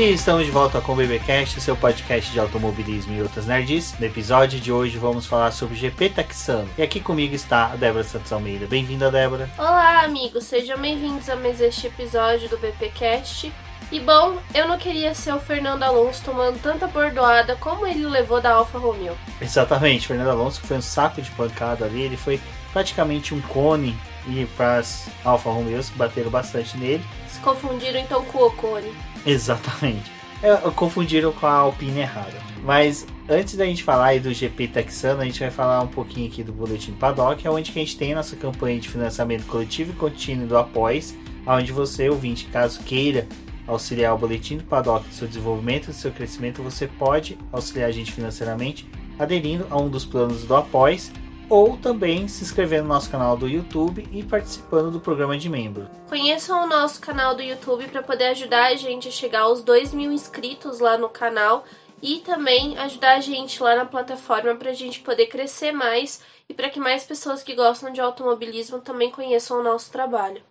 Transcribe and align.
E 0.00 0.14
estamos 0.14 0.46
de 0.46 0.50
volta 0.50 0.80
com 0.80 0.94
o 0.94 0.96
BBcast, 0.96 1.60
seu 1.60 1.76
podcast 1.76 2.32
de 2.32 2.40
automobilismo 2.40 3.12
e 3.12 3.20
outras 3.20 3.44
nerds. 3.44 3.94
No 4.00 4.06
episódio 4.06 4.58
de 4.58 4.72
hoje 4.72 4.96
vamos 4.96 5.26
falar 5.26 5.50
sobre 5.50 5.74
o 5.74 5.76
GP 5.76 6.08
Texano. 6.08 6.66
E 6.78 6.82
aqui 6.82 7.00
comigo 7.00 7.34
está 7.34 7.66
a 7.66 7.76
Débora 7.76 8.02
Santos 8.02 8.32
Almeida. 8.32 8.66
Bem-vinda, 8.66 9.10
Débora. 9.10 9.50
Olá, 9.58 10.02
amigos. 10.02 10.44
Sejam 10.44 10.78
bem-vindos 10.78 11.28
a 11.28 11.36
mais 11.36 11.60
este 11.60 11.88
episódio 11.88 12.48
do 12.48 12.56
BPcast. 12.56 13.52
E 13.92 14.00
bom, 14.00 14.38
eu 14.54 14.66
não 14.66 14.78
queria 14.78 15.14
ser 15.14 15.34
o 15.34 15.38
Fernando 15.38 15.82
Alonso 15.82 16.24
tomando 16.24 16.58
tanta 16.62 16.86
bordoada 16.86 17.54
como 17.56 17.86
ele 17.86 18.06
levou 18.06 18.40
da 18.40 18.52
Alfa 18.52 18.78
Romeo. 18.78 19.18
Exatamente, 19.38 20.06
Fernando 20.06 20.30
Alonso 20.30 20.62
que 20.62 20.66
foi 20.66 20.78
um 20.78 20.82
saco 20.82 21.20
de 21.20 21.30
pancada 21.32 21.84
ali, 21.84 22.00
ele 22.00 22.16
foi 22.16 22.40
praticamente 22.72 23.34
um 23.34 23.40
cone 23.42 23.94
e 24.26 24.46
para 24.56 24.78
as 24.78 25.08
Alfa 25.24 25.50
Romeos 25.50 25.90
que 25.90 25.98
bateram 25.98 26.30
bastante 26.30 26.78
nele. 26.78 27.04
Se 27.28 27.38
confundiram 27.40 28.00
então 28.00 28.24
com 28.24 28.38
o 28.38 28.46
Ocone. 28.46 28.94
Exatamente. 29.26 30.10
É, 30.42 30.56
confundiram 30.70 31.32
com 31.32 31.46
a 31.46 31.52
Alpine 31.52 32.00
errada. 32.00 32.38
Mas 32.64 33.06
antes 33.28 33.56
da 33.56 33.64
gente 33.64 33.82
falar 33.82 34.18
do 34.20 34.32
GP 34.32 34.68
texano, 34.68 35.20
a 35.20 35.24
gente 35.24 35.40
vai 35.40 35.50
falar 35.50 35.80
um 35.82 35.86
pouquinho 35.86 36.28
aqui 36.28 36.42
do 36.42 36.52
Boletim 36.52 36.92
Paddock, 36.92 37.46
é 37.46 37.50
onde 37.50 37.72
que 37.72 37.78
a 37.78 37.82
gente 37.82 37.96
tem 37.96 38.14
nossa 38.14 38.36
campanha 38.36 38.80
de 38.80 38.88
financiamento 38.88 39.46
coletivo 39.46 39.92
e 39.92 39.96
contínuo 39.96 40.46
do 40.46 40.56
Após, 40.56 41.14
onde 41.46 41.72
você, 41.72 42.08
ouvinte, 42.08 42.46
caso 42.46 42.80
queira 42.80 43.26
auxiliar 43.66 44.14
o 44.14 44.18
Boletim 44.18 44.56
do 44.56 44.64
Paddock 44.64 45.06
no 45.06 45.12
seu 45.12 45.28
desenvolvimento 45.28 45.90
e 45.90 45.94
seu 45.94 46.10
crescimento, 46.10 46.62
você 46.62 46.86
pode 46.86 47.38
auxiliar 47.52 47.88
a 47.88 47.92
gente 47.92 48.12
financeiramente 48.12 48.86
aderindo 49.18 49.66
a 49.70 49.76
um 49.76 49.88
dos 49.88 50.04
planos 50.04 50.44
do 50.44 50.56
Após 50.56 51.12
ou 51.50 51.76
também 51.76 52.28
se 52.28 52.44
inscrevendo 52.44 52.84
no 52.84 52.94
nosso 52.94 53.10
canal 53.10 53.36
do 53.36 53.48
YouTube 53.48 54.08
e 54.12 54.22
participando 54.22 54.92
do 54.92 55.00
programa 55.00 55.36
de 55.36 55.48
membro. 55.48 55.90
Conheçam 56.08 56.62
o 56.62 56.68
nosso 56.68 57.00
canal 57.00 57.34
do 57.34 57.42
YouTube 57.42 57.88
para 57.88 58.02
poder 58.02 58.28
ajudar 58.28 58.68
a 58.68 58.76
gente 58.76 59.08
a 59.08 59.10
chegar 59.10 59.40
aos 59.40 59.62
2 59.62 59.92
mil 59.92 60.12
inscritos 60.12 60.78
lá 60.78 60.96
no 60.96 61.08
canal 61.08 61.64
e 62.00 62.20
também 62.20 62.78
ajudar 62.78 63.16
a 63.16 63.20
gente 63.20 63.62
lá 63.62 63.74
na 63.74 63.84
plataforma 63.84 64.54
para 64.54 64.70
a 64.70 64.74
gente 64.74 65.00
poder 65.00 65.26
crescer 65.26 65.72
mais 65.72 66.22
e 66.48 66.54
para 66.54 66.70
que 66.70 66.80
mais 66.80 67.04
pessoas 67.04 67.42
que 67.42 67.54
gostam 67.54 67.92
de 67.92 68.00
automobilismo 68.00 68.78
também 68.78 69.10
conheçam 69.10 69.60
o 69.60 69.62
nosso 69.62 69.90
trabalho. 69.90 70.42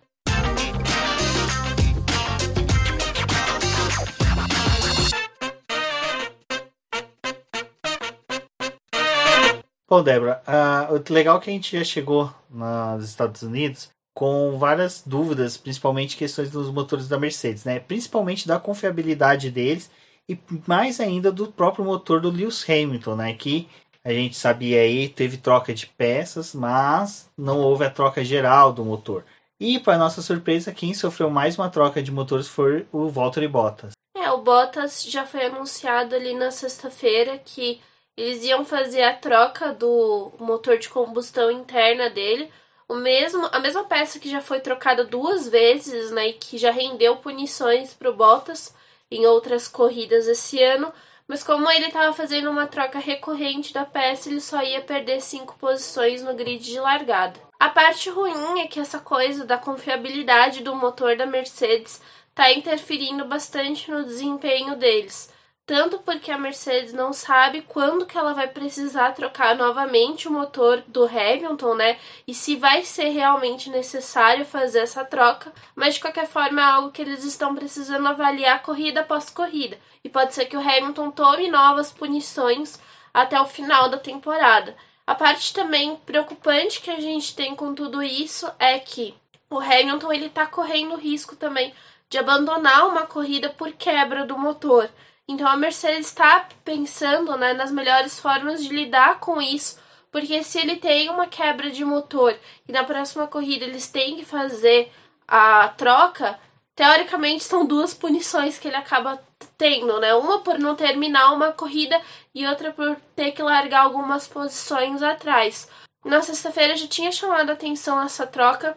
Bom, 9.90 10.04
Débora, 10.04 10.40
uh, 10.46 11.12
legal 11.12 11.38
é 11.38 11.40
que 11.40 11.50
a 11.50 11.52
gente 11.52 11.76
já 11.76 11.82
chegou 11.82 12.32
nos 12.48 13.04
Estados 13.04 13.42
Unidos 13.42 13.90
com 14.14 14.56
várias 14.56 15.02
dúvidas, 15.04 15.56
principalmente 15.56 16.16
questões 16.16 16.48
dos 16.48 16.70
motores 16.70 17.08
da 17.08 17.18
Mercedes, 17.18 17.64
né? 17.64 17.80
Principalmente 17.80 18.46
da 18.46 18.60
confiabilidade 18.60 19.50
deles 19.50 19.90
e 20.28 20.38
mais 20.64 21.00
ainda 21.00 21.32
do 21.32 21.50
próprio 21.50 21.84
motor 21.84 22.20
do 22.20 22.30
Lewis 22.30 22.64
Hamilton, 22.70 23.16
né? 23.16 23.34
Que 23.34 23.68
a 24.04 24.12
gente 24.12 24.36
sabia 24.36 24.80
aí 24.80 25.08
teve 25.08 25.38
troca 25.38 25.74
de 25.74 25.88
peças, 25.88 26.54
mas 26.54 27.28
não 27.36 27.58
houve 27.58 27.84
a 27.84 27.90
troca 27.90 28.22
geral 28.22 28.72
do 28.72 28.84
motor. 28.84 29.24
E 29.58 29.80
para 29.80 29.98
nossa 29.98 30.22
surpresa, 30.22 30.72
quem 30.72 30.94
sofreu 30.94 31.28
mais 31.28 31.58
uma 31.58 31.68
troca 31.68 32.00
de 32.00 32.12
motores 32.12 32.46
foi 32.46 32.86
o 32.92 33.08
Valtteri 33.08 33.48
Bottas. 33.48 33.94
É, 34.16 34.30
o 34.30 34.38
Bottas 34.38 35.02
já 35.02 35.26
foi 35.26 35.46
anunciado 35.46 36.14
ali 36.14 36.32
na 36.32 36.52
sexta-feira 36.52 37.36
que 37.38 37.80
eles 38.16 38.44
iam 38.44 38.64
fazer 38.64 39.02
a 39.02 39.14
troca 39.14 39.72
do 39.72 40.32
motor 40.38 40.78
de 40.78 40.88
combustão 40.88 41.50
interna 41.50 42.10
dele, 42.10 42.50
o 42.88 42.94
mesmo, 42.94 43.48
a 43.52 43.60
mesma 43.60 43.84
peça 43.84 44.18
que 44.18 44.28
já 44.28 44.40
foi 44.40 44.60
trocada 44.60 45.04
duas 45.04 45.48
vezes, 45.48 46.10
né, 46.10 46.28
e 46.28 46.32
que 46.32 46.58
já 46.58 46.70
rendeu 46.70 47.16
punições 47.16 47.94
para 47.94 48.10
o 48.10 48.14
Bottas 48.14 48.74
em 49.10 49.26
outras 49.26 49.68
corridas 49.68 50.26
esse 50.26 50.62
ano, 50.62 50.92
mas 51.26 51.44
como 51.44 51.70
ele 51.70 51.86
estava 51.86 52.12
fazendo 52.12 52.50
uma 52.50 52.66
troca 52.66 52.98
recorrente 52.98 53.72
da 53.72 53.84
peça, 53.84 54.28
ele 54.28 54.40
só 54.40 54.60
ia 54.62 54.80
perder 54.80 55.20
cinco 55.20 55.56
posições 55.58 56.22
no 56.22 56.34
grid 56.34 56.64
de 56.64 56.80
largada. 56.80 57.38
A 57.60 57.68
parte 57.68 58.10
ruim 58.10 58.60
é 58.60 58.66
que 58.66 58.80
essa 58.80 58.98
coisa 58.98 59.44
da 59.44 59.56
confiabilidade 59.56 60.62
do 60.62 60.74
motor 60.74 61.16
da 61.16 61.26
Mercedes 61.26 62.00
está 62.30 62.52
interferindo 62.52 63.24
bastante 63.24 63.90
no 63.90 64.04
desempenho 64.04 64.74
deles 64.74 65.30
tanto 65.70 66.00
porque 66.00 66.32
a 66.32 66.36
Mercedes 66.36 66.92
não 66.92 67.12
sabe 67.12 67.62
quando 67.62 68.04
que 68.04 68.18
ela 68.18 68.34
vai 68.34 68.48
precisar 68.48 69.14
trocar 69.14 69.54
novamente 69.54 70.26
o 70.26 70.32
motor 70.32 70.82
do 70.88 71.04
Hamilton, 71.04 71.76
né? 71.76 71.96
E 72.26 72.34
se 72.34 72.56
vai 72.56 72.82
ser 72.82 73.10
realmente 73.10 73.70
necessário 73.70 74.44
fazer 74.44 74.80
essa 74.80 75.04
troca, 75.04 75.52
mas 75.76 75.94
de 75.94 76.00
qualquer 76.00 76.26
forma 76.26 76.60
é 76.60 76.64
algo 76.64 76.90
que 76.90 77.00
eles 77.00 77.22
estão 77.22 77.54
precisando 77.54 78.04
avaliar 78.08 78.62
corrida 78.62 79.02
após 79.02 79.30
corrida. 79.30 79.78
E 80.02 80.08
pode 80.08 80.34
ser 80.34 80.46
que 80.46 80.56
o 80.56 80.60
Hamilton 80.60 81.12
tome 81.12 81.46
novas 81.46 81.92
punições 81.92 82.76
até 83.14 83.40
o 83.40 83.46
final 83.46 83.88
da 83.88 83.96
temporada. 83.96 84.74
A 85.06 85.14
parte 85.14 85.54
também 85.54 85.94
preocupante 86.04 86.80
que 86.80 86.90
a 86.90 87.00
gente 87.00 87.32
tem 87.32 87.54
com 87.54 87.76
tudo 87.76 88.02
isso 88.02 88.50
é 88.58 88.76
que 88.80 89.14
o 89.48 89.60
Hamilton 89.60 90.12
ele 90.12 90.30
tá 90.30 90.46
correndo 90.46 90.96
risco 90.96 91.36
também 91.36 91.72
de 92.08 92.18
abandonar 92.18 92.88
uma 92.88 93.06
corrida 93.06 93.48
por 93.50 93.70
quebra 93.70 94.26
do 94.26 94.36
motor. 94.36 94.90
Então 95.30 95.46
a 95.46 95.56
Mercedes 95.56 96.08
está 96.08 96.48
pensando 96.64 97.36
né, 97.36 97.54
nas 97.54 97.70
melhores 97.70 98.18
formas 98.18 98.64
de 98.64 98.68
lidar 98.68 99.20
com 99.20 99.40
isso, 99.40 99.78
porque 100.10 100.42
se 100.42 100.58
ele 100.58 100.74
tem 100.74 101.08
uma 101.08 101.28
quebra 101.28 101.70
de 101.70 101.84
motor 101.84 102.36
e 102.66 102.72
na 102.72 102.82
próxima 102.82 103.28
corrida 103.28 103.64
eles 103.64 103.88
têm 103.88 104.16
que 104.16 104.24
fazer 104.24 104.92
a 105.28 105.68
troca, 105.68 106.36
teoricamente 106.74 107.44
são 107.44 107.64
duas 107.64 107.94
punições 107.94 108.58
que 108.58 108.66
ele 108.66 108.76
acaba 108.76 109.22
tendo, 109.56 110.00
né? 110.00 110.12
Uma 110.14 110.40
por 110.40 110.58
não 110.58 110.74
terminar 110.74 111.32
uma 111.32 111.52
corrida 111.52 112.00
e 112.34 112.44
outra 112.44 112.72
por 112.72 112.96
ter 113.14 113.30
que 113.30 113.40
largar 113.40 113.82
algumas 113.84 114.26
posições 114.26 115.00
atrás. 115.00 115.68
Na 116.04 116.22
sexta-feira 116.22 116.74
já 116.74 116.88
tinha 116.88 117.12
chamado 117.12 117.50
a 117.50 117.52
atenção 117.52 118.02
essa 118.02 118.26
troca, 118.26 118.76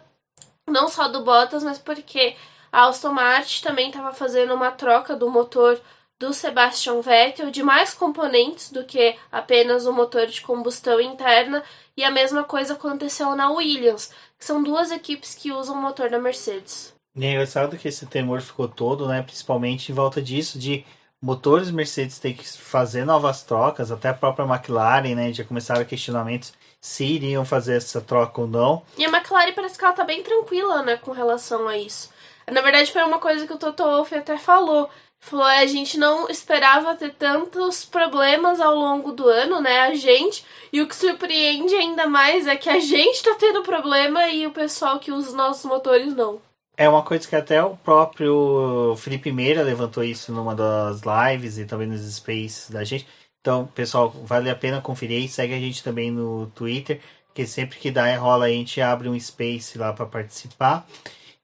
não 0.70 0.88
só 0.88 1.08
do 1.08 1.24
Bottas, 1.24 1.64
mas 1.64 1.80
porque 1.80 2.36
a 2.72 2.86
Aston 2.86 3.12
Martin 3.12 3.64
também 3.64 3.88
estava 3.88 4.14
fazendo 4.14 4.54
uma 4.54 4.70
troca 4.70 5.16
do 5.16 5.32
motor 5.32 5.82
do 6.24 6.34
Sebastian 6.34 7.02
Vettel 7.02 7.52
de 7.52 7.62
mais 7.62 7.94
componentes 7.94 8.72
do 8.72 8.86
que 8.86 9.14
apenas 9.30 9.86
o 9.86 9.92
motor 9.92 10.26
de 10.26 10.40
combustão 10.40 11.02
interna, 11.02 11.62
e 11.98 12.04
a 12.04 12.10
mesma 12.10 12.46
coisa 12.46 12.76
aconteceu 12.76 13.36
na 13.36 13.52
Williams, 13.52 14.10
que 14.40 14.46
são 14.46 14.64
duas 14.64 14.90
equipes 14.90 15.36
que 15.36 15.52
usam 15.52 15.76
o 15.76 15.82
motor 15.82 16.10
da 16.10 16.18
Mercedes. 16.18 16.94
E 17.14 17.26
é 17.26 17.32
engraçado 17.32 17.78
que 17.78 17.90
esse 17.90 18.06
temor 18.06 18.40
ficou 18.40 18.70
todo, 18.70 19.06
né, 19.06 19.22
principalmente 19.22 19.92
em 19.92 19.96
volta 19.96 20.22
disso, 20.22 20.58
de 20.58 20.86
motores 21.22 21.70
Mercedes 21.70 22.20
ter 22.20 22.34
que 22.34 22.48
fazer 22.48 23.04
novas 23.04 23.44
trocas, 23.44 23.92
até 23.92 24.08
a 24.08 24.14
própria 24.14 24.46
McLaren, 24.46 25.16
né, 25.16 25.34
já 25.34 25.44
começaram 25.44 25.84
questionamentos 25.84 26.54
se 26.80 27.04
iriam 27.04 27.44
fazer 27.44 27.76
essa 27.76 28.00
troca 28.00 28.40
ou 28.40 28.48
não. 28.48 28.82
E 28.98 29.04
a 29.04 29.10
McLaren 29.10 29.52
parece 29.52 29.78
que 29.78 29.84
ela 29.84 29.94
tá 29.94 30.06
bem 30.06 30.24
tranquila, 30.24 30.84
né, 30.84 30.96
com 30.96 31.12
relação 31.12 31.68
a 31.68 31.78
isso. 31.78 32.10
Na 32.50 32.62
verdade, 32.62 32.94
foi 32.94 33.04
uma 33.04 33.20
coisa 33.20 33.46
que 33.46 33.54
o 33.54 33.58
Toto 33.58 33.84
Wolff 33.84 34.16
até 34.16 34.38
falou, 34.38 34.90
Falou, 35.26 35.48
é, 35.48 35.60
a 35.60 35.66
gente 35.66 35.98
não 35.98 36.30
esperava 36.30 36.96
ter 36.96 37.14
tantos 37.14 37.86
problemas 37.86 38.60
ao 38.60 38.76
longo 38.76 39.14
do 39.14 39.26
ano, 39.28 39.62
né? 39.62 39.80
A 39.80 39.96
gente. 39.96 40.46
E 40.72 40.82
o 40.82 40.88
que 40.88 40.96
surpreende 40.96 41.74
ainda 41.74 42.06
mais 42.06 42.46
é 42.46 42.58
que 42.58 42.70
a 42.70 42.78
gente 42.78 43.24
tá 43.24 43.34
tendo 43.40 43.64
problema 43.64 44.28
e 44.28 44.46
o 44.46 44.52
pessoal 44.52 45.00
que 45.00 45.14
usa 45.14 45.30
os 45.30 45.34
nossos 45.34 45.64
motores 45.64 46.14
não. 46.14 46.42
É 46.76 46.90
uma 46.90 47.04
coisa 47.04 47.26
que 47.26 47.36
até 47.38 47.64
o 47.64 47.78
próprio 47.78 48.96
Felipe 48.98 49.32
Meira 49.32 49.64
levantou 49.64 50.04
isso 50.04 50.32
numa 50.34 50.54
das 50.54 51.02
lives 51.04 51.58
e 51.58 51.66
também 51.66 51.88
nos 51.88 52.02
spaces 52.02 52.70
da 52.70 52.84
gente. 52.84 53.08
Então, 53.40 53.66
pessoal, 53.68 54.10
vale 54.10 54.50
a 54.50 54.56
pena 54.56 54.82
conferir 54.82 55.24
e 55.24 55.30
segue 55.30 55.54
a 55.54 55.60
gente 55.60 55.82
também 55.82 56.12
no 56.12 56.48
Twitter, 56.48 57.00
que 57.34 57.48
sempre 57.48 57.80
que 57.80 57.90
dá 57.90 58.14
rola 58.18 58.46
a 58.46 58.50
gente 58.50 58.82
abre 58.82 59.08
um 59.08 59.18
space 59.18 59.78
lá 59.78 59.94
para 59.94 60.06
participar. 60.06 60.86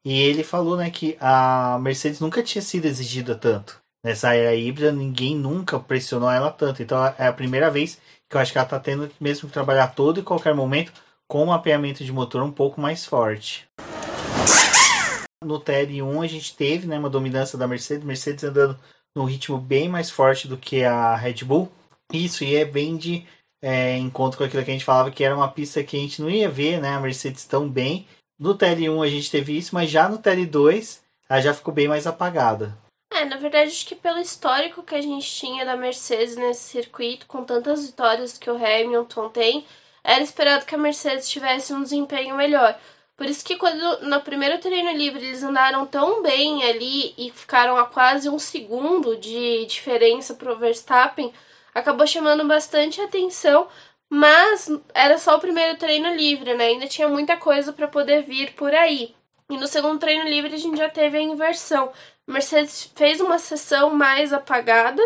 E 0.05 0.21
ele 0.21 0.43
falou 0.43 0.77
né, 0.77 0.89
que 0.89 1.17
a 1.19 1.77
Mercedes 1.81 2.19
nunca 2.19 2.41
tinha 2.41 2.61
sido 2.61 2.85
exigida 2.85 3.35
tanto. 3.35 3.81
Nessa 4.03 4.33
era 4.33 4.55
híbrida, 4.55 4.91
ninguém 4.91 5.35
nunca 5.35 5.79
pressionou 5.79 6.31
ela 6.31 6.51
tanto. 6.51 6.81
Então 6.81 6.97
é 7.17 7.27
a 7.27 7.33
primeira 7.33 7.69
vez 7.69 7.99
que 8.29 8.37
eu 8.37 8.41
acho 8.41 8.51
que 8.51 8.57
ela 8.57 8.65
está 8.65 8.79
tendo 8.79 9.11
mesmo 9.19 9.47
que 9.47 9.53
trabalhar 9.53 9.87
todo 9.87 10.19
e 10.19 10.23
qualquer 10.23 10.53
momento 10.53 10.93
com 11.27 11.43
um 11.43 11.47
mapeamento 11.47 12.03
de 12.03 12.11
motor 12.11 12.41
um 12.41 12.51
pouco 12.51 12.79
mais 12.79 13.05
forte. 13.05 13.67
No 15.43 15.59
TL1 15.59 16.23
a 16.23 16.27
gente 16.27 16.55
teve 16.55 16.87
né, 16.87 16.97
uma 16.97 17.09
dominância 17.09 17.57
da 17.57 17.67
Mercedes, 17.67 18.03
Mercedes 18.03 18.43
andando 18.43 18.77
num 19.15 19.25
ritmo 19.25 19.57
bem 19.57 19.89
mais 19.89 20.09
forte 20.09 20.47
do 20.47 20.57
que 20.57 20.83
a 20.83 21.15
Red 21.15 21.43
Bull. 21.43 21.71
Isso 22.11 22.43
e 22.43 22.55
é 22.55 22.65
bem 22.65 22.97
de 22.97 23.25
é, 23.61 23.97
encontro 23.97 24.37
com 24.37 24.43
aquilo 24.43 24.63
que 24.63 24.71
a 24.71 24.73
gente 24.73 24.85
falava 24.85 25.11
que 25.11 25.23
era 25.23 25.35
uma 25.35 25.49
pista 25.49 25.83
que 25.83 25.97
a 25.97 25.99
gente 25.99 26.21
não 26.21 26.29
ia 26.29 26.49
ver 26.49 26.79
né, 26.79 26.95
a 26.95 26.99
Mercedes 26.99 27.45
tão 27.45 27.69
bem 27.69 28.07
no 28.39 28.57
TL1 28.57 29.05
a 29.05 29.09
gente 29.09 29.29
teve 29.29 29.57
isso, 29.57 29.75
mas 29.75 29.89
já 29.89 30.07
no 30.07 30.17
TL2 30.17 30.99
ela 31.29 31.41
já 31.41 31.53
ficou 31.53 31.73
bem 31.73 31.87
mais 31.87 32.07
apagada. 32.07 32.75
É, 33.11 33.25
na 33.25 33.37
verdade, 33.37 33.71
acho 33.71 33.85
que 33.85 33.95
pelo 33.95 34.19
histórico 34.19 34.83
que 34.83 34.95
a 34.95 35.01
gente 35.01 35.29
tinha 35.29 35.65
da 35.65 35.75
Mercedes 35.75 36.35
nesse 36.35 36.69
circuito, 36.69 37.25
com 37.27 37.43
tantas 37.43 37.85
vitórias 37.85 38.37
que 38.37 38.49
o 38.49 38.55
Hamilton 38.55 39.29
tem, 39.29 39.65
era 40.03 40.23
esperado 40.23 40.65
que 40.65 40.75
a 40.75 40.77
Mercedes 40.77 41.29
tivesse 41.29 41.73
um 41.73 41.83
desempenho 41.83 42.35
melhor. 42.35 42.79
Por 43.17 43.25
isso 43.25 43.43
que 43.43 43.57
quando 43.57 44.07
no 44.07 44.21
primeiro 44.21 44.57
treino 44.59 44.91
livre 44.93 45.25
eles 45.25 45.43
andaram 45.43 45.85
tão 45.85 46.23
bem 46.23 46.63
ali 46.63 47.13
e 47.17 47.29
ficaram 47.31 47.75
a 47.75 47.85
quase 47.85 48.29
um 48.29 48.39
segundo 48.39 49.17
de 49.17 49.65
diferença 49.65 50.33
pro 50.35 50.57
Verstappen, 50.57 51.33
acabou 51.75 52.07
chamando 52.07 52.47
bastante 52.47 53.01
atenção, 53.01 53.67
mas 54.09 54.69
era 54.93 55.17
só 55.17 55.37
o 55.37 55.39
primeiro 55.39 55.77
treino 55.77 56.13
livre, 56.15 56.53
né? 56.55 56.65
Ainda 56.65 56.87
tinha 56.87 57.07
muita 57.07 57.37
coisa 57.37 57.71
para 57.71 57.87
poder 57.87 58.23
vir 58.23 58.53
por 58.53 58.73
aí. 58.73 59.15
E 59.49 59.57
no 59.57 59.67
segundo 59.67 59.99
treino 59.99 60.27
livre 60.27 60.53
a 60.53 60.57
gente 60.57 60.77
já 60.77 60.89
teve 60.89 61.17
a 61.17 61.21
inversão. 61.21 61.91
Mercedes 62.27 62.91
fez 62.95 63.19
uma 63.19 63.39
sessão 63.39 63.91
mais 63.91 64.31
apagada, 64.31 65.01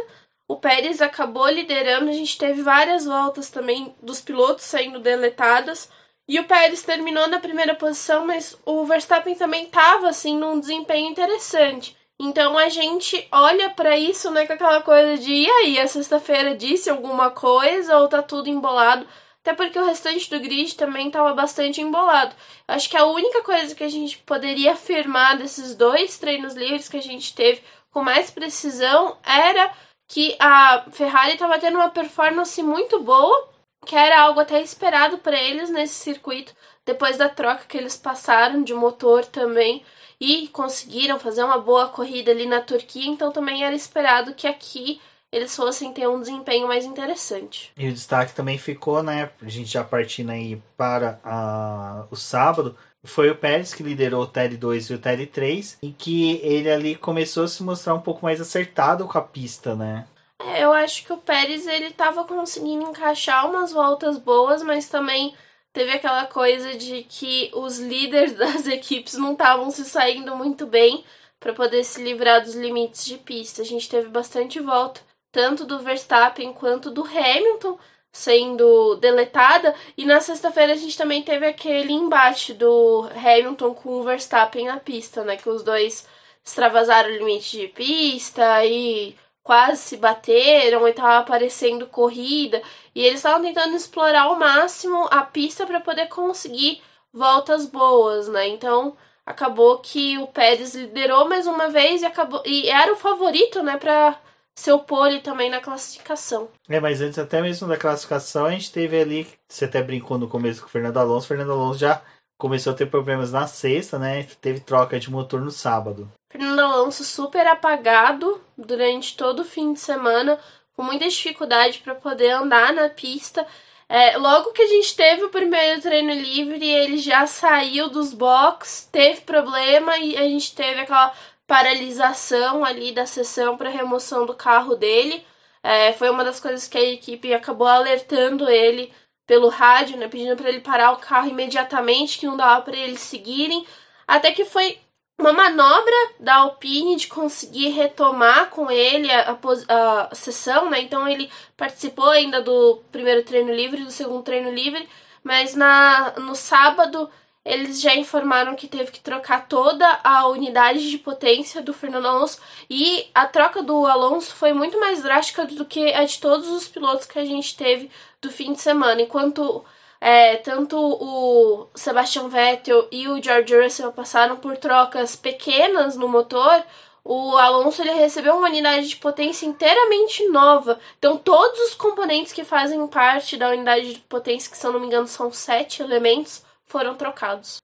o 0.47 0.57
Pérez 0.57 1.01
acabou 1.01 1.47
liderando, 1.49 2.09
a 2.09 2.13
gente 2.13 2.37
teve 2.37 2.61
várias 2.61 3.05
voltas 3.05 3.49
também 3.49 3.95
dos 4.01 4.19
pilotos 4.21 4.65
saindo 4.65 4.99
deletadas. 4.99 5.89
E 6.27 6.39
o 6.39 6.45
Pérez 6.45 6.81
terminou 6.81 7.27
na 7.27 7.39
primeira 7.39 7.75
posição, 7.75 8.25
mas 8.25 8.57
o 8.65 8.85
Verstappen 8.85 9.35
também 9.35 9.65
estava 9.65 10.09
assim 10.09 10.37
num 10.37 10.59
desempenho 10.59 11.09
interessante. 11.09 11.97
Então 12.19 12.57
a 12.57 12.69
gente 12.69 13.27
olha 13.31 13.69
para 13.71 13.97
isso, 13.97 14.31
né, 14.31 14.45
com 14.45 14.53
aquela 14.53 14.81
coisa 14.81 15.17
de 15.17 15.31
e 15.31 15.49
aí, 15.49 15.79
a 15.79 15.87
sexta-feira 15.87 16.55
disse 16.55 16.89
alguma 16.89 17.31
coisa 17.31 17.97
ou 17.97 18.07
tá 18.07 18.21
tudo 18.21 18.49
embolado? 18.49 19.05
Até 19.41 19.53
porque 19.53 19.77
o 19.77 19.85
restante 19.85 20.29
do 20.29 20.39
grid 20.39 20.75
também 20.75 21.07
estava 21.07 21.33
bastante 21.33 21.81
embolado. 21.81 22.33
Acho 22.67 22.89
que 22.89 22.95
a 22.95 23.05
única 23.05 23.41
coisa 23.43 23.75
que 23.75 23.83
a 23.83 23.89
gente 23.89 24.17
poderia 24.19 24.71
afirmar 24.71 25.37
desses 25.37 25.75
dois 25.75 26.17
treinos 26.17 26.53
livres 26.55 26.87
que 26.87 26.97
a 26.97 27.01
gente 27.01 27.35
teve 27.35 27.61
com 27.91 28.01
mais 28.01 28.31
precisão 28.31 29.17
era 29.23 29.71
que 30.07 30.35
a 30.39 30.85
Ferrari 30.91 31.33
estava 31.33 31.59
tendo 31.59 31.75
uma 31.75 31.89
performance 31.89 32.61
muito 32.63 33.01
boa 33.01 33.53
que 33.85 33.95
era 33.95 34.21
algo 34.21 34.39
até 34.39 34.61
esperado 34.61 35.17
para 35.17 35.41
eles 35.41 35.69
nesse 35.69 35.95
circuito, 35.95 36.53
depois 36.85 37.17
da 37.17 37.29
troca 37.29 37.65
que 37.67 37.77
eles 37.77 37.97
passaram 37.97 38.63
de 38.63 38.73
motor 38.73 39.25
também 39.25 39.83
e 40.19 40.47
conseguiram 40.49 41.19
fazer 41.19 41.43
uma 41.43 41.57
boa 41.57 41.87
corrida 41.87 42.31
ali 42.31 42.45
na 42.45 42.61
Turquia, 42.61 43.09
então 43.09 43.31
também 43.31 43.63
era 43.63 43.75
esperado 43.75 44.33
que 44.33 44.47
aqui 44.47 45.01
eles 45.31 45.55
fossem 45.55 45.91
ter 45.91 46.07
um 46.07 46.19
desempenho 46.19 46.67
mais 46.67 46.85
interessante. 46.85 47.71
E 47.75 47.89
o 47.89 47.93
destaque 47.93 48.33
também 48.33 48.57
ficou, 48.57 49.01
né, 49.01 49.31
a 49.41 49.49
gente 49.49 49.71
já 49.71 49.83
partindo 49.83 50.29
aí 50.29 50.61
para 50.77 51.19
a, 51.23 52.05
o 52.11 52.15
sábado, 52.15 52.77
foi 53.03 53.29
o 53.29 53.35
Pérez 53.35 53.73
que 53.73 53.83
liderou 53.83 54.23
o 54.23 54.27
TL2 54.27 54.91
e 54.91 54.93
o 54.93 54.99
TL3, 54.99 55.77
e 55.81 55.91
que 55.91 56.39
ele 56.43 56.69
ali 56.71 56.95
começou 56.95 57.43
a 57.43 57.47
se 57.47 57.63
mostrar 57.63 57.95
um 57.95 57.99
pouco 57.99 58.23
mais 58.23 58.39
acertado 58.39 59.07
com 59.07 59.17
a 59.17 59.21
pista, 59.21 59.75
né? 59.75 60.05
É, 60.39 60.63
eu 60.63 60.71
acho 60.71 61.03
que 61.05 61.13
o 61.13 61.17
Pérez 61.17 61.67
ele 61.67 61.87
estava 61.87 62.23
conseguindo 62.25 62.83
encaixar 62.83 63.49
umas 63.49 63.71
voltas 63.71 64.17
boas, 64.17 64.61
mas 64.61 64.87
também 64.87 65.33
teve 65.73 65.91
aquela 65.91 66.25
coisa 66.27 66.77
de 66.77 67.03
que 67.03 67.51
os 67.53 67.79
líderes 67.79 68.33
das 68.37 68.67
equipes 68.67 69.15
não 69.15 69.33
estavam 69.33 69.69
se 69.71 69.83
saindo 69.83 70.35
muito 70.35 70.65
bem 70.65 71.03
para 71.39 71.53
poder 71.53 71.83
se 71.83 72.01
livrar 72.01 72.41
dos 72.41 72.55
limites 72.55 73.03
de 73.03 73.17
pista. 73.17 73.61
A 73.61 73.65
gente 73.65 73.89
teve 73.89 74.07
bastante 74.07 74.59
volta, 74.59 75.01
tanto 75.31 75.65
do 75.65 75.79
Verstappen 75.79 76.53
quanto 76.53 76.89
do 76.89 77.03
Hamilton 77.03 77.77
sendo 78.13 78.95
deletada, 78.97 79.73
e 79.97 80.05
na 80.05 80.21
sexta-feira 80.21 80.73
a 80.73 80.75
gente 80.75 80.95
também 80.95 81.23
teve 81.23 81.47
aquele 81.47 81.91
embate 81.91 82.53
do 82.53 83.09
Hamilton 83.15 83.73
com 83.73 83.89
o 83.89 84.03
Verstappen 84.03 84.67
na 84.67 84.79
pista, 84.79 85.23
né, 85.23 85.35
que 85.35 85.49
os 85.49 85.63
dois 85.63 86.07
extravasaram 86.45 87.09
o 87.09 87.17
limite 87.17 87.57
de 87.57 87.67
pista 87.69 88.63
e 88.65 89.15
quase 89.43 89.81
se 89.81 89.97
bateram 89.97 90.87
e 90.87 90.93
tava 90.93 91.17
aparecendo 91.17 91.85
corrida. 91.87 92.61
E 92.95 93.03
eles 93.03 93.19
estavam 93.19 93.41
tentando 93.41 93.75
explorar 93.75 94.23
ao 94.23 94.39
máximo 94.39 95.07
a 95.11 95.21
pista 95.21 95.65
para 95.65 95.81
poder 95.81 96.07
conseguir 96.07 96.81
voltas 97.11 97.65
boas, 97.65 98.27
né? 98.27 98.47
Então 98.47 98.95
acabou 99.25 99.77
que 99.79 100.17
o 100.17 100.27
Pérez 100.27 100.73
liderou 100.73 101.27
mais 101.27 101.45
uma 101.45 101.69
vez 101.69 102.01
e 102.01 102.05
acabou 102.05 102.41
e 102.45 102.69
era 102.69 102.91
o 102.93 102.97
favorito, 102.97 103.61
né, 103.63 103.77
para 103.77 104.17
seu 104.55 104.79
pole 104.79 105.19
também 105.19 105.49
na 105.49 105.61
classificação. 105.61 106.49
É, 106.69 106.79
mas 106.79 107.01
antes 107.01 107.17
até 107.17 107.41
mesmo 107.41 107.67
da 107.67 107.77
classificação, 107.77 108.45
a 108.45 108.51
gente 108.51 108.71
teve 108.71 108.99
ali, 108.99 109.27
você 109.47 109.65
até 109.65 109.81
brincou 109.81 110.17
no 110.17 110.27
começo 110.27 110.61
com 110.61 110.67
o 110.67 110.69
Fernando 110.69 110.97
Alonso, 110.97 111.25
o 111.25 111.27
Fernando 111.27 111.51
Alonso 111.51 111.79
já 111.79 112.01
começou 112.37 112.73
a 112.73 112.75
ter 112.75 112.87
problemas 112.87 113.31
na 113.31 113.47
sexta, 113.47 113.97
né? 113.97 114.23
Teve 114.41 114.59
troca 114.59 114.99
de 114.99 115.09
motor 115.09 115.39
no 115.39 115.51
sábado. 115.51 116.11
Fernando 116.31 116.59
Alonso 116.59 117.03
super 117.03 117.47
apagado 117.47 118.41
durante 118.57 119.15
todo 119.17 119.41
o 119.41 119.45
fim 119.45 119.73
de 119.73 119.79
semana, 119.79 120.39
com 120.75 120.83
muita 120.83 121.07
dificuldade 121.07 121.79
para 121.79 121.95
poder 121.95 122.31
andar 122.31 122.73
na 122.73 122.89
pista. 122.89 123.45
É, 123.87 124.17
logo 124.17 124.51
que 124.53 124.61
a 124.61 124.67
gente 124.67 124.95
teve 124.95 125.23
o 125.23 125.29
primeiro 125.29 125.81
treino 125.81 126.13
livre, 126.13 126.67
ele 126.67 126.97
já 126.97 127.27
saiu 127.27 127.89
dos 127.89 128.13
box, 128.13 128.89
teve 128.91 129.21
problema 129.21 129.97
e 129.97 130.17
a 130.17 130.23
gente 130.23 130.55
teve 130.55 130.81
aquela 130.81 131.13
paralisação 131.45 132.65
ali 132.65 132.91
da 132.91 133.05
sessão 133.05 133.57
para 133.57 133.69
remoção 133.69 134.25
do 134.25 134.33
carro 134.33 134.75
dele. 134.75 135.25
É, 135.61 135.93
foi 135.93 136.09
uma 136.09 136.23
das 136.23 136.39
coisas 136.39 136.67
que 136.67 136.77
a 136.77 136.81
equipe 136.81 137.33
acabou 137.33 137.67
alertando 137.67 138.49
ele 138.49 138.91
pelo 139.25 139.49
rádio, 139.49 139.97
né, 139.97 140.07
pedindo 140.07 140.35
para 140.35 140.49
ele 140.49 140.59
parar 140.59 140.91
o 140.91 140.97
carro 140.97 141.29
imediatamente, 141.29 142.19
que 142.19 142.25
não 142.25 142.35
dava 142.35 142.61
para 142.61 142.75
eles 142.75 142.99
seguirem. 143.01 143.65
Até 144.07 144.31
que 144.31 144.45
foi 144.45 144.79
uma 145.17 145.31
manobra 145.31 145.95
da 146.19 146.35
Alpine 146.35 146.95
de 146.95 147.07
conseguir 147.07 147.69
retomar 147.69 148.49
com 148.49 148.69
ele 148.69 149.11
a, 149.11 149.31
a, 149.31 150.09
a, 150.09 150.15
sessão, 150.15 150.69
né? 150.69 150.81
Então 150.81 151.07
ele 151.07 151.29
participou 151.55 152.09
ainda 152.09 152.41
do 152.41 152.81
primeiro 152.91 153.23
treino 153.23 153.53
livre, 153.53 153.83
do 153.83 153.91
segundo 153.91 154.23
treino 154.23 154.51
livre, 154.51 154.87
mas 155.23 155.55
na 155.55 156.13
no 156.17 156.35
sábado 156.35 157.09
eles 157.45 157.81
já 157.81 157.93
informaram 157.95 158.55
que 158.55 158.67
teve 158.67 158.91
que 158.91 159.01
trocar 159.01 159.47
toda 159.47 159.85
a 160.03 160.27
unidade 160.27 160.89
de 160.89 160.97
potência 160.97 161.61
do 161.61 161.73
Fernando 161.73 162.07
Alonso 162.07 162.39
e 162.69 163.09
a 163.13 163.25
troca 163.27 163.61
do 163.61 163.85
Alonso 163.85 164.33
foi 164.33 164.53
muito 164.53 164.79
mais 164.79 165.03
drástica 165.03 165.45
do 165.45 165.65
que 165.65 165.93
a 165.93 166.05
de 166.05 166.19
todos 166.19 166.47
os 166.49 166.67
pilotos 166.67 167.05
que 167.05 167.19
a 167.19 167.25
gente 167.25 167.55
teve 167.57 167.91
do 168.21 168.31
fim 168.31 168.53
de 168.53 168.61
semana, 168.61 169.01
enquanto 169.01 169.63
é, 170.05 170.35
tanto 170.35 170.77
o 170.77 171.69
Sebastian 171.73 172.27
Vettel 172.27 172.89
e 172.91 173.07
o 173.07 173.23
George 173.23 173.55
Russell 173.55 173.93
passaram 173.93 174.35
por 174.35 174.57
trocas 174.57 175.15
pequenas 175.15 175.95
no 175.95 176.09
motor, 176.09 176.61
o 177.05 177.37
Alonso 177.37 177.81
ele 177.81 177.93
recebeu 177.93 178.35
uma 178.35 178.49
unidade 178.49 178.89
de 178.89 178.97
potência 178.97 179.45
inteiramente 179.45 180.27
nova. 180.27 180.77
Então, 180.99 181.15
todos 181.15 181.57
os 181.61 181.73
componentes 181.73 182.33
que 182.33 182.43
fazem 182.43 182.85
parte 182.85 183.37
da 183.37 183.51
unidade 183.51 183.93
de 183.93 183.99
potência, 184.01 184.51
que 184.51 184.57
se 184.57 184.65
não 184.65 184.77
me 184.77 184.87
engano 184.87 185.07
são 185.07 185.31
sete 185.31 185.81
elementos, 185.81 186.43
foram 186.65 186.95
trocados. 186.95 187.59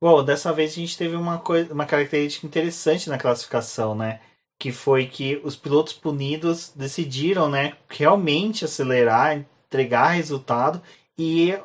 Bom, 0.00 0.24
dessa 0.24 0.50
vez 0.50 0.72
a 0.72 0.76
gente 0.76 0.96
teve 0.96 1.14
uma, 1.14 1.36
coisa, 1.36 1.74
uma 1.74 1.84
característica 1.84 2.46
interessante 2.46 3.10
na 3.10 3.18
classificação, 3.18 3.94
né? 3.94 4.18
Que 4.58 4.72
foi 4.72 5.04
que 5.04 5.38
os 5.44 5.56
pilotos 5.56 5.92
punidos 5.92 6.72
decidiram, 6.74 7.50
né, 7.50 7.74
realmente 7.86 8.64
acelerar, 8.64 9.44
entregar 9.74 10.10
resultado 10.10 10.80
e 11.18 11.56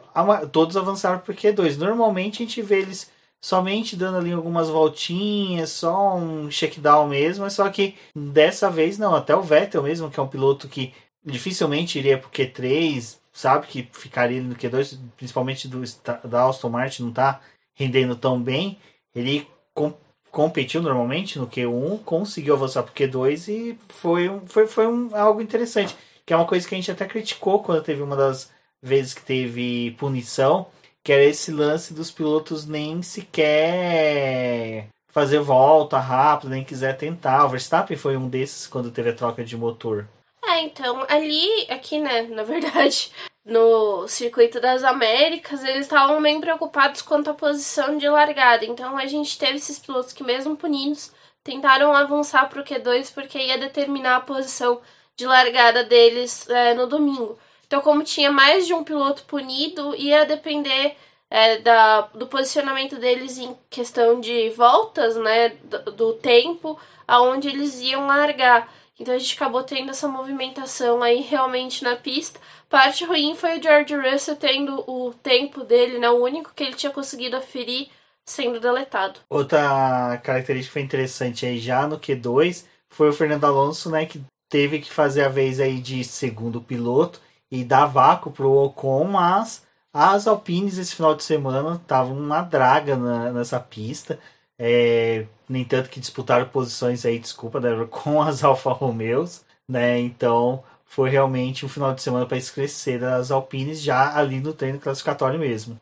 todos 0.52 0.76
avançaram 0.76 1.20
por 1.20 1.36
Q2. 1.36 1.78
Normalmente 1.78 2.42
a 2.42 2.46
gente 2.46 2.62
vê 2.62 2.80
eles 2.80 3.12
somente 3.42 3.96
dando 3.96 4.18
ali 4.18 4.32
algumas 4.32 4.68
voltinhas, 4.68 5.70
só 5.70 6.16
um 6.16 6.52
checkdown 6.52 7.08
mesmo, 7.08 7.50
só 7.50 7.70
que 7.70 7.96
dessa 8.16 8.70
vez 8.70 8.98
não, 8.98 9.16
até 9.16 9.36
o 9.36 9.42
Vettel 9.42 9.84
mesmo, 9.84 10.10
que 10.10 10.20
é 10.20 10.24
um 10.24 10.28
piloto 10.28 10.68
que 10.68 10.94
dificilmente 11.24 11.98
iria 11.98 12.18
pro 12.18 12.30
Q3, 12.30 13.18
sabe? 13.32 13.68
Que 13.68 13.88
ficaria 13.94 14.42
no 14.42 14.56
Q2, 14.56 14.98
principalmente 15.16 15.68
do 15.68 15.82
da 16.26 16.48
Aston 16.48 16.70
Martin 16.70 17.04
não 17.04 17.12
tá 17.14 17.40
rendendo 17.74 18.16
tão 18.16 18.42
bem, 18.42 18.78
ele 19.16 19.48
com, 19.74 19.94
competiu 20.30 20.82
normalmente 20.82 21.40
no 21.40 21.48
Q1, 21.48 22.04
conseguiu 22.04 22.56
avançar 22.56 22.84
pro 22.84 22.94
Q2 22.94 23.48
e 23.48 23.80
foi, 23.88 24.30
foi, 24.48 24.68
foi 24.68 24.88
um, 24.88 25.16
algo 25.16 25.42
interessante 25.42 25.96
que 26.30 26.34
é 26.34 26.36
uma 26.36 26.46
coisa 26.46 26.70
que 26.70 26.76
a 26.76 26.78
gente 26.78 26.92
até 26.92 27.08
criticou 27.08 27.64
quando 27.64 27.82
teve 27.82 28.04
uma 28.04 28.16
das 28.16 28.52
vezes 28.84 29.16
que 29.16 29.24
teve 29.24 29.96
punição, 29.98 30.68
que 31.04 31.12
era 31.12 31.24
esse 31.24 31.52
lance 31.52 31.92
dos 31.92 32.12
pilotos 32.12 32.68
nem 32.68 33.02
sequer 33.02 34.90
fazer 35.08 35.40
volta 35.40 35.98
rápida, 35.98 36.52
nem 36.52 36.64
quiser 36.64 36.96
tentar. 36.96 37.46
O 37.46 37.50
Verstappen 37.50 37.98
foi 37.98 38.16
um 38.16 38.30
desses 38.30 38.68
quando 38.68 38.92
teve 38.92 39.10
a 39.10 39.16
troca 39.16 39.44
de 39.44 39.58
motor. 39.58 40.08
É, 40.46 40.62
então, 40.62 41.04
ali, 41.10 41.66
aqui, 41.68 41.98
né, 41.98 42.22
na 42.22 42.44
verdade, 42.44 43.12
no 43.44 44.08
circuito 44.08 44.62
das 44.62 44.84
Américas, 44.84 45.64
eles 45.64 45.88
estavam 45.88 46.22
bem 46.22 46.40
preocupados 46.40 47.02
quanto 47.02 47.32
à 47.32 47.34
posição 47.34 47.98
de 47.98 48.08
largada. 48.08 48.66
Então, 48.66 48.96
a 49.00 49.08
gente 49.08 49.36
teve 49.36 49.56
esses 49.56 49.80
pilotos 49.80 50.14
que, 50.14 50.24
mesmo 50.24 50.56
punidos, 50.56 51.12
tentaram 51.44 51.92
avançar 51.92 52.48
para 52.48 52.62
o 52.62 52.64
Q2 52.64 53.16
porque 53.16 53.40
ia 53.40 53.58
determinar 53.58 54.18
a 54.18 54.22
posição 54.22 54.80
de 55.20 55.28
largada 55.28 55.84
deles 55.84 56.50
é, 56.50 56.74
no 56.74 56.88
domingo. 56.88 57.38
Então, 57.68 57.82
como 57.82 58.04
tinha 58.04 58.32
mais 58.32 58.66
de 58.66 58.74
um 58.74 58.86
piloto 58.86 59.24
punido, 59.24 59.94
ia 59.96 60.26
depender 60.26 60.96
é, 61.30 61.58
da, 61.58 62.02
do 62.14 62.26
posicionamento 62.26 62.98
deles 62.98 63.38
em 63.38 63.54
questão 63.70 64.22
de 64.22 64.50
voltas, 64.52 65.18
né, 65.18 65.50
do, 65.66 65.92
do 65.92 66.14
tempo, 66.14 66.80
aonde 67.06 67.50
eles 67.50 67.82
iam 67.82 68.08
largar. 68.08 68.74
Então 68.98 69.14
a 69.14 69.18
gente 69.18 69.36
acabou 69.36 69.62
tendo 69.62 69.92
essa 69.92 70.08
movimentação 70.08 71.04
aí 71.04 71.22
realmente 71.22 71.84
na 71.84 71.98
pista. 71.98 72.40
Parte 72.70 73.04
ruim 73.04 73.36
foi 73.36 73.60
o 73.60 73.62
George 73.62 73.96
Russell 73.96 74.38
tendo 74.38 74.84
o 74.90 75.14
tempo 75.14 75.64
dele, 75.64 76.00
né? 76.00 76.10
O 76.10 76.24
único 76.24 76.54
que 76.54 76.64
ele 76.64 76.76
tinha 76.76 76.92
conseguido 76.92 77.36
aferir 77.36 77.90
sendo 78.26 78.60
deletado. 78.60 79.20
Outra 79.30 80.20
característica 80.24 80.80
interessante 80.80 81.46
aí 81.46 81.60
já 81.60 81.88
no 81.88 82.00
Q2 82.00 82.66
foi 82.90 83.10
o 83.10 83.14
Fernando 83.14 83.46
Alonso, 83.46 83.90
né? 83.90 84.06
Que 84.06 84.22
teve 84.50 84.80
que 84.80 84.92
fazer 84.92 85.24
a 85.24 85.30
vez 85.30 85.60
aí 85.60 85.80
de 85.80 86.04
segundo 86.04 86.62
piloto 86.62 87.22
e 87.52 87.64
dar 87.64 87.86
vácuo 87.86 88.32
pro 88.32 88.52
Ocon, 88.52 89.06
mas 89.06 89.66
as 89.94 90.28
Alpines 90.28 90.78
esse 90.78 90.96
final 90.96 91.16
de 91.16 91.24
semana 91.24 91.76
estavam 91.76 92.18
uma 92.18 92.42
draga 92.42 92.96
na, 92.96 93.32
nessa 93.32 93.60
pista. 93.60 94.20
É, 94.58 95.26
nem 95.48 95.64
tanto 95.64 95.90
que 95.90 96.00
disputaram 96.00 96.48
posições 96.50 97.06
aí, 97.06 97.18
desculpa, 97.20 97.60
né, 97.60 97.70
com 97.90 98.22
as 98.22 98.44
Alfa 98.44 98.72
Romeos, 98.72 99.44
né? 99.68 100.00
Então 100.00 100.64
foi 100.86 101.10
realmente 101.10 101.66
um 101.66 101.70
final 101.70 101.94
de 101.94 102.02
semana 102.02 102.26
para 102.26 102.38
escrever 102.38 103.00
das 103.00 103.32
Alpines 103.32 103.82
já 103.82 104.16
ali 104.18 104.40
no 104.42 104.54
treino 104.54 104.80
classificatório 104.80 105.40
mesmo. 105.40 105.80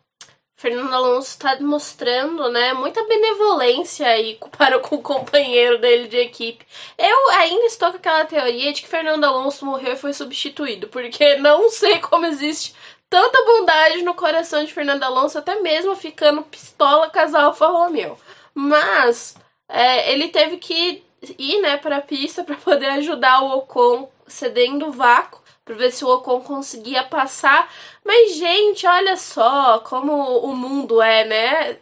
Fernando 0.57 0.91
Alonso 0.91 1.29
está 1.29 1.53
demonstrando, 1.53 2.49
né, 2.49 2.73
muita 2.73 3.03
benevolência 3.03 4.07
aí 4.07 4.39
para 4.57 4.79
com 4.79 4.95
o 4.95 5.01
companheiro 5.01 5.77
dele 5.77 6.07
de 6.07 6.17
equipe. 6.17 6.65
Eu 6.97 7.29
ainda 7.29 7.65
estou 7.67 7.91
com 7.91 7.97
aquela 7.97 8.25
teoria 8.25 8.73
de 8.73 8.81
que 8.81 8.87
Fernando 8.87 9.23
Alonso 9.23 9.63
morreu 9.63 9.93
e 9.93 9.97
foi 9.97 10.13
substituído, 10.13 10.87
porque 10.87 11.35
não 11.39 11.69
sei 11.69 11.99
como 11.99 12.25
existe 12.25 12.73
tanta 13.07 13.45
bondade 13.45 14.01
no 14.01 14.15
coração 14.15 14.65
de 14.65 14.73
Fernando 14.73 15.03
Alonso, 15.03 15.37
até 15.37 15.61
mesmo 15.61 15.95
ficando 15.95 16.41
pistola 16.41 17.07
com 17.09 17.19
as 17.19 17.35
Alfa 17.35 17.67
Romeo. 17.67 18.17
Mas 18.53 19.35
é, 19.69 20.11
ele 20.11 20.29
teve 20.29 20.57
que 20.57 21.03
ir, 21.37 21.61
né, 21.61 21.77
para 21.77 21.97
a 21.97 22.01
pista 22.01 22.43
para 22.43 22.55
poder 22.55 22.87
ajudar 22.87 23.43
o 23.43 23.59
Ocon 23.59 24.09
cedendo 24.27 24.87
o 24.87 24.91
vácuo 24.91 25.46
para 25.67 25.75
ver 25.75 25.91
se 25.91 26.05
o 26.05 26.07
Ocon 26.07 26.39
conseguia 26.39 27.03
passar. 27.03 27.69
Mas, 28.03 28.35
gente, 28.35 28.87
olha 28.87 29.17
só 29.17 29.79
como 29.79 30.13
o 30.39 30.55
mundo 30.55 31.01
é, 31.01 31.25
né? 31.25 31.77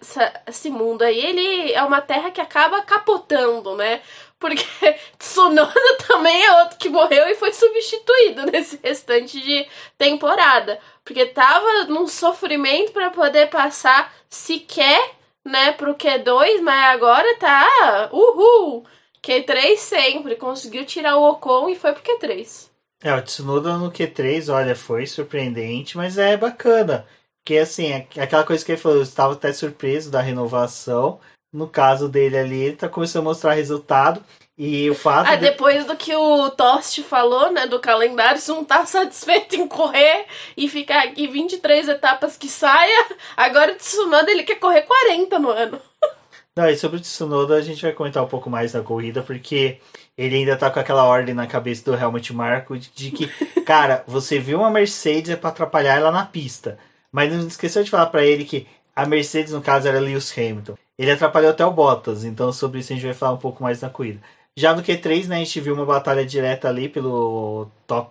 esse 0.48 0.72
mundo 0.72 1.04
aí, 1.04 1.24
ele 1.24 1.72
é 1.72 1.84
uma 1.84 2.01
terra 2.01 2.32
que 2.32 2.42
acaba 2.42 2.82
capotando, 2.82 3.75
né? 3.75 4.01
Porque 4.39 4.65
Tsunoda 5.20 5.98
também 6.08 6.44
é 6.44 6.62
outro 6.62 6.77
que 6.80 6.89
morreu 6.89 7.30
e 7.30 7.36
foi 7.36 7.54
substituído 7.54 8.48
nesse 8.51 8.80
restante 8.84 9.39
de 9.39 9.68
temporada. 10.00 10.80
Porque 11.04 11.27
tava 11.27 11.86
num 11.86 12.08
sofrimento 12.08 12.92
para 12.92 13.12
poder 13.12 13.50
passar 13.51 14.12
sequer, 14.27 15.12
né, 15.46 15.74
pro 15.74 15.94
Q2, 15.94 16.62
mas 16.62 16.96
agora 16.96 17.38
tá, 17.38 18.10
uhul! 18.12 18.84
Q3 19.22 19.77
sempre, 19.77 20.36
conseguiu 20.36 20.86
tirar 20.86 21.18
o 21.18 21.30
Ocon 21.30 21.70
e 21.70 21.75
foi 21.75 21.94
pro 21.94 22.01
Q3. 22.01 22.75
É, 23.04 23.14
o 23.14 23.22
Tsunoda 23.22 23.78
no 23.78 23.92
Q3, 23.92 24.54
olha, 24.54 24.75
foi 24.75 25.06
surpreendente, 25.06 25.98
mas 25.98 26.18
é 26.18 26.36
bacana. 26.36 27.06
Porque, 27.44 27.60
assim, 27.60 27.92
é 27.92 28.08
aquela 28.20 28.44
coisa 28.44 28.66
que 28.66 28.72
ele 28.72 28.82
falou, 28.82 28.98
eu 28.98 29.04
estava 29.04 29.34
até 29.34 29.54
surpreso 29.54 30.10
da 30.10 30.22
renovação. 30.22 31.20
No 31.54 31.68
caso 31.68 32.10
dele 32.10 32.38
ali, 32.38 32.64
ele 32.64 32.75
tá 32.75 32.90
começando 32.90 33.22
a 33.22 33.25
mostrar 33.25 33.54
resultado. 33.54 34.24
E 34.58 34.90
o 34.90 34.96
fato. 34.96 35.28
Ah, 35.28 35.36
de... 35.36 35.42
depois 35.42 35.86
do 35.86 35.96
que 35.98 36.16
o 36.16 36.50
Tost 36.50 37.04
falou, 37.04 37.52
né, 37.52 37.68
do 37.68 37.80
calendário, 37.80 38.40
se 38.40 38.50
não 38.50 38.64
tá 38.64 38.84
satisfeito 38.88 39.56
em 39.56 39.68
correr 39.68 40.25
e 40.56 40.70
ficar 40.70 41.04
aqui 41.04 41.28
23 41.28 41.90
etapas 41.90 42.38
que 42.38 42.48
saia, 42.48 43.06
agora 43.36 43.74
o 43.74 43.75
Tsunoda 43.75 44.32
ele 44.32 44.44
quer 44.44 44.56
correr 44.56 44.84
40 44.84 45.40
no 45.40 45.50
ano. 45.50 45.80
Não, 46.58 46.70
e 46.70 46.78
sobre 46.78 46.98
o 46.98 47.02
Tsunoda 47.02 47.56
a 47.56 47.62
gente 47.62 47.82
vai 47.82 47.92
comentar 47.92 48.24
um 48.24 48.30
pouco 48.30 48.50
mais 48.50 48.74
na 48.74 48.82
corrida, 48.82 49.22
porque 49.22 49.78
ele 50.17 50.38
ainda 50.38 50.55
tá 50.55 50.69
com 50.69 50.79
aquela 50.79 51.03
ordem 51.03 51.36
na 51.36 51.48
cabeça 51.48 51.84
do 51.86 51.98
Helmut 51.98 52.34
Marko 52.34 52.77
de 52.77 53.12
que, 53.12 53.27
cara, 53.65 54.03
você 54.07 54.39
viu 54.39 54.60
uma 54.60 54.72
Mercedes 54.72 55.31
é 55.31 55.36
pra 55.36 55.50
atrapalhar 55.50 55.95
ela 55.95 56.12
na 56.12 56.25
pista. 56.25 56.77
Mas 57.12 57.31
não 57.31 57.48
esqueceu 57.48 57.84
de 57.84 57.89
falar 57.89 58.07
para 58.07 58.25
ele 58.25 58.45
que 58.45 58.67
a 58.95 59.05
Mercedes, 59.05 59.53
no 59.53 59.62
caso, 59.62 59.88
era 59.88 60.00
Lewis 60.00 60.31
Hamilton. 60.38 60.75
Ele 60.98 61.12
atrapalhou 61.12 61.51
até 61.51 61.65
o 61.65 61.72
Bottas, 61.72 62.24
então 62.24 62.51
sobre 62.53 62.79
isso 62.79 62.93
a 62.93 62.95
gente 62.95 63.05
vai 63.05 63.13
falar 63.13 63.34
um 63.34 63.38
pouco 63.38 63.62
mais 63.62 63.81
na 63.81 63.89
corrida. 63.89 64.22
Já 64.57 64.74
no 64.74 64.81
Q3, 64.81 65.27
né, 65.27 65.36
a 65.36 65.39
gente 65.39 65.60
viu 65.60 65.74
uma 65.74 65.86
batalha 65.86 66.25
direta 66.25 66.69
ali 66.69 66.88
pelo 66.88 67.67
top, 67.86 68.10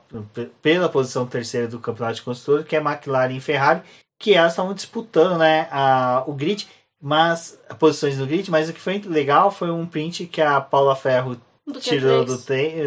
pela 0.61 0.90
posição 0.90 1.26
terceira 1.26 1.66
do 1.66 1.78
campeonato 1.78 2.16
de 2.16 2.23
construtores, 2.23 2.66
que 2.66 2.76
é 2.76 2.80
McLaren 2.80 3.32
e 3.32 3.40
Ferrari, 3.40 3.80
que 4.18 4.34
elas 4.34 4.52
estavam 4.52 4.75
disputando, 4.75 5.38
né, 5.38 5.66
a, 5.70 6.23
o 6.26 6.34
grid, 6.34 6.68
mas 7.00 7.58
posições 7.78 8.18
do 8.18 8.26
grid, 8.26 8.50
mas 8.50 8.68
o 8.68 8.75
que 8.75 8.80
foi 8.80 8.99
legal 8.99 9.50
foi 9.50 9.70
um 9.70 9.87
print 9.87 10.26
que 10.26 10.42
a 10.42 10.61
Paula 10.61 10.94
Ferro 10.94 11.40
do 11.66 11.80
tirou 11.80 12.25
do, 12.25 12.37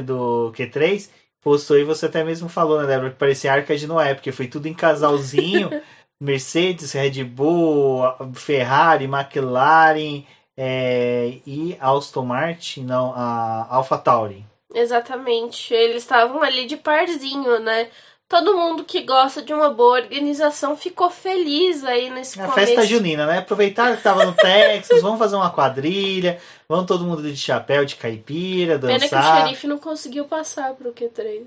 do 0.04 0.54
Q3, 0.56 1.10
postou 1.42 1.78
e 1.78 1.84
você 1.84 2.06
até 2.06 2.24
mesmo 2.24 2.50
falou, 2.50 2.82
né, 2.82 2.88
Débora, 2.88 3.10
que 3.10 3.18
parecia 3.18 3.54
Arca 3.54 3.76
de 3.76 3.88
Noé, 3.88 4.14
porque 4.14 4.32
foi 4.32 4.48
tudo 4.48 4.68
em 4.68 4.74
casalzinho, 4.74 5.70
Mercedes, 6.20 6.92
Red 6.94 7.24
Bull, 7.24 8.02
Ferrari, 8.34 9.06
McLaren 9.06 10.24
é, 10.56 11.38
e 11.46 11.78
Aston 11.80 12.26
Martin, 12.26 12.84
não, 12.84 13.14
a 13.16 13.68
AlphaTauri. 13.70 14.46
Exatamente, 14.74 15.74
eles 15.74 16.04
estavam 16.04 16.42
ali 16.44 16.66
de 16.66 16.76
parzinho, 16.78 17.60
né? 17.60 17.90
Todo 18.30 18.58
mundo 18.58 18.84
que 18.84 19.02
gosta 19.02 19.42
de 19.42 19.54
uma 19.54 19.70
boa 19.70 20.02
organização 20.02 20.76
ficou 20.76 21.10
feliz 21.10 21.84
aí 21.84 22.10
nesse 22.10 22.40
A 22.42 22.52
festa 22.52 22.86
junina, 22.86 23.26
né? 23.26 23.40
Aproveitar 23.40 23.96
que 23.96 24.04
tava 24.04 24.26
no 24.26 24.34
Texas, 24.34 25.00
vamos 25.02 25.18
fazer 25.18 25.36
uma 25.36 25.50
quadrilha, 25.50 26.40
vamos 26.68 26.86
todo 26.86 27.06
mundo 27.06 27.24
de 27.24 27.38
chapéu, 27.38 27.86
de 27.86 27.96
caipira, 27.96 28.78
dançar. 28.78 29.00
Pena 29.00 29.10
que 29.10 29.16
o 29.16 29.42
xerife 29.42 29.68
não 29.68 29.78
conseguiu 29.78 30.26
passar 30.26 30.74
pro 30.74 30.92
Q3. 30.92 31.46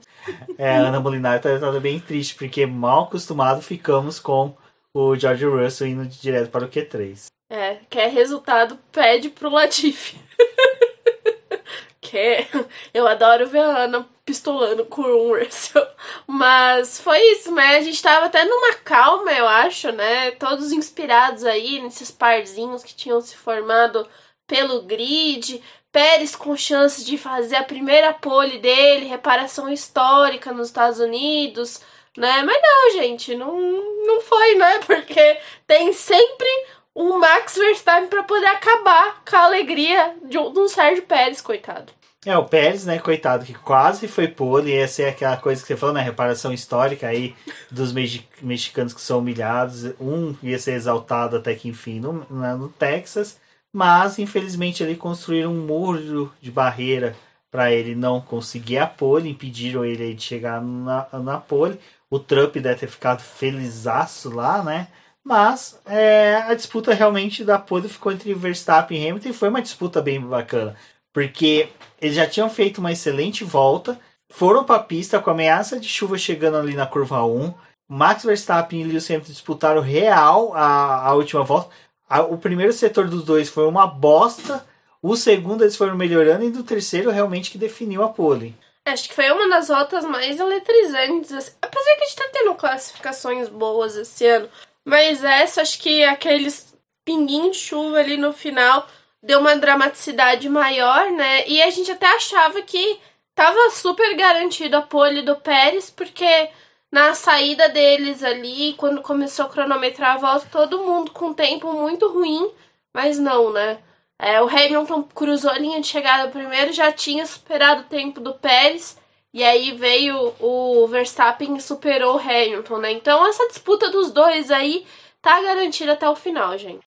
É, 0.56 0.78
a 0.78 0.88
Ana 0.88 1.00
Molinari 1.00 1.42
tá, 1.42 1.58
tá 1.58 1.70
bem 1.80 2.00
triste, 2.00 2.34
porque 2.34 2.64
mal 2.64 3.04
acostumado 3.04 3.60
ficamos 3.60 4.18
com 4.18 4.54
o 4.94 5.14
George 5.14 5.44
Russell 5.44 5.88
indo 5.88 6.06
direto 6.06 6.50
para 6.50 6.64
o 6.64 6.68
Q3. 6.68 7.26
É, 7.50 7.78
quer 7.90 8.10
resultado, 8.10 8.78
pede 8.90 9.28
pro 9.28 9.50
Latifi. 9.50 10.16
quer. 12.00 12.49
Eu 12.94 13.06
adoro 13.06 13.46
ver 13.49 13.60
a 13.60 13.84
Ana 13.84 14.06
pistolando 14.30 14.84
com 14.84 15.02
o 15.02 15.37
Russell. 15.37 15.84
Mas 16.25 17.00
foi 17.00 17.18
isso, 17.32 17.52
né? 17.52 17.76
A 17.76 17.80
gente 17.80 18.00
tava 18.00 18.26
até 18.26 18.44
numa 18.44 18.75
calma, 18.75 19.32
eu 19.32 19.49
acho, 19.49 19.90
né? 19.90 20.30
Todos 20.32 20.70
inspirados 20.70 21.44
aí 21.44 21.80
nesses 21.80 22.12
parzinhos 22.12 22.84
que 22.84 22.94
tinham 22.94 23.20
se 23.20 23.37
formado 23.37 24.06
pelo 24.46 24.82
grid. 24.82 25.60
Pérez 25.90 26.37
com 26.37 26.56
chance 26.56 27.04
de 27.04 27.18
fazer 27.18 27.56
a 27.56 27.64
primeira 27.64 28.12
pole 28.12 28.58
dele, 28.58 29.06
reparação 29.06 29.68
histórica 29.68 30.52
nos 30.52 30.68
Estados 30.68 31.00
Unidos, 31.00 31.80
né? 32.16 32.44
Mas 32.44 32.56
não, 32.62 32.92
gente, 32.92 33.34
não, 33.34 33.60
não 34.06 34.20
foi, 34.20 34.54
né? 34.54 34.78
Porque 34.87 35.40
tem 35.66 35.92
sempre 35.92 36.49
um 36.94 37.18
Max 37.18 37.56
Verstappen 37.56 38.08
para 38.08 38.22
poder 38.22 38.46
acabar 38.46 39.25
com 39.28 39.34
a 39.34 39.44
alegria 39.46 40.14
de 40.22 40.38
um, 40.38 40.52
de 40.52 40.68
Sérgio 40.68 41.02
Pérez, 41.02 41.40
coitado. 41.40 41.92
É, 42.26 42.36
o 42.36 42.44
Pérez, 42.44 42.84
né, 42.84 42.98
coitado, 42.98 43.46
que 43.46 43.54
quase 43.54 44.06
foi 44.06 44.28
pole, 44.28 44.74
essa 44.74 45.02
é 45.02 45.08
aquela 45.08 45.38
coisa 45.38 45.62
que 45.62 45.68
você 45.68 45.76
falou, 45.76 45.94
né, 45.94 46.02
reparação 46.02 46.52
histórica 46.52 47.06
aí 47.08 47.34
dos 47.70 47.94
mexicanos 48.42 48.92
que 48.92 49.00
são 49.00 49.20
humilhados, 49.20 49.94
um 49.98 50.36
ia 50.42 50.58
ser 50.58 50.72
exaltado 50.74 51.38
até 51.38 51.54
que 51.54 51.66
enfim 51.66 51.98
no, 51.98 52.26
no 52.28 52.68
Texas, 52.68 53.40
mas 53.72 54.18
infelizmente 54.18 54.82
ele 54.82 54.96
construíram 54.96 55.50
um 55.50 55.64
muro 55.66 56.30
de 56.42 56.50
barreira 56.50 57.16
para 57.50 57.72
ele 57.72 57.94
não 57.94 58.20
conseguir 58.20 58.76
a 58.78 58.86
pole, 58.86 59.30
impediram 59.30 59.82
ele 59.82 60.12
de 60.12 60.22
chegar 60.22 60.60
na, 60.60 61.08
na 61.14 61.38
pole, 61.38 61.80
o 62.10 62.18
Trump 62.18 62.54
deve 62.56 62.80
ter 62.80 62.86
ficado 62.86 63.22
felizaço 63.22 64.28
lá, 64.28 64.62
né, 64.62 64.88
mas 65.24 65.80
é, 65.86 66.36
a 66.36 66.52
disputa 66.52 66.92
realmente 66.92 67.42
da 67.44 67.58
pole 67.58 67.88
ficou 67.88 68.12
entre 68.12 68.34
Verstappen 68.34 69.02
e 69.02 69.08
Hamilton 69.08 69.28
e 69.30 69.32
foi 69.32 69.48
uma 69.48 69.62
disputa 69.62 70.02
bem 70.02 70.20
bacana. 70.20 70.76
Porque 71.12 71.69
eles 72.00 72.17
já 72.17 72.26
tinham 72.26 72.49
feito 72.49 72.79
uma 72.79 72.93
excelente 72.93 73.45
volta, 73.45 73.99
foram 74.31 74.64
para 74.64 74.76
a 74.76 74.83
pista 74.83 75.19
com 75.19 75.31
ameaça 75.31 75.79
de 75.79 75.88
chuva 75.88 76.17
chegando 76.17 76.57
ali 76.57 76.75
na 76.75 76.87
curva 76.87 77.25
1. 77.25 77.52
Max 77.88 78.23
Verstappen 78.25 78.81
e 78.81 78.85
Lewis 78.85 79.11
Hamilton 79.11 79.33
disputaram 79.33 79.81
real 79.81 80.55
a, 80.55 81.09
a 81.09 81.14
última 81.14 81.43
volta. 81.43 81.71
A, 82.09 82.23
o 82.23 82.38
primeiro 82.38 82.73
setor 82.73 83.09
dos 83.09 83.25
dois 83.25 83.49
foi 83.49 83.67
uma 83.67 83.87
bosta. 83.87 84.64
O 85.02 85.17
segundo 85.17 85.64
eles 85.64 85.76
foram 85.76 85.97
melhorando 85.97 86.45
e 86.45 86.50
do 86.50 86.62
terceiro 86.62 87.11
realmente 87.11 87.50
que 87.50 87.59
definiu 87.59 88.05
a 88.05 88.09
pole. 88.09 88.55
Acho 88.87 89.09
que 89.09 89.14
foi 89.14 89.31
uma 89.31 89.49
das 89.49 89.69
voltas 89.69 90.05
mais 90.05 90.38
eletrizantes. 90.38 91.33
Assim. 91.33 91.52
Apesar 91.61 91.97
que 91.97 92.02
a 92.02 92.07
gente 92.07 92.17
tá 92.17 92.29
tendo 92.33 92.55
classificações 92.55 93.49
boas 93.49 93.97
esse 93.97 94.26
ano. 94.26 94.49
Mas 94.85 95.23
essa, 95.25 95.62
acho 95.62 95.79
que 95.81 96.05
aqueles 96.05 96.73
pinguinhos 97.05 97.57
de 97.57 97.62
chuva 97.62 97.99
ali 97.99 98.17
no 98.17 98.33
final 98.33 98.87
deu 99.22 99.38
uma 99.38 99.56
dramaticidade 99.56 100.48
maior, 100.48 101.10
né? 101.10 101.46
E 101.46 101.62
a 101.62 101.70
gente 101.70 101.90
até 101.90 102.06
achava 102.06 102.62
que 102.62 102.98
tava 103.34 103.70
super 103.70 104.14
garantido 104.16 104.76
a 104.76 104.82
pole 104.82 105.22
do 105.22 105.36
Pérez, 105.36 105.90
porque 105.90 106.50
na 106.90 107.14
saída 107.14 107.68
deles 107.68 108.22
ali, 108.22 108.74
quando 108.76 109.02
começou 109.02 109.46
a 109.46 109.48
cronometrar 109.48 110.16
a 110.16 110.18
volta, 110.18 110.48
todo 110.50 110.82
mundo 110.84 111.10
com 111.12 111.32
tempo 111.32 111.72
muito 111.72 112.08
ruim, 112.08 112.50
mas 112.92 113.18
não, 113.18 113.52
né? 113.52 113.78
É, 114.18 114.42
o 114.42 114.48
Hamilton 114.48 115.04
cruzou 115.14 115.50
a 115.50 115.58
linha 115.58 115.80
de 115.80 115.86
chegada 115.86 116.30
primeiro, 116.30 116.72
já 116.72 116.92
tinha 116.92 117.24
superado 117.24 117.82
o 117.82 117.86
tempo 117.86 118.20
do 118.20 118.34
Pérez. 118.34 118.98
E 119.32 119.44
aí 119.44 119.72
veio 119.72 120.34
o 120.40 120.86
Verstappen 120.88 121.56
e 121.56 121.60
superou 121.60 122.16
o 122.16 122.18
Hamilton, 122.18 122.78
né? 122.78 122.92
Então 122.92 123.26
essa 123.26 123.46
disputa 123.46 123.88
dos 123.88 124.10
dois 124.10 124.50
aí 124.50 124.84
tá 125.22 125.40
garantida 125.40 125.92
até 125.92 126.08
o 126.08 126.16
final, 126.16 126.58
gente. 126.58 126.80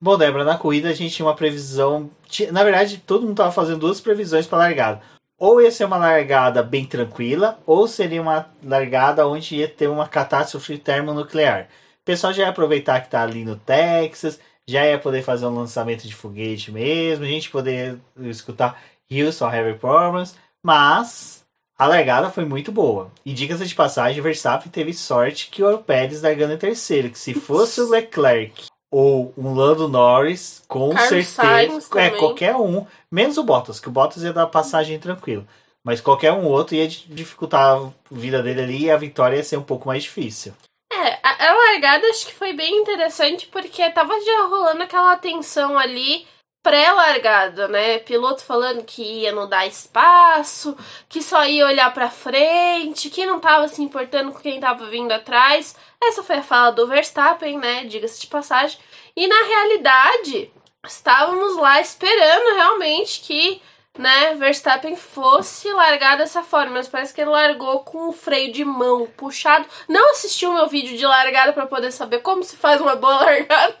Bom, 0.00 0.16
Débora, 0.16 0.44
na 0.44 0.56
corrida 0.56 0.90
a 0.90 0.92
gente 0.92 1.16
tinha 1.16 1.26
uma 1.26 1.34
previsão. 1.34 2.08
Na 2.52 2.62
verdade, 2.62 2.98
todo 2.98 3.26
mundo 3.26 3.36
tava 3.36 3.50
fazendo 3.50 3.80
duas 3.80 4.00
previsões 4.00 4.46
para 4.46 4.58
largada. 4.58 5.02
Ou 5.36 5.60
ia 5.60 5.72
ser 5.72 5.84
uma 5.86 5.96
largada 5.96 6.62
bem 6.62 6.86
tranquila, 6.86 7.58
ou 7.66 7.88
seria 7.88 8.22
uma 8.22 8.48
largada 8.62 9.26
onde 9.26 9.56
ia 9.56 9.68
ter 9.68 9.88
uma 9.88 10.06
catástrofe 10.06 10.78
termonuclear. 10.78 11.68
O 12.00 12.04
pessoal 12.04 12.32
já 12.32 12.44
ia 12.44 12.48
aproveitar 12.48 13.00
que 13.00 13.10
tá 13.10 13.22
ali 13.22 13.44
no 13.44 13.56
Texas, 13.56 14.38
já 14.68 14.86
ia 14.86 14.98
poder 14.98 15.22
fazer 15.22 15.46
um 15.46 15.54
lançamento 15.54 16.06
de 16.06 16.14
foguete 16.14 16.70
mesmo, 16.70 17.24
a 17.24 17.28
gente 17.28 17.50
poder 17.50 17.98
escutar 18.20 18.80
Houston 19.10 19.52
Heavy 19.52 19.78
Problems, 19.78 20.36
mas 20.62 21.44
a 21.76 21.86
largada 21.86 22.30
foi 22.30 22.44
muito 22.44 22.70
boa. 22.70 23.10
E 23.24 23.32
dicas 23.32 23.66
de 23.68 23.74
passagem, 23.74 24.22
Verstappen 24.22 24.70
teve 24.70 24.92
sorte 24.94 25.50
que 25.50 25.62
o 25.62 25.78
Pérez 25.78 26.22
largando 26.22 26.54
em 26.54 26.58
terceiro, 26.58 27.10
que 27.10 27.18
se 27.18 27.34
fosse 27.34 27.80
o 27.80 27.88
Leclerc 27.90 28.68
ou 28.90 29.32
um 29.36 29.54
Lando 29.54 29.88
Norris, 29.88 30.62
com 30.66 30.90
Carlos 30.90 31.26
certeza, 31.26 31.88
é 31.96 32.10
qualquer 32.10 32.56
um, 32.56 32.86
menos 33.10 33.36
o 33.36 33.44
Bottas, 33.44 33.78
que 33.78 33.88
o 33.88 33.92
Bottas 33.92 34.22
ia 34.22 34.32
dar 34.32 34.46
passagem 34.46 34.98
tranquilo. 34.98 35.46
Mas 35.84 36.00
qualquer 36.00 36.32
um 36.32 36.46
outro 36.46 36.74
ia 36.74 36.88
dificultar 36.88 37.78
a 37.78 37.90
vida 38.10 38.42
dele 38.42 38.62
ali 38.62 38.84
e 38.84 38.90
a 38.90 38.96
vitória 38.96 39.36
ia 39.36 39.44
ser 39.44 39.56
um 39.56 39.62
pouco 39.62 39.88
mais 39.88 40.02
difícil. 40.02 40.52
É, 40.92 41.18
a, 41.22 41.50
a 41.50 41.54
largada 41.54 42.06
acho 42.08 42.26
que 42.26 42.34
foi 42.34 42.52
bem 42.52 42.78
interessante 42.78 43.46
porque 43.46 43.88
tava 43.90 44.12
já 44.20 44.46
rolando 44.46 44.82
aquela 44.82 45.16
tensão 45.16 45.78
ali 45.78 46.26
pré-largada, 46.68 47.66
né? 47.66 47.98
Piloto 48.00 48.44
falando 48.44 48.84
que 48.84 49.02
ia 49.02 49.32
não 49.32 49.48
dar 49.48 49.66
espaço, 49.66 50.76
que 51.08 51.22
só 51.22 51.46
ia 51.46 51.64
olhar 51.64 51.94
para 51.94 52.10
frente, 52.10 53.08
que 53.08 53.24
não 53.24 53.40
tava 53.40 53.66
se 53.68 53.80
importando 53.80 54.32
com 54.32 54.38
quem 54.38 54.60
tava 54.60 54.84
vindo 54.84 55.10
atrás. 55.10 55.74
Essa 55.98 56.22
foi 56.22 56.36
a 56.36 56.42
fala 56.42 56.70
do 56.70 56.86
Verstappen, 56.86 57.56
né? 57.56 57.84
Diga-se 57.84 58.20
de 58.20 58.26
passagem. 58.26 58.78
E 59.16 59.26
na 59.26 59.42
realidade, 59.44 60.52
estávamos 60.86 61.56
lá 61.56 61.80
esperando 61.80 62.54
realmente 62.54 63.20
que 63.20 63.62
né, 63.98 64.34
Verstappen 64.36 64.94
fosse 64.94 65.70
largar 65.72 66.16
dessa 66.16 66.42
forma, 66.42 66.74
mas 66.74 66.86
parece 66.86 67.12
que 67.12 67.20
ele 67.20 67.30
largou 67.30 67.80
com 67.80 68.08
o 68.08 68.12
freio 68.12 68.52
de 68.52 68.64
mão 68.64 69.08
puxado. 69.16 69.66
Não 69.88 70.12
assistiu 70.12 70.52
meu 70.52 70.68
vídeo 70.68 70.96
de 70.96 71.04
largada 71.04 71.52
para 71.52 71.66
poder 71.66 71.90
saber 71.90 72.20
como 72.20 72.44
se 72.44 72.56
faz 72.56 72.80
uma 72.80 72.94
boa 72.94 73.16
largada. 73.24 73.76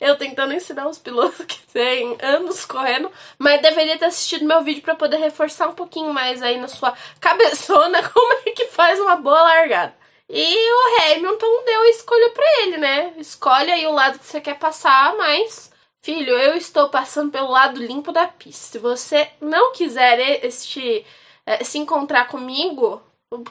Eu 0.00 0.16
tentando 0.16 0.52
ensinar 0.52 0.88
os 0.88 0.98
pilotos 0.98 1.46
que 1.46 1.60
têm 1.72 2.18
anos 2.20 2.64
correndo, 2.64 3.10
mas 3.38 3.62
deveria 3.62 3.96
ter 3.96 4.06
assistido 4.06 4.44
meu 4.44 4.60
vídeo 4.62 4.82
para 4.82 4.96
poder 4.96 5.18
reforçar 5.18 5.68
um 5.68 5.74
pouquinho 5.74 6.12
mais 6.12 6.42
aí 6.42 6.58
na 6.58 6.68
sua 6.68 6.92
cabeçona 7.20 8.02
como 8.10 8.32
é 8.46 8.50
que 8.50 8.66
faz 8.66 8.98
uma 8.98 9.16
boa 9.16 9.42
largada. 9.42 9.94
E 10.28 10.72
o 10.72 11.02
Hamilton 11.02 11.64
deu 11.64 11.80
a 11.82 11.88
escolha 11.88 12.30
para 12.30 12.62
ele, 12.62 12.76
né? 12.76 13.12
Escolhe 13.18 13.70
aí 13.70 13.86
o 13.86 13.92
lado 13.92 14.18
que 14.18 14.26
você 14.26 14.40
quer 14.40 14.58
passar, 14.58 15.16
mas 15.16 15.69
Filho, 16.02 16.32
eu 16.32 16.56
estou 16.56 16.88
passando 16.88 17.30
pelo 17.30 17.50
lado 17.50 17.78
limpo 17.78 18.10
da 18.10 18.26
pista. 18.26 18.72
Se 18.72 18.78
você 18.78 19.30
não 19.40 19.72
quiser 19.72 20.44
este, 20.44 21.04
eh, 21.44 21.62
se 21.62 21.78
encontrar 21.78 22.26
comigo, 22.26 23.02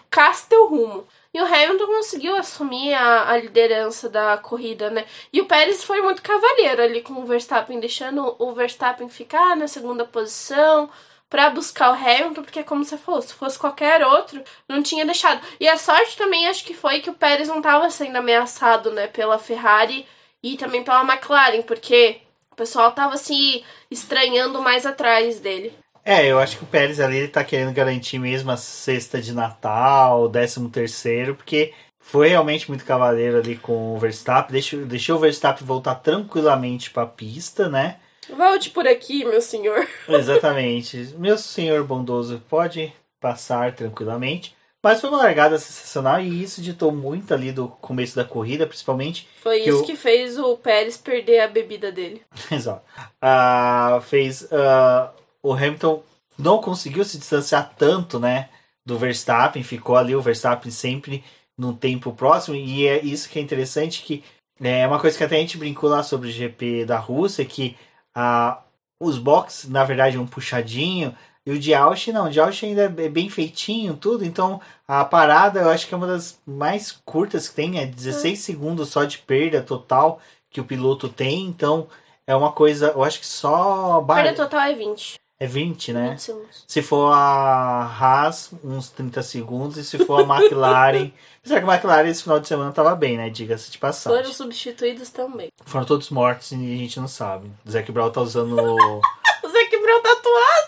caça 0.09 0.47
teu 0.49 0.67
rumo. 0.67 1.07
E 1.33 1.39
o 1.39 1.45
Hamilton 1.45 1.85
conseguiu 1.85 2.35
assumir 2.35 2.93
a, 2.93 3.29
a, 3.29 3.37
liderança 3.37 4.09
da 4.09 4.37
corrida, 4.37 4.89
né? 4.89 5.05
E 5.31 5.41
o 5.41 5.45
Pérez 5.45 5.83
foi 5.83 6.01
muito 6.01 6.23
cavalheiro 6.23 6.81
ali 6.81 7.01
com 7.01 7.13
o 7.13 7.25
Verstappen, 7.25 7.79
deixando 7.79 8.35
o 8.39 8.51
Verstappen 8.53 9.09
ficar 9.09 9.55
na 9.55 9.67
segunda 9.67 10.03
posição 10.05 10.89
para 11.29 11.51
buscar 11.51 11.91
o 11.91 11.93
Hamilton, 11.93 12.41
porque 12.41 12.63
como 12.63 12.83
você 12.83 12.97
falou, 12.97 13.21
se 13.21 13.33
fosse 13.35 13.59
qualquer 13.59 14.03
outro, 14.03 14.43
não 14.67 14.81
tinha 14.81 15.05
deixado. 15.05 15.45
E 15.59 15.67
a 15.67 15.77
sorte 15.77 16.17
também 16.17 16.47
acho 16.47 16.65
que 16.65 16.73
foi 16.73 16.99
que 17.01 17.09
o 17.11 17.13
Pérez 17.13 17.47
não 17.47 17.57
estava 17.57 17.89
sendo 17.91 18.15
ameaçado, 18.17 18.91
né, 18.91 19.05
pela 19.07 19.37
Ferrari 19.37 20.07
e 20.41 20.57
também 20.57 20.83
pela 20.83 21.03
McLaren, 21.03 21.61
porque 21.61 22.21
pessoal 22.59 22.91
tava 22.91 23.15
se 23.15 23.63
estranhando 23.89 24.61
mais 24.61 24.85
atrás 24.85 25.39
dele. 25.39 25.71
É, 26.03 26.25
eu 26.27 26.39
acho 26.39 26.57
que 26.57 26.63
o 26.63 26.67
Pérez 26.67 26.99
ali 26.99 27.17
ele 27.17 27.27
tá 27.27 27.43
querendo 27.43 27.73
garantir 27.73 28.19
mesmo 28.19 28.51
a 28.51 28.57
sexta 28.57 29.21
de 29.21 29.33
Natal, 29.33 30.23
o 30.23 30.27
décimo 30.27 30.69
terceiro, 30.69 31.35
porque 31.35 31.73
foi 31.99 32.29
realmente 32.29 32.67
muito 32.67 32.85
cavaleiro 32.85 33.37
ali 33.37 33.55
com 33.55 33.95
o 33.95 33.99
Verstappen. 33.99 34.51
Deixou, 34.51 34.85
deixou 34.85 35.17
o 35.17 35.19
Verstappen 35.19 35.65
voltar 35.65 35.95
tranquilamente 35.95 36.89
para 36.89 37.03
a 37.03 37.07
pista, 37.07 37.69
né? 37.69 37.97
Volte 38.35 38.69
por 38.69 38.87
aqui, 38.87 39.23
meu 39.23 39.41
senhor. 39.41 39.87
Exatamente. 40.07 41.13
Meu 41.17 41.37
senhor 41.37 41.83
bondoso, 41.83 42.41
pode 42.49 42.93
passar 43.19 43.73
tranquilamente. 43.73 44.55
Mas 44.83 45.01
foi 45.01 45.09
uma 45.09 45.19
largada 45.19 45.59
sensacional 45.59 46.21
e 46.21 46.41
isso 46.41 46.61
ditou 46.61 46.91
muito 46.91 47.33
ali 47.33 47.51
do 47.51 47.67
começo 47.67 48.15
da 48.15 48.23
corrida, 48.23 48.65
principalmente. 48.65 49.27
Foi 49.41 49.59
que 49.59 49.69
isso 49.69 49.81
o... 49.81 49.85
que 49.85 49.95
fez 49.95 50.37
o 50.37 50.55
Pérez 50.55 50.95
perder 50.97 51.41
a 51.41 51.47
bebida 51.47 51.91
dele. 51.91 52.21
Exato. 52.49 52.81
Uh, 53.21 53.99
fez. 54.01 54.43
Uh, 54.43 55.09
o 55.43 55.53
Hamilton 55.53 56.01
não 56.37 56.61
conseguiu 56.61 57.03
se 57.03 57.17
distanciar 57.17 57.73
tanto, 57.77 58.19
né? 58.19 58.49
Do 58.85 58.97
Verstappen, 58.97 59.61
ficou 59.61 59.97
ali 59.97 60.15
o 60.15 60.21
Verstappen 60.21 60.71
sempre 60.71 61.23
num 61.57 61.75
tempo 61.75 62.13
próximo, 62.13 62.55
e 62.55 62.87
é 62.87 63.03
isso 63.03 63.29
que 63.29 63.37
é 63.37 63.41
interessante, 63.41 64.01
que 64.01 64.23
é 64.61 64.87
uma 64.87 64.99
coisa 64.99 65.17
que 65.17 65.23
até 65.23 65.35
a 65.35 65.39
gente 65.39 65.57
brincou 65.57 65.89
lá 65.89 66.01
sobre 66.01 66.29
o 66.29 66.31
GP 66.31 66.85
da 66.85 66.97
Rússia, 66.97 67.43
que 67.43 67.75
uh, 68.17 68.57
os 68.99 69.17
boxes, 69.17 69.69
na 69.69 69.83
verdade, 69.83 70.17
um 70.17 70.25
puxadinho, 70.25 71.15
e 71.45 71.51
o 71.51 71.59
de 71.59 71.73
Ausch 71.73 72.07
não, 72.07 72.27
o 72.27 72.29
de 72.29 72.39
Ausch 72.39 72.63
ainda 72.63 72.83
é 72.83 73.09
bem 73.09 73.29
feitinho, 73.29 73.95
tudo. 73.95 74.25
Então 74.25 74.59
a 74.87 75.03
parada 75.05 75.61
eu 75.61 75.69
acho 75.69 75.87
que 75.87 75.93
é 75.93 75.97
uma 75.97 76.07
das 76.07 76.39
mais 76.45 76.91
curtas 77.05 77.49
que 77.49 77.55
tem, 77.55 77.79
é 77.79 77.85
16 77.85 78.37
é. 78.37 78.41
segundos 78.41 78.89
só 78.89 79.03
de 79.03 79.17
perda 79.19 79.61
total 79.61 80.19
que 80.49 80.61
o 80.61 80.65
piloto 80.65 81.09
tem. 81.09 81.45
Então 81.45 81.87
é 82.27 82.35
uma 82.35 82.51
coisa, 82.51 82.93
eu 82.95 83.03
acho 83.03 83.19
que 83.19 83.25
só. 83.25 84.01
Perda 84.01 84.33
total 84.33 84.61
é 84.61 84.73
20. 84.73 85.19
É 85.39 85.47
20, 85.47 85.93
né? 85.93 86.09
20 86.09 86.19
segundos. 86.19 86.63
Se 86.67 86.81
for 86.81 87.13
a 87.13 87.85
Haas, 87.85 88.51
uns 88.61 88.89
30 88.89 89.23
segundos. 89.23 89.77
E 89.77 89.85
se 89.85 89.97
for 90.05 90.19
a 90.19 90.23
McLaren. 90.23 91.11
Será 91.41 91.61
que 91.61 91.65
a 91.67 91.73
McLaren 91.73 92.09
esse 92.09 92.23
final 92.23 92.41
de 92.41 92.47
semana 92.47 92.73
tava 92.73 92.93
bem, 92.93 93.17
né? 93.17 93.29
Diga-se 93.29 93.71
de 93.71 93.77
passagem. 93.77 94.19
Foram 94.19 94.33
substituídos 94.33 95.09
também. 95.09 95.47
Foram 95.65 95.85
todos 95.85 96.09
mortos 96.09 96.51
e 96.51 96.55
a 96.55 96.77
gente 96.77 96.99
não 96.99 97.07
sabe. 97.07 97.49
O 97.65 97.71
Zac 97.71 97.89
Brown 97.89 98.11
tá 98.11 98.21
usando. 98.21 98.59
o 98.59 99.01
Zac 99.49 99.81
Brown 99.81 100.01
tatuado! 100.01 100.58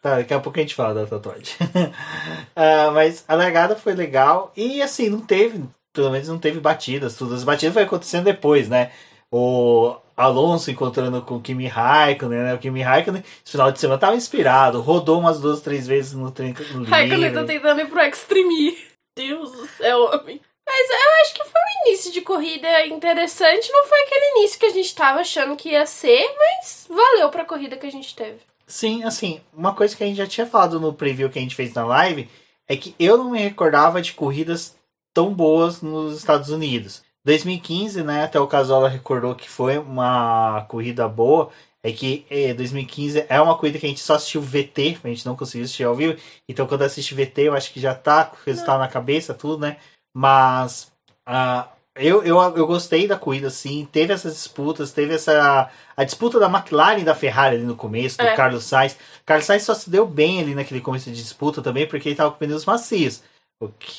Tá, 0.00 0.16
daqui 0.16 0.32
a 0.32 0.40
pouco 0.40 0.58
a 0.58 0.62
gente 0.62 0.74
fala 0.74 0.94
da 0.94 1.06
tatuagem. 1.06 1.54
uh, 1.60 2.92
mas 2.94 3.22
a 3.28 3.34
largada 3.34 3.76
foi 3.76 3.92
legal 3.92 4.50
e 4.56 4.80
assim, 4.80 5.10
não 5.10 5.20
teve, 5.20 5.62
pelo 5.92 6.10
menos 6.10 6.28
não 6.28 6.38
teve 6.38 6.58
batidas, 6.58 7.16
tudo. 7.16 7.34
As 7.34 7.44
batidas 7.44 7.74
foi 7.74 7.82
acontecendo 7.82 8.24
depois, 8.24 8.68
né? 8.68 8.92
O 9.30 9.94
Alonso 10.16 10.70
encontrando 10.70 11.20
com 11.22 11.36
o 11.36 11.40
Kimi 11.40 11.66
Raikkonen, 11.66 12.44
né? 12.44 12.54
O 12.54 12.58
Kimi 12.58 12.80
Raikkonen, 12.80 13.22
esse 13.22 13.52
final 13.52 13.70
de 13.70 13.78
semana 13.78 14.00
tava 14.00 14.16
inspirado, 14.16 14.80
rodou 14.80 15.20
umas 15.20 15.38
duas, 15.38 15.60
três 15.60 15.86
vezes 15.86 16.14
no 16.14 16.30
trem 16.30 16.54
no 16.74 16.84
Raikkonen 16.84 17.32
tá 17.32 17.44
tentando 17.44 17.80
ir 17.82 17.86
pro 17.86 18.00
Extreme. 18.00 18.78
Deus 19.14 19.52
do 19.52 19.66
céu, 19.66 20.04
homem. 20.04 20.40
Mas 20.66 20.88
eu 20.88 21.22
acho 21.22 21.34
que 21.34 21.44
foi 21.44 21.60
um 21.60 21.88
início 21.88 22.12
de 22.12 22.20
corrida 22.22 22.86
interessante. 22.86 23.70
Não 23.72 23.86
foi 23.86 24.00
aquele 24.02 24.38
início 24.38 24.58
que 24.58 24.66
a 24.66 24.70
gente 24.70 24.94
tava 24.94 25.20
achando 25.20 25.56
que 25.56 25.70
ia 25.70 25.84
ser, 25.84 26.24
mas 26.38 26.86
valeu 26.88 27.28
pra 27.28 27.44
corrida 27.44 27.76
que 27.76 27.86
a 27.86 27.90
gente 27.90 28.14
teve. 28.14 28.38
Sim, 28.70 29.02
assim, 29.02 29.40
uma 29.52 29.74
coisa 29.74 29.96
que 29.96 30.04
a 30.04 30.06
gente 30.06 30.16
já 30.16 30.28
tinha 30.28 30.46
falado 30.46 30.78
no 30.78 30.94
preview 30.94 31.28
que 31.28 31.40
a 31.40 31.42
gente 31.42 31.56
fez 31.56 31.74
na 31.74 31.84
live 31.84 32.28
é 32.68 32.76
que 32.76 32.94
eu 33.00 33.18
não 33.18 33.32
me 33.32 33.40
recordava 33.40 34.00
de 34.00 34.12
corridas 34.12 34.76
tão 35.12 35.34
boas 35.34 35.82
nos 35.82 36.16
Estados 36.16 36.50
Unidos. 36.50 37.02
2015, 37.24 38.04
né, 38.04 38.22
até 38.22 38.38
o 38.38 38.46
Casola 38.46 38.88
recordou 38.88 39.34
que 39.34 39.50
foi 39.50 39.76
uma 39.76 40.64
corrida 40.68 41.08
boa, 41.08 41.50
é 41.82 41.90
que 41.90 42.24
eh, 42.30 42.54
2015 42.54 43.26
é 43.28 43.40
uma 43.40 43.56
corrida 43.58 43.78
que 43.78 43.86
a 43.86 43.88
gente 43.88 44.00
só 44.00 44.14
assistiu 44.14 44.40
VT, 44.40 44.98
a 45.02 45.08
gente 45.08 45.26
não 45.26 45.34
conseguiu 45.34 45.64
assistir 45.64 45.82
ao 45.82 45.96
vivo, 45.96 46.16
então 46.48 46.64
quando 46.66 46.82
assiste 46.82 47.12
VT 47.12 47.42
eu 47.42 47.54
acho 47.54 47.72
que 47.72 47.80
já 47.80 47.92
tá 47.92 48.24
com 48.24 48.36
o 48.36 48.40
resultado 48.46 48.78
na 48.78 48.88
cabeça, 48.88 49.34
tudo, 49.34 49.58
né, 49.62 49.78
mas 50.14 50.92
uh, 51.28 51.68
eu, 51.96 52.22
eu, 52.22 52.38
eu 52.56 52.66
gostei 52.66 53.06
da 53.06 53.16
corrida, 53.16 53.48
assim. 53.48 53.86
Teve 53.90 54.12
essas 54.12 54.34
disputas, 54.34 54.92
teve 54.92 55.14
essa. 55.14 55.70
A 55.96 56.04
disputa 56.04 56.38
da 56.38 56.48
McLaren 56.48 57.00
e 57.00 57.04
da 57.04 57.14
Ferrari 57.14 57.56
ali 57.56 57.64
no 57.64 57.76
começo, 57.76 58.18
do 58.18 58.24
é. 58.24 58.36
Carlos 58.36 58.64
Sainz. 58.64 58.96
Carlos 59.26 59.46
Sainz 59.46 59.64
só 59.64 59.74
se 59.74 59.90
deu 59.90 60.06
bem 60.06 60.40
ali 60.40 60.54
naquele 60.54 60.80
começo 60.80 61.10
de 61.10 61.16
disputa 61.16 61.60
também, 61.60 61.86
porque 61.86 62.08
ele 62.08 62.16
tava 62.16 62.30
com 62.30 62.38
pneus 62.38 62.64
macios. 62.64 63.22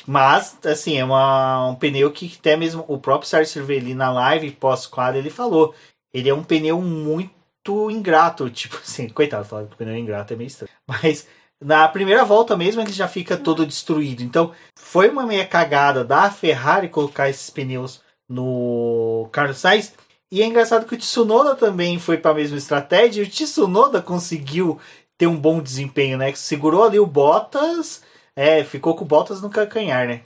Mas, 0.08 0.58
assim, 0.66 0.98
é 0.98 1.06
uma, 1.06 1.68
um 1.68 1.76
pneu 1.76 2.12
que 2.12 2.34
até 2.40 2.56
mesmo 2.56 2.84
o 2.88 2.98
próprio 2.98 3.30
Sérgio 3.30 3.54
Cervelli 3.54 3.94
na 3.94 4.12
live 4.12 4.52
pós-quadra 4.52 5.20
ele 5.20 5.30
falou. 5.30 5.76
Ele 6.14 6.30
é 6.30 6.34
um 6.34 6.44
pneu 6.44 6.82
muito 6.82 7.92
ingrato, 7.92 8.50
tipo 8.52 8.78
assim, 8.78 9.08
coitado, 9.10 9.46
falar 9.46 9.68
que 9.68 9.74
o 9.74 9.78
pneu 9.78 9.94
é 9.94 10.00
ingrato 10.00 10.34
é 10.34 10.36
meio 10.36 10.48
estranho. 10.48 10.72
Mas 10.88 11.28
na 11.64 11.88
primeira 11.88 12.26
volta 12.26 12.58
mesmo 12.58 12.82
ele 12.82 12.92
já 12.92 13.08
fica 13.08 13.38
todo 13.38 13.66
destruído. 13.66 14.24
Então 14.24 14.52
foi 14.76 15.10
uma 15.10 15.26
meia 15.26 15.46
cagada 15.46 16.04
da 16.04 16.30
Ferrari 16.32 16.90
colocar 16.90 17.30
esses 17.30 17.50
pneus 17.50 18.02
no 18.28 19.30
Carlos 19.32 19.58
Sainz. 19.58 19.94
E 20.32 20.42
é 20.42 20.46
engraçado 20.46 20.86
que 20.86 20.96
o 20.96 20.98
Tsunoda 20.98 21.56
também 21.56 22.00
foi 22.00 22.18
para 22.18 22.32
a 22.32 22.36
mesma 22.36 22.58
estratégia. 22.58 23.22
E 23.22 23.26
o 23.26 23.30
Tsunoda 23.30 24.02
conseguiu 24.02 24.80
ter 25.18 25.28
um 25.28 25.38
bom 25.38 25.62
desempenho, 25.62 26.18
né? 26.18 26.34
Segurou 26.34 26.84
ali 26.84 27.00
o 27.00 27.06
Bottas, 27.06 28.02
é, 28.36 28.64
ficou 28.64 28.96
com 28.96 29.04
o 29.04 29.08
Bottas 29.08 29.42
no 29.42 29.50
calcanhar, 29.50 30.08
né? 30.08 30.22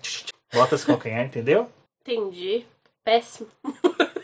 Bottas 0.54 0.82
no 0.82 0.88
calcanhar, 0.88 1.26
entendeu? 1.26 1.69
Entendi. 2.02 2.65
Péssimo. 3.04 3.50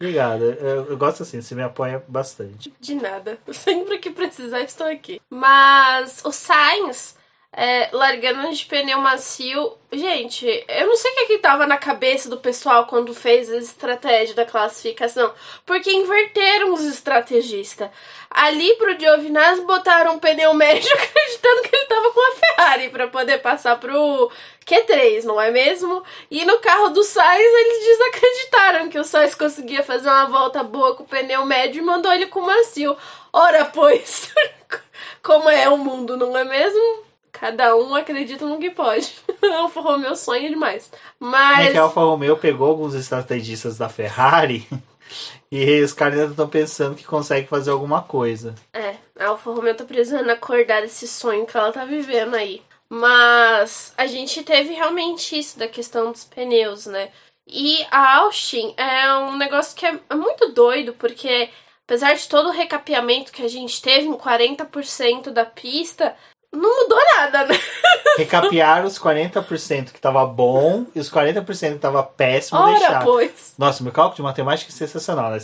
Obrigado. 0.00 0.44
Eu, 0.44 0.84
eu, 0.86 0.96
gosto 0.96 1.24
assim, 1.24 1.40
você 1.40 1.54
me 1.56 1.62
apoia 1.62 2.02
bastante. 2.06 2.72
De 2.80 2.94
nada. 2.94 3.36
Sempre 3.52 3.98
que 3.98 4.10
precisar, 4.10 4.60
estou 4.60 4.86
aqui. 4.86 5.20
Mas 5.28 6.22
o 6.24 6.30
Sainz 6.30 7.17
é, 7.52 7.88
largando 7.92 8.52
de 8.52 8.64
pneu 8.66 8.98
macio. 8.98 9.76
Gente, 9.90 10.46
eu 10.68 10.86
não 10.86 10.96
sei 10.96 11.10
o 11.10 11.14
que, 11.14 11.26
que 11.26 11.38
tava 11.38 11.66
na 11.66 11.78
cabeça 11.78 12.28
do 12.28 12.36
pessoal 12.36 12.86
quando 12.86 13.14
fez 13.14 13.50
a 13.50 13.56
estratégia 13.56 14.34
da 14.34 14.44
classificação, 14.44 15.32
porque 15.64 15.90
inverteram 15.90 16.74
os 16.74 16.84
estrategistas. 16.84 17.88
Ali 18.30 18.74
pro 18.74 18.98
Giovinazzi 18.98 19.62
botaram 19.62 20.14
um 20.14 20.18
pneu 20.18 20.52
médio 20.52 20.92
acreditando 20.92 21.62
que 21.62 21.74
ele 21.74 21.86
tava 21.86 22.10
com 22.10 22.20
a 22.20 22.36
Ferrari 22.36 22.88
para 22.90 23.08
poder 23.08 23.38
passar 23.38 23.80
pro 23.80 24.30
Q3, 24.66 25.24
não 25.24 25.40
é 25.40 25.50
mesmo? 25.50 26.04
E 26.30 26.44
no 26.44 26.58
carro 26.58 26.90
do 26.90 27.02
Sainz 27.02 27.42
eles 27.42 27.86
desacreditaram 27.86 28.88
que 28.90 28.98
o 28.98 29.04
Sainz 29.04 29.34
conseguia 29.34 29.82
fazer 29.82 30.08
uma 30.08 30.26
volta 30.26 30.62
boa 30.62 30.94
com 30.94 31.04
o 31.04 31.06
pneu 31.06 31.46
médio 31.46 31.80
e 31.80 31.84
mandou 31.84 32.12
ele 32.12 32.26
com 32.26 32.40
o 32.40 32.46
macio. 32.46 32.94
Ora, 33.32 33.64
pois, 33.64 34.30
como 35.22 35.48
é 35.48 35.66
o 35.70 35.78
mundo, 35.78 36.14
não 36.14 36.36
é 36.36 36.44
mesmo? 36.44 37.07
Cada 37.32 37.76
um 37.76 37.94
acredita 37.94 38.44
no 38.46 38.58
que 38.58 38.70
pode. 38.70 39.12
Alfa 39.56 39.80
Romeo 39.80 40.16
sonha 40.16 40.48
demais. 40.48 40.90
Mas. 41.18 41.68
É 41.68 41.72
que 41.72 41.78
a 41.78 41.82
Alfa 41.82 42.00
Romeo 42.00 42.36
pegou 42.36 42.68
alguns 42.68 42.94
estrategistas 42.94 43.78
da 43.78 43.88
Ferrari 43.88 44.66
e 45.50 45.80
os 45.80 45.92
caras 45.92 46.18
ainda 46.20 46.30
estão 46.32 46.48
pensando 46.48 46.96
que 46.96 47.04
consegue 47.04 47.46
fazer 47.46 47.70
alguma 47.70 48.02
coisa. 48.02 48.54
É, 48.72 48.96
a 49.18 49.28
Alfa 49.28 49.50
Romeo 49.52 49.74
tá 49.74 49.84
precisando 49.84 50.28
acordar 50.30 50.82
desse 50.82 51.06
sonho 51.06 51.46
que 51.46 51.56
ela 51.56 51.72
tá 51.72 51.84
vivendo 51.84 52.34
aí. 52.34 52.62
Mas 52.90 53.92
a 53.98 54.06
gente 54.06 54.42
teve 54.42 54.72
realmente 54.72 55.38
isso 55.38 55.58
da 55.58 55.68
questão 55.68 56.10
dos 56.10 56.24
pneus, 56.24 56.86
né? 56.86 57.10
E 57.46 57.86
a 57.90 58.18
Austin 58.18 58.74
é 58.76 59.14
um 59.14 59.36
negócio 59.36 59.76
que 59.76 59.86
é 59.86 60.14
muito 60.14 60.52
doido, 60.52 60.94
porque 60.94 61.50
apesar 61.84 62.14
de 62.14 62.28
todo 62.28 62.48
o 62.48 62.52
recapeamento 62.52 63.32
que 63.32 63.42
a 63.42 63.48
gente 63.48 63.80
teve 63.80 64.06
em 64.06 64.14
40% 64.14 65.30
da 65.30 65.46
pista, 65.46 66.14
não 66.58 66.82
mudou 66.82 66.98
nada, 67.16 67.46
né? 67.46 67.54
Recapearam 68.18 68.86
os 68.86 68.98
40% 68.98 69.92
que 69.92 70.00
tava 70.00 70.24
bom 70.26 70.86
e 70.94 71.00
os 71.00 71.10
40% 71.10 71.74
que 71.74 71.78
tava 71.78 72.02
péssimo 72.02 72.58
Ora, 72.58 72.78
deixaram. 72.78 73.04
Pois. 73.04 73.54
Nossa, 73.56 73.82
meu 73.82 73.92
cálculo 73.92 74.16
de 74.16 74.22
matemática 74.22 74.70
é 74.70 74.74
sensacional, 74.74 75.30
né? 75.30 75.38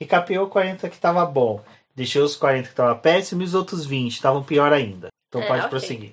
Recapeou 0.00 0.48
40 0.48 0.88
que 0.88 0.98
tava 0.98 1.24
bom, 1.26 1.60
deixou 1.94 2.24
os 2.24 2.36
40 2.36 2.68
que 2.68 2.74
tava 2.74 2.94
péssimo 2.94 3.42
e 3.42 3.44
os 3.44 3.54
outros 3.54 3.84
20 3.84 4.12
estavam 4.12 4.42
pior 4.42 4.72
ainda. 4.72 5.08
Então 5.28 5.40
é, 5.40 5.46
pode 5.46 5.60
okay. 5.60 5.70
prosseguir. 5.70 6.12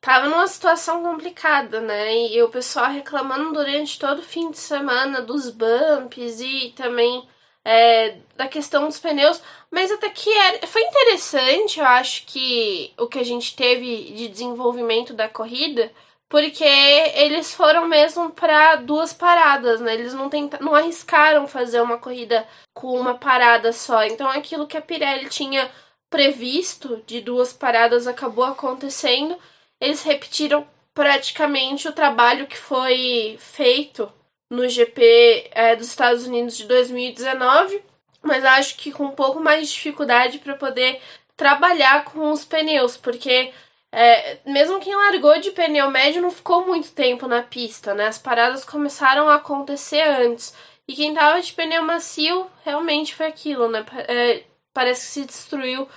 Tava 0.00 0.28
numa 0.28 0.46
situação 0.46 1.02
complicada, 1.02 1.80
né? 1.80 2.14
E 2.28 2.42
o 2.42 2.48
pessoal 2.48 2.90
reclamando 2.90 3.52
durante 3.52 3.98
todo 3.98 4.20
o 4.20 4.22
fim 4.22 4.50
de 4.50 4.58
semana 4.58 5.20
dos 5.20 5.50
bumps 5.50 6.40
e 6.40 6.72
também 6.76 7.26
é, 7.66 8.18
da 8.36 8.46
questão 8.46 8.86
dos 8.86 9.00
pneus, 9.00 9.42
mas 9.72 9.90
até 9.90 10.08
que 10.08 10.30
era, 10.30 10.64
foi 10.68 10.82
interessante, 10.82 11.80
eu 11.80 11.84
acho 11.84 12.24
que 12.24 12.92
o 12.96 13.08
que 13.08 13.18
a 13.18 13.24
gente 13.24 13.56
teve 13.56 14.04
de 14.12 14.28
desenvolvimento 14.28 15.12
da 15.12 15.28
corrida, 15.28 15.90
porque 16.28 16.62
eles 16.62 17.52
foram 17.52 17.88
mesmo 17.88 18.30
para 18.30 18.76
duas 18.76 19.12
paradas, 19.12 19.80
né? 19.80 19.94
Eles 19.94 20.14
não 20.14 20.30
tenta, 20.30 20.58
não 20.60 20.76
arriscaram 20.76 21.48
fazer 21.48 21.80
uma 21.80 21.98
corrida 21.98 22.46
com 22.72 22.98
uma 22.98 23.14
parada 23.14 23.72
só. 23.72 24.04
Então 24.04 24.28
aquilo 24.28 24.66
que 24.66 24.76
a 24.76 24.82
Pirelli 24.82 25.28
tinha 25.28 25.68
previsto 26.08 27.02
de 27.04 27.20
duas 27.20 27.52
paradas 27.52 28.06
acabou 28.06 28.44
acontecendo. 28.44 29.36
Eles 29.80 30.02
repetiram 30.02 30.66
praticamente 30.94 31.88
o 31.88 31.92
trabalho 31.92 32.46
que 32.46 32.56
foi 32.56 33.36
feito 33.40 34.12
no 34.50 34.68
GP 34.68 35.50
é, 35.52 35.76
dos 35.76 35.88
Estados 35.88 36.26
Unidos 36.26 36.56
de 36.56 36.64
2019, 36.64 37.82
mas 38.22 38.44
acho 38.44 38.76
que 38.76 38.92
com 38.92 39.04
um 39.06 39.12
pouco 39.12 39.40
mais 39.40 39.68
de 39.68 39.74
dificuldade 39.74 40.38
para 40.38 40.54
poder 40.54 41.00
trabalhar 41.36 42.04
com 42.04 42.30
os 42.30 42.44
pneus, 42.44 42.96
porque 42.96 43.52
é, 43.92 44.38
mesmo 44.44 44.80
quem 44.80 44.94
largou 44.94 45.38
de 45.40 45.50
pneu 45.52 45.90
médio 45.90 46.22
não 46.22 46.30
ficou 46.30 46.66
muito 46.66 46.92
tempo 46.92 47.26
na 47.26 47.42
pista, 47.42 47.94
né? 47.94 48.06
As 48.06 48.18
paradas 48.18 48.64
começaram 48.64 49.28
a 49.28 49.36
acontecer 49.36 50.02
antes. 50.02 50.54
E 50.88 50.94
quem 50.94 51.14
tava 51.14 51.40
de 51.40 51.52
pneu 51.52 51.82
macio 51.82 52.46
realmente 52.64 53.14
foi 53.14 53.26
aquilo, 53.26 53.68
né? 53.68 53.84
É, 54.08 54.44
parece 54.72 55.06
que 55.06 55.12
se 55.12 55.24
destruiu 55.24 55.88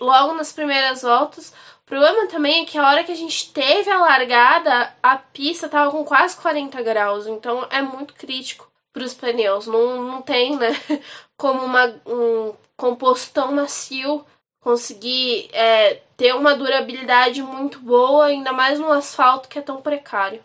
logo 0.00 0.34
nas 0.34 0.52
primeiras 0.52 1.02
voltas. 1.02 1.52
O 1.88 1.96
problema 1.96 2.26
também 2.26 2.60
é 2.60 2.64
que 2.66 2.76
a 2.76 2.86
hora 2.86 3.02
que 3.02 3.10
a 3.10 3.14
gente 3.14 3.50
teve 3.50 3.90
a 3.90 3.96
largada, 3.96 4.92
a 5.02 5.16
pista 5.16 5.70
tava 5.70 5.90
com 5.90 6.04
quase 6.04 6.36
40 6.36 6.82
graus, 6.82 7.26
então 7.26 7.66
é 7.70 7.80
muito 7.80 8.12
crítico 8.12 8.70
para 8.92 9.04
os 9.04 9.14
pneus. 9.14 9.66
Não, 9.66 10.02
não 10.02 10.20
tem, 10.20 10.54
né, 10.54 10.78
como 11.34 11.64
uma, 11.64 11.86
um 12.06 12.52
composto 12.76 13.32
tão 13.32 13.52
macio 13.52 14.22
conseguir 14.60 15.48
é, 15.50 16.02
ter 16.14 16.34
uma 16.34 16.54
durabilidade 16.54 17.42
muito 17.42 17.80
boa, 17.80 18.26
ainda 18.26 18.52
mais 18.52 18.78
no 18.78 18.92
asfalto 18.92 19.48
que 19.48 19.58
é 19.58 19.62
tão 19.62 19.80
precário. 19.80 20.42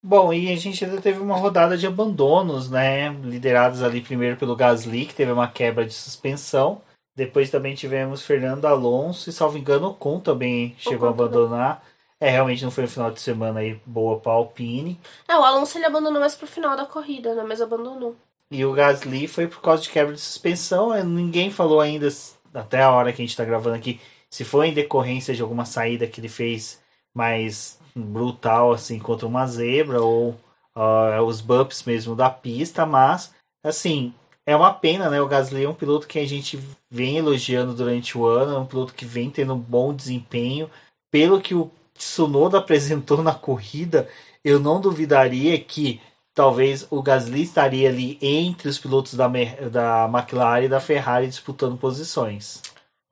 Bom, 0.00 0.32
e 0.32 0.52
a 0.52 0.56
gente 0.56 0.84
ainda 0.84 1.00
teve 1.00 1.18
uma 1.18 1.36
rodada 1.36 1.76
de 1.76 1.88
abandonos, 1.88 2.70
né? 2.70 3.08
Liderados 3.24 3.82
ali 3.82 4.00
primeiro 4.00 4.36
pelo 4.36 4.54
Gasly, 4.54 5.06
que 5.06 5.14
teve 5.14 5.32
uma 5.32 5.48
quebra 5.48 5.84
de 5.84 5.92
suspensão. 5.92 6.80
Depois 7.16 7.50
também 7.50 7.74
tivemos 7.74 8.22
Fernando 8.22 8.66
Alonso 8.66 9.30
e, 9.30 9.32
salvo 9.32 9.56
engano, 9.56 9.88
Ocon 9.88 10.20
também 10.20 10.76
chegou 10.78 11.08
a 11.08 11.10
abandonar. 11.10 11.82
É, 12.20 12.30
realmente 12.30 12.62
não 12.62 12.70
foi 12.70 12.84
um 12.84 12.88
final 12.88 13.10
de 13.10 13.20
semana 13.20 13.60
aí 13.60 13.80
boa 13.86 14.20
para 14.20 14.32
Alpine. 14.32 15.00
É, 15.26 15.34
o 15.36 15.42
Alonso 15.42 15.78
ele 15.78 15.86
abandonou 15.86 16.20
mais 16.20 16.34
pro 16.34 16.46
final 16.46 16.76
da 16.76 16.84
corrida, 16.84 17.34
né? 17.34 17.42
Mas 17.46 17.60
abandonou. 17.60 18.14
E 18.50 18.64
o 18.64 18.72
Gasly 18.72 19.26
foi 19.26 19.46
por 19.46 19.60
causa 19.60 19.82
de 19.82 19.90
quebra 19.90 20.14
de 20.14 20.20
suspensão. 20.20 20.94
É, 20.94 21.02
ninguém 21.02 21.50
falou 21.50 21.80
ainda, 21.80 22.08
até 22.52 22.82
a 22.82 22.90
hora 22.90 23.12
que 23.12 23.22
a 23.22 23.24
gente 23.24 23.30
está 23.30 23.44
gravando 23.44 23.76
aqui, 23.76 23.98
se 24.28 24.44
foi 24.44 24.68
em 24.68 24.74
decorrência 24.74 25.34
de 25.34 25.40
alguma 25.40 25.64
saída 25.64 26.06
que 26.06 26.20
ele 26.20 26.28
fez 26.28 26.80
mais 27.14 27.78
brutal, 27.94 28.72
assim, 28.72 28.98
contra 28.98 29.26
uma 29.26 29.46
zebra 29.46 30.02
ou 30.02 30.36
uh, 30.76 31.22
os 31.26 31.40
bumps 31.40 31.82
mesmo 31.84 32.14
da 32.14 32.28
pista. 32.28 32.84
Mas, 32.84 33.32
assim, 33.64 34.14
é 34.46 34.54
uma 34.54 34.72
pena, 34.72 35.10
né? 35.10 35.20
O 35.20 35.26
Gasly 35.26 35.64
é 35.64 35.68
um 35.68 35.74
piloto 35.74 36.06
que 36.06 36.20
a 36.20 36.26
gente 36.26 36.58
vem 36.88 37.18
elogiando 37.18 37.74
durante 37.74 38.16
o 38.16 38.24
ano, 38.24 38.54
é 38.54 38.58
um 38.58 38.66
piloto 38.66 38.94
que 38.94 39.04
vem 39.04 39.28
tendo 39.28 39.54
um 39.54 39.58
bom 39.58 39.92
desempenho. 39.92 40.70
Pelo 41.10 41.40
que 41.40 41.54
o 41.54 41.70
Tsunoda 41.94 42.58
apresentou 42.58 43.22
na 43.22 43.34
corrida, 43.34 44.08
eu 44.44 44.60
não 44.60 44.80
duvidaria 44.80 45.58
que 45.58 46.00
talvez 46.32 46.86
o 46.90 47.02
Gasly 47.02 47.42
estaria 47.42 47.88
ali 47.88 48.18
entre 48.22 48.68
os 48.68 48.78
pilotos 48.78 49.14
da, 49.14 49.26
da 49.26 50.08
McLaren 50.12 50.64
e 50.64 50.68
da 50.68 50.78
Ferrari 50.78 51.26
disputando 51.26 51.76
posições. 51.76 52.62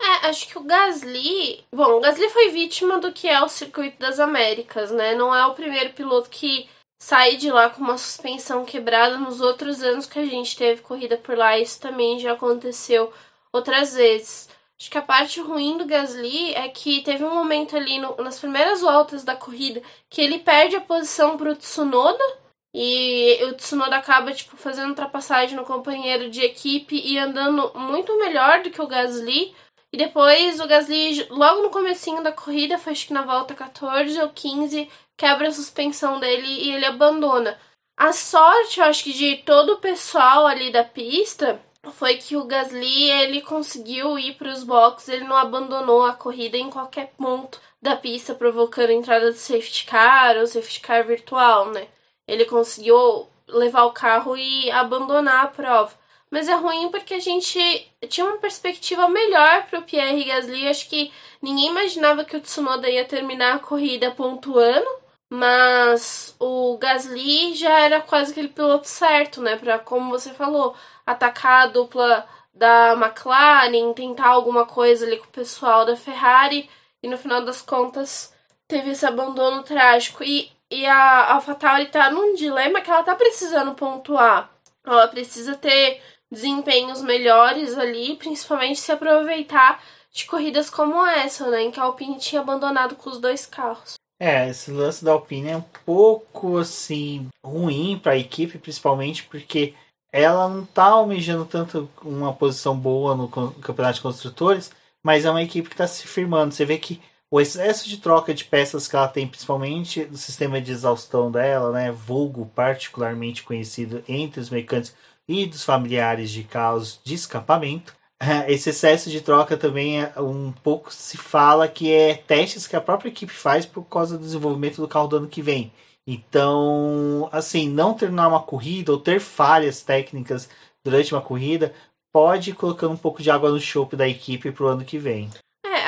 É, 0.00 0.28
acho 0.28 0.46
que 0.46 0.58
o 0.58 0.62
Gasly. 0.62 1.64
Bom, 1.74 1.96
o 1.96 2.00
Gasly 2.00 2.28
foi 2.28 2.50
vítima 2.50 3.00
do 3.00 3.12
que 3.12 3.26
é 3.26 3.42
o 3.42 3.48
circuito 3.48 3.98
das 3.98 4.20
Américas, 4.20 4.92
né? 4.92 5.14
Não 5.14 5.34
é 5.34 5.44
o 5.46 5.54
primeiro 5.54 5.94
piloto 5.94 6.30
que 6.30 6.68
sair 7.04 7.36
de 7.36 7.50
lá 7.50 7.68
com 7.68 7.82
uma 7.82 7.98
suspensão 7.98 8.64
quebrada 8.64 9.18
nos 9.18 9.38
outros 9.38 9.82
anos 9.82 10.06
que 10.06 10.18
a 10.18 10.24
gente 10.24 10.56
teve 10.56 10.80
corrida 10.80 11.18
por 11.18 11.36
lá. 11.36 11.58
Isso 11.58 11.78
também 11.78 12.18
já 12.18 12.32
aconteceu 12.32 13.12
outras 13.52 13.92
vezes. 13.94 14.48
Acho 14.80 14.90
que 14.90 14.96
a 14.96 15.02
parte 15.02 15.38
ruim 15.38 15.76
do 15.76 15.84
Gasly 15.84 16.54
é 16.54 16.66
que 16.70 17.02
teve 17.02 17.22
um 17.22 17.34
momento 17.34 17.76
ali 17.76 17.98
no, 17.98 18.16
nas 18.16 18.38
primeiras 18.38 18.80
voltas 18.80 19.22
da 19.22 19.36
corrida 19.36 19.82
que 20.08 20.22
ele 20.22 20.38
perde 20.38 20.76
a 20.76 20.80
posição 20.80 21.36
para 21.36 21.50
o 21.50 21.56
Tsunoda 21.56 22.24
e 22.72 23.38
o 23.50 23.52
Tsunoda 23.52 23.96
acaba 23.96 24.32
tipo 24.32 24.56
fazendo 24.56 24.88
ultrapassagem 24.88 25.56
no 25.56 25.64
companheiro 25.66 26.30
de 26.30 26.40
equipe 26.40 26.96
e 27.04 27.18
andando 27.18 27.70
muito 27.74 28.18
melhor 28.18 28.62
do 28.62 28.70
que 28.70 28.80
o 28.80 28.86
Gasly. 28.86 29.54
E 29.94 29.96
depois 29.96 30.58
o 30.58 30.66
Gasly, 30.66 31.24
logo 31.30 31.62
no 31.62 31.70
comecinho 31.70 32.20
da 32.20 32.32
corrida, 32.32 32.76
foi 32.76 32.94
acho 32.94 33.06
que 33.06 33.12
na 33.12 33.22
volta 33.22 33.54
14 33.54 34.20
ou 34.20 34.28
15, 34.28 34.90
quebra 35.16 35.46
a 35.46 35.52
suspensão 35.52 36.18
dele 36.18 36.48
e 36.48 36.72
ele 36.72 36.84
abandona. 36.84 37.56
A 37.96 38.12
sorte, 38.12 38.80
eu 38.80 38.86
acho 38.86 39.04
que 39.04 39.12
de 39.12 39.36
todo 39.44 39.74
o 39.74 39.78
pessoal 39.78 40.48
ali 40.48 40.72
da 40.72 40.82
pista 40.82 41.62
foi 41.92 42.16
que 42.16 42.36
o 42.36 42.42
Gasly 42.42 43.08
ele 43.08 43.40
conseguiu 43.40 44.18
ir 44.18 44.34
para 44.34 44.52
os 44.52 44.64
boxes, 44.64 45.10
ele 45.10 45.28
não 45.28 45.36
abandonou 45.36 46.04
a 46.04 46.12
corrida 46.12 46.56
em 46.56 46.70
qualquer 46.70 47.12
ponto 47.16 47.60
da 47.80 47.94
pista, 47.94 48.34
provocando 48.34 48.90
entrada 48.90 49.30
de 49.30 49.38
safety 49.38 49.84
car 49.84 50.36
ou 50.38 50.46
safety 50.48 50.80
car 50.80 51.06
virtual, 51.06 51.70
né? 51.70 51.86
Ele 52.26 52.44
conseguiu 52.46 53.28
levar 53.46 53.84
o 53.84 53.92
carro 53.92 54.36
e 54.36 54.68
abandonar 54.72 55.44
a 55.44 55.46
prova. 55.46 55.92
Mas 56.34 56.48
é 56.48 56.54
ruim 56.54 56.90
porque 56.90 57.14
a 57.14 57.20
gente 57.20 57.88
tinha 58.08 58.26
uma 58.26 58.38
perspectiva 58.38 59.08
melhor 59.08 59.66
para 59.66 59.78
o 59.78 59.82
Pierre 59.82 60.24
Gasly. 60.24 60.66
Acho 60.66 60.88
que 60.88 61.12
ninguém 61.40 61.68
imaginava 61.68 62.24
que 62.24 62.36
o 62.36 62.40
Tsunoda 62.40 62.90
ia 62.90 63.04
terminar 63.04 63.54
a 63.54 63.60
corrida 63.60 64.10
pontuando 64.10 65.04
mas 65.30 66.34
o 66.40 66.76
Gasly 66.78 67.54
já 67.54 67.78
era 67.80 68.00
quase 68.00 68.32
aquele 68.32 68.48
piloto 68.48 68.88
certo, 68.88 69.40
né? 69.40 69.56
Para 69.56 69.78
como 69.78 70.10
você 70.10 70.32
falou, 70.32 70.74
atacar 71.06 71.62
a 71.62 71.66
dupla 71.66 72.26
da 72.52 72.94
McLaren, 72.94 73.92
tentar 73.94 74.28
alguma 74.28 74.66
coisa 74.66 75.06
ali 75.06 75.16
com 75.18 75.26
o 75.26 75.28
pessoal 75.28 75.84
da 75.84 75.96
Ferrari 75.96 76.68
e 77.02 77.08
no 77.08 77.16
final 77.16 77.44
das 77.44 77.62
contas 77.62 78.34
teve 78.68 78.90
esse 78.90 79.06
abandono 79.06 79.62
trágico 79.62 80.24
e, 80.24 80.50
e 80.70 80.84
a 80.86 81.32
AlphaTauri 81.34 81.86
tá 81.86 82.10
num 82.10 82.34
dilema 82.34 82.80
que 82.80 82.90
ela 82.90 83.04
tá 83.04 83.14
precisando 83.14 83.74
pontuar. 83.74 84.50
Ela 84.84 85.08
precisa 85.08 85.56
ter 85.56 86.02
desempenhos 86.30 87.02
melhores 87.02 87.76
ali, 87.76 88.16
principalmente 88.16 88.80
se 88.80 88.92
aproveitar 88.92 89.82
de 90.12 90.26
corridas 90.26 90.70
como 90.70 91.04
essa, 91.06 91.50
né, 91.50 91.62
em 91.62 91.70
que 91.70 91.80
a 91.80 91.84
Alpine 91.84 92.18
tinha 92.18 92.40
abandonado 92.40 92.94
com 92.94 93.10
os 93.10 93.18
dois 93.18 93.46
carros. 93.46 93.94
É, 94.20 94.48
esse 94.48 94.70
lance 94.70 95.04
da 95.04 95.12
Alpine 95.12 95.50
é 95.50 95.56
um 95.56 95.64
pouco 95.84 96.58
assim 96.58 97.28
ruim 97.44 97.98
para 98.00 98.12
a 98.12 98.16
equipe, 98.16 98.58
principalmente 98.58 99.24
porque 99.24 99.74
ela 100.12 100.48
não 100.48 100.62
está 100.62 100.84
almejando 100.84 101.44
tanto 101.44 101.90
uma 102.02 102.32
posição 102.32 102.78
boa 102.78 103.16
no 103.16 103.28
campeonato 103.28 103.96
de 103.96 104.02
construtores, 104.02 104.70
mas 105.02 105.24
é 105.24 105.30
uma 105.30 105.42
equipe 105.42 105.68
que 105.68 105.74
está 105.74 105.88
se 105.88 106.06
firmando. 106.06 106.54
Você 106.54 106.64
vê 106.64 106.78
que 106.78 107.02
o 107.28 107.40
excesso 107.40 107.88
de 107.88 107.96
troca 107.96 108.32
de 108.32 108.44
peças 108.44 108.86
que 108.86 108.94
ela 108.94 109.08
tem, 109.08 109.26
principalmente 109.26 110.04
do 110.04 110.16
sistema 110.16 110.60
de 110.60 110.70
exaustão 110.70 111.32
dela, 111.32 111.72
né, 111.72 111.90
vulgo 111.90 112.46
particularmente 112.54 113.42
conhecido 113.42 114.04
entre 114.06 114.40
os 114.40 114.50
mecânicos 114.50 114.94
e 115.28 115.46
dos 115.46 115.64
familiares 115.64 116.30
de 116.30 116.44
carros 116.44 117.00
de 117.04 117.14
escapamento, 117.14 117.94
esse 118.48 118.70
excesso 118.70 119.10
de 119.10 119.20
troca 119.20 119.56
também 119.56 120.02
é 120.02 120.12
um 120.20 120.52
pouco 120.52 120.92
se 120.92 121.16
fala 121.16 121.68
que 121.68 121.92
é 121.92 122.14
testes 122.14 122.66
que 122.66 122.76
a 122.76 122.80
própria 122.80 123.08
equipe 123.08 123.32
faz 123.32 123.66
por 123.66 123.84
causa 123.84 124.16
do 124.16 124.24
desenvolvimento 124.24 124.80
do 124.80 124.88
carro 124.88 125.08
do 125.08 125.16
ano 125.16 125.28
que 125.28 125.42
vem. 125.42 125.72
Então, 126.06 127.28
assim, 127.32 127.68
não 127.68 127.94
terminar 127.94 128.28
uma 128.28 128.42
corrida 128.42 128.92
ou 128.92 128.98
ter 128.98 129.20
falhas 129.20 129.82
técnicas 129.82 130.48
durante 130.84 131.14
uma 131.14 131.22
corrida 131.22 131.74
pode 132.12 132.50
ir 132.50 132.54
colocando 132.54 132.92
um 132.92 132.96
pouco 132.96 133.22
de 133.22 133.30
água 133.30 133.50
no 133.50 133.58
chope 133.58 133.96
da 133.96 134.06
equipe 134.06 134.52
pro 134.52 134.68
ano 134.68 134.84
que 134.84 134.98
vem. 134.98 135.30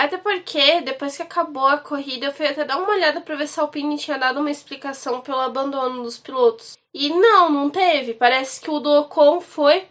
Até 0.06 0.18
porque 0.18 0.80
depois 0.82 1.16
que 1.16 1.22
acabou 1.22 1.66
a 1.66 1.78
corrida, 1.78 2.26
eu 2.26 2.32
fui 2.32 2.46
até 2.46 2.64
dar 2.64 2.78
uma 2.78 2.90
olhada 2.90 3.20
para 3.20 3.34
ver 3.34 3.48
se 3.48 3.58
a 3.58 3.64
Alpine 3.64 3.98
tinha 3.98 4.16
dado 4.16 4.38
uma 4.38 4.52
explicação 4.52 5.20
pelo 5.20 5.40
abandono 5.40 6.04
dos 6.04 6.16
pilotos. 6.16 6.78
E 6.94 7.08
não, 7.10 7.50
não 7.50 7.68
teve. 7.68 8.14
Parece 8.14 8.60
que 8.60 8.70
o 8.70 8.78
do 8.78 8.88
Ocon 9.00 9.40
foi 9.40 9.88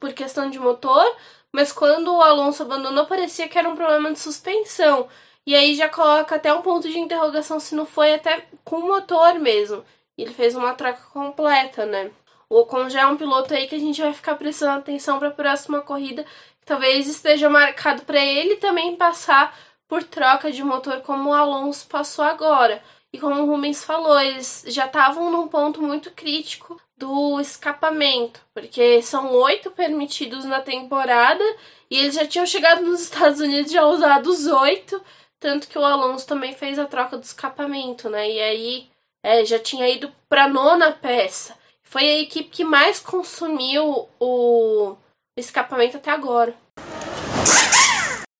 por 0.00 0.14
questão 0.14 0.48
de 0.48 0.58
motor, 0.58 1.04
mas 1.54 1.70
quando 1.70 2.14
o 2.14 2.22
Alonso 2.22 2.62
abandonou, 2.62 3.04
parecia 3.04 3.46
que 3.46 3.58
era 3.58 3.68
um 3.68 3.76
problema 3.76 4.10
de 4.10 4.18
suspensão. 4.18 5.06
E 5.46 5.54
aí 5.54 5.74
já 5.74 5.88
coloca 5.88 6.36
até 6.36 6.50
um 6.54 6.62
ponto 6.62 6.88
de 6.88 6.98
interrogação 6.98 7.60
se 7.60 7.74
não 7.74 7.84
foi 7.84 8.14
até 8.14 8.46
com 8.64 8.76
o 8.76 8.86
motor 8.86 9.38
mesmo. 9.38 9.84
Ele 10.16 10.32
fez 10.32 10.56
uma 10.56 10.72
troca 10.72 11.02
completa, 11.12 11.84
né? 11.84 12.10
O 12.48 12.60
Ocon 12.60 12.88
já 12.88 13.02
é 13.02 13.06
um 13.06 13.16
piloto 13.16 13.52
aí 13.54 13.66
que 13.66 13.74
a 13.74 13.78
gente 13.78 14.00
vai 14.00 14.12
ficar 14.12 14.34
prestando 14.34 14.78
atenção 14.78 15.18
para 15.18 15.28
a 15.28 15.32
próxima 15.32 15.80
corrida, 15.80 16.24
talvez 16.64 17.06
esteja 17.06 17.48
marcado 17.48 18.02
para 18.02 18.20
ele 18.24 18.56
também 18.56 18.96
passar 18.96 19.56
por 19.88 20.02
troca 20.02 20.50
de 20.50 20.62
motor 20.62 21.00
como 21.02 21.30
o 21.30 21.34
Alonso 21.34 21.86
passou 21.86 22.24
agora. 22.24 22.82
E 23.12 23.18
como 23.18 23.42
o 23.42 23.46
Rubens 23.46 23.84
falou, 23.84 24.18
eles 24.18 24.64
já 24.68 24.86
estavam 24.86 25.30
num 25.30 25.46
ponto 25.46 25.82
muito 25.82 26.10
crítico 26.12 26.80
do 26.96 27.38
escapamento, 27.40 28.40
porque 28.54 29.02
são 29.02 29.32
oito 29.32 29.70
permitidos 29.70 30.44
na 30.44 30.60
temporada 30.60 31.44
e 31.90 31.98
eles 31.98 32.14
já 32.14 32.26
tinham 32.26 32.46
chegado 32.46 32.80
nos 32.82 33.02
Estados 33.02 33.40
Unidos 33.40 33.70
já 33.70 33.84
usados 33.84 34.46
oito, 34.46 35.02
tanto 35.38 35.68
que 35.68 35.78
o 35.78 35.84
Alonso 35.84 36.26
também 36.26 36.54
fez 36.54 36.78
a 36.78 36.86
troca 36.86 37.18
do 37.18 37.24
escapamento, 37.24 38.08
né? 38.08 38.30
E 38.30 38.40
aí 38.40 38.90
é, 39.22 39.44
já 39.44 39.58
tinha 39.58 39.88
ido 39.88 40.10
para 40.28 40.48
nona 40.48 40.92
peça. 40.92 41.54
Foi 41.82 42.02
a 42.02 42.18
equipe 42.20 42.48
que 42.48 42.64
mais 42.64 42.98
consumiu 42.98 44.08
o 44.18 44.96
escapamento 45.36 45.96
até 45.96 46.10
agora. 46.10 46.54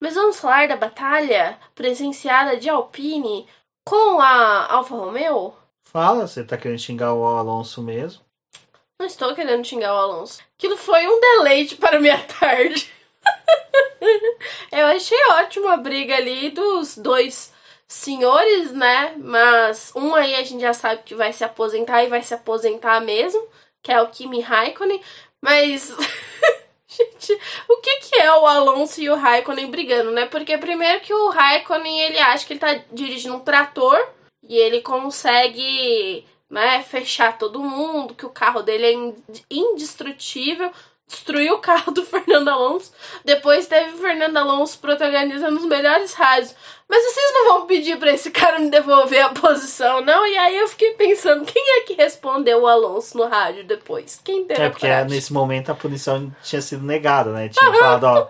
Mas 0.01 0.15
vamos 0.15 0.39
falar 0.39 0.69
da 0.69 0.77
batalha 0.77 1.59
presenciada 1.75 2.57
de 2.57 2.69
Alpine 2.69 3.47
com 3.85 4.21
a 4.21 4.73
Alfa 4.73 4.95
Romeo? 4.95 5.55
Fala, 5.85 6.27
você 6.27 6.43
tá 6.43 6.57
querendo 6.57 6.79
xingar 6.79 7.15
o 7.15 7.25
Alonso 7.25 7.83
mesmo? 7.83 8.23
Não 8.99 9.07
estou 9.07 9.35
querendo 9.35 9.65
xingar 9.65 9.95
o 9.95 9.99
Alonso. 9.99 10.41
Aquilo 10.59 10.77
foi 10.77 11.07
um 11.07 11.21
deleite 11.21 11.77
para 11.77 12.01
minha 12.01 12.19
tarde. 12.41 12.91
Eu 14.71 14.87
achei 14.87 15.19
ótimo 15.33 15.69
a 15.69 15.77
briga 15.77 16.17
ali 16.17 16.51
dos 16.51 16.97
dois 16.97 17.53
senhores, 17.87 18.73
né? 18.73 19.15
Mas 19.19 19.93
um 19.95 20.15
aí 20.15 20.35
a 20.35 20.43
gente 20.43 20.61
já 20.61 20.73
sabe 20.73 21.03
que 21.05 21.15
vai 21.15 21.33
se 21.33 21.45
aposentar 21.45 22.03
e 22.03 22.09
vai 22.09 22.23
se 22.23 22.33
aposentar 22.33 23.01
mesmo, 23.01 23.47
que 23.83 23.93
é 23.93 24.01
o 24.01 24.09
Kimi 24.09 24.41
Raikkonen. 24.41 25.01
Mas, 25.43 25.93
gente, 27.19 27.39
o 27.69 27.77
que, 27.77 28.01
que 28.01 28.17
é 28.21 28.33
o 28.35 28.47
Alonso 28.47 29.01
e 29.01 29.11
o 29.11 29.17
Raikkonen 29.17 29.71
brigando, 29.71 30.11
né? 30.11 30.27
Porque 30.27 30.57
primeiro 30.59 31.01
que 31.01 31.13
o 31.13 31.31
Raikkonen 31.31 32.01
ele 32.01 32.19
acha 32.19 32.47
que 32.47 32.53
ele 32.53 32.61
tá 32.61 32.75
dirigindo 32.93 33.37
um 33.37 33.41
trator 33.41 33.99
e 34.49 34.57
ele 34.57 34.81
consegue 34.81 36.27
né, 36.51 36.83
fechar 36.83 37.39
todo 37.39 37.63
mundo, 37.63 38.15
que 38.15 38.27
o 38.27 38.31
carro 38.31 38.63
dele 38.63 38.87
é 38.87 39.45
indestrutível. 39.51 40.71
Destruiu 41.13 41.55
o 41.55 41.59
carro 41.59 41.93
do 41.93 42.03
Fernando 42.07 42.49
Alonso. 42.49 42.91
Depois 43.25 43.67
teve 43.67 43.93
o 43.93 43.99
Fernando 43.99 44.37
Alonso 44.39 44.79
protagonizando 44.79 45.61
os 45.61 45.67
melhores 45.67 46.15
rádios. 46.15 46.55
Mas 46.89 47.05
vocês 47.05 47.33
não 47.35 47.49
vão 47.49 47.67
pedir 47.67 47.99
para 47.99 48.13
esse 48.13 48.31
cara 48.31 48.59
me 48.59 48.71
devolver 48.71 49.23
a 49.23 49.29
posição, 49.29 50.01
não? 50.03 50.27
E 50.27 50.37
aí 50.37 50.57
eu 50.57 50.69
fiquei 50.69 50.93
pensando, 50.93 51.45
quem 51.45 51.63
é 51.79 51.81
que 51.83 51.95
respondeu 51.95 52.63
o 52.63 52.67
Alonso 52.67 53.17
no 53.17 53.27
rádio 53.27 53.65
depois? 53.65 54.21
Quem 54.25 54.45
teve 54.45 54.63
É 54.63 54.71
porque 54.71 54.89
nesse 55.05 55.33
momento 55.33 55.71
a 55.71 55.75
punição 55.75 56.35
tinha 56.43 56.63
sido 56.63 56.85
negada, 56.85 57.31
né? 57.31 57.49
Tinha 57.49 57.73
falado, 57.73 58.05
ó, 58.05 58.29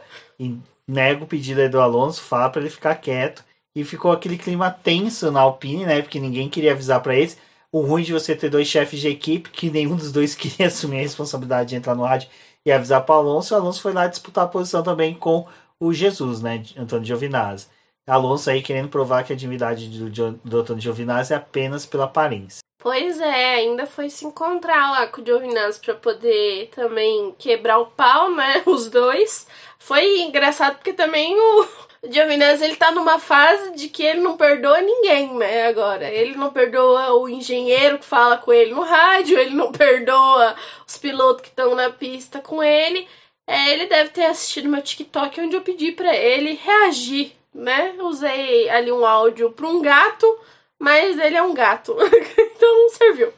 nega 0.86 1.24
o 1.24 1.26
pedido 1.26 1.60
aí 1.60 1.68
do 1.68 1.80
Alonso, 1.80 2.20
fala 2.22 2.50
para 2.50 2.60
ele 2.60 2.70
ficar 2.70 2.94
quieto. 2.96 3.44
E 3.74 3.84
ficou 3.84 4.12
aquele 4.12 4.36
clima 4.36 4.70
tenso 4.70 5.30
na 5.30 5.40
Alpine, 5.40 5.86
né? 5.86 6.02
Porque 6.02 6.20
ninguém 6.20 6.48
queria 6.48 6.72
avisar 6.72 7.00
para 7.00 7.14
eles. 7.14 7.38
O 7.70 7.80
ruim 7.80 8.02
de 8.02 8.12
você 8.12 8.36
ter 8.36 8.50
dois 8.50 8.68
chefes 8.68 9.00
de 9.00 9.08
equipe, 9.08 9.48
que 9.48 9.70
nenhum 9.70 9.96
dos 9.96 10.12
dois 10.12 10.34
queria 10.36 10.66
assumir 10.66 10.98
a 10.98 11.02
responsabilidade 11.02 11.70
de 11.70 11.76
entrar 11.76 11.94
no 11.94 12.04
rádio 12.04 12.28
e 12.64 12.72
avisar 12.72 13.04
para 13.04 13.14
o 13.14 13.18
Alonso. 13.18 13.54
O 13.54 13.56
Alonso 13.56 13.82
foi 13.82 13.92
lá 13.92 14.06
disputar 14.06 14.44
a 14.44 14.48
posição 14.48 14.82
também 14.82 15.14
com 15.14 15.46
o 15.78 15.92
Jesus, 15.92 16.40
né? 16.40 16.62
Antônio 16.76 17.04
Giovinazzi. 17.04 17.66
Alonso 18.06 18.50
aí 18.50 18.62
querendo 18.62 18.88
provar 18.88 19.24
que 19.24 19.32
a 19.32 19.36
divindade 19.36 19.88
do, 19.88 20.32
do 20.32 20.60
Antônio 20.60 20.82
Giovinazzi 20.82 21.32
é 21.32 21.36
apenas 21.36 21.86
pela 21.86 22.04
aparência. 22.04 22.62
Pois 22.78 23.20
é, 23.20 23.54
ainda 23.54 23.86
foi 23.86 24.10
se 24.10 24.26
encontrar 24.26 24.90
lá 24.90 25.06
com 25.06 25.20
o 25.20 25.24
Giovinazzi 25.24 25.80
para 25.80 25.94
poder 25.94 26.68
também 26.74 27.32
quebrar 27.38 27.78
o 27.78 27.86
pau, 27.86 28.34
né? 28.34 28.62
Os 28.66 28.90
dois. 28.90 29.46
Foi 29.78 30.20
engraçado 30.20 30.74
porque 30.74 30.92
também 30.92 31.32
o, 31.38 31.68
o 32.02 32.12
Giovinazzi 32.12 32.64
ele 32.64 32.76
tá 32.76 32.90
numa 32.90 33.18
fase 33.18 33.72
de 33.76 33.88
que 33.88 34.02
ele 34.02 34.20
não 34.20 34.36
perdoa 34.36 34.80
ninguém, 34.80 35.32
né? 35.34 35.68
Agora, 35.68 36.08
ele 36.08 36.34
não 36.34 36.52
perdoa 36.52 37.14
o 37.14 37.28
engenheiro 37.28 37.98
que 37.98 38.04
fala 38.04 38.36
com 38.36 38.52
ele 38.52 38.72
no 38.72 38.82
rádio, 38.82 39.38
ele 39.38 39.54
não 39.54 39.70
perdoa 39.70 40.56
os 40.86 40.98
pilotos 40.98 41.42
que 41.42 41.48
estão 41.48 41.76
na 41.76 41.90
pista 41.90 42.40
com 42.40 42.62
ele. 42.62 43.06
É, 43.46 43.72
ele 43.72 43.86
deve 43.86 44.10
ter 44.10 44.24
assistido 44.24 44.68
meu 44.68 44.82
TikTok 44.82 45.40
onde 45.40 45.54
eu 45.54 45.62
pedi 45.62 45.92
para 45.92 46.14
ele 46.16 46.54
reagir, 46.54 47.32
né? 47.54 47.94
Usei 48.00 48.68
ali 48.68 48.90
um 48.90 49.06
áudio 49.06 49.52
para 49.52 49.68
um 49.68 49.80
gato, 49.80 50.26
mas 50.78 51.16
ele 51.18 51.36
é 51.36 51.42
um 51.42 51.54
gato, 51.54 51.96
então 52.36 52.82
não 52.82 52.88
serviu. 52.90 53.32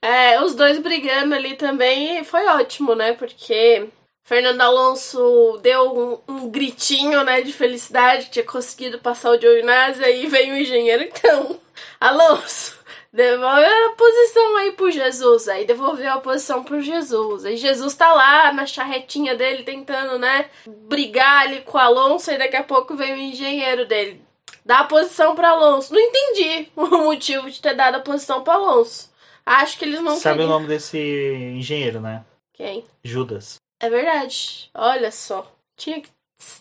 É, 0.00 0.40
os 0.42 0.54
dois 0.54 0.78
brigando 0.78 1.34
ali 1.34 1.56
também 1.56 2.22
foi 2.22 2.46
ótimo, 2.46 2.94
né? 2.94 3.14
Porque 3.14 3.88
Fernando 4.26 4.60
Alonso 4.60 5.56
deu 5.62 6.20
um, 6.28 6.34
um, 6.34 6.50
gritinho, 6.50 7.22
né, 7.22 7.42
de 7.42 7.52
felicidade 7.52 8.28
tinha 8.28 8.44
conseguido 8.44 8.98
passar 8.98 9.30
o 9.30 9.40
Giovinazzi, 9.40 10.04
aí 10.04 10.26
veio 10.26 10.52
o 10.52 10.58
engenheiro, 10.58 11.04
então, 11.04 11.60
Alonso, 12.00 12.76
devolve 13.12 13.64
a 13.64 13.90
posição 13.96 14.56
aí 14.56 14.72
pro 14.72 14.90
Jesus, 14.90 15.46
aí 15.46 15.64
devolveu 15.64 16.12
a 16.12 16.18
posição 16.18 16.64
pro 16.64 16.82
Jesus, 16.82 17.44
aí 17.44 17.56
Jesus 17.56 17.94
tá 17.94 18.12
lá 18.12 18.52
na 18.52 18.66
charretinha 18.66 19.36
dele 19.36 19.62
tentando, 19.62 20.18
né, 20.18 20.50
brigar 20.66 21.42
ali 21.42 21.60
com 21.60 21.78
o 21.78 21.80
Alonso, 21.80 22.32
e 22.32 22.36
daqui 22.36 22.56
a 22.56 22.64
pouco 22.64 22.96
vem 22.96 23.14
o 23.14 23.18
engenheiro 23.18 23.86
dele, 23.86 24.20
dá 24.64 24.80
a 24.80 24.84
posição 24.86 25.36
pro 25.36 25.46
Alonso, 25.46 25.94
não 25.94 26.00
entendi 26.00 26.68
o 26.74 26.84
motivo 27.04 27.48
de 27.48 27.60
ter 27.62 27.76
dado 27.76 27.94
a 27.94 28.00
posição 28.00 28.42
pro 28.42 28.54
Alonso, 28.54 29.08
acho 29.46 29.78
que 29.78 29.84
eles 29.84 30.00
não 30.00 30.16
Sabe 30.16 30.38
queriam... 30.38 30.50
o 30.50 30.52
nome 30.52 30.66
desse 30.66 30.98
engenheiro, 30.98 32.00
né? 32.00 32.24
Quem? 32.54 32.84
Judas. 33.04 33.64
É 33.80 33.90
verdade. 33.90 34.70
Olha 34.74 35.10
só. 35.10 35.50
Tinha 35.76 36.00
que, 36.00 36.08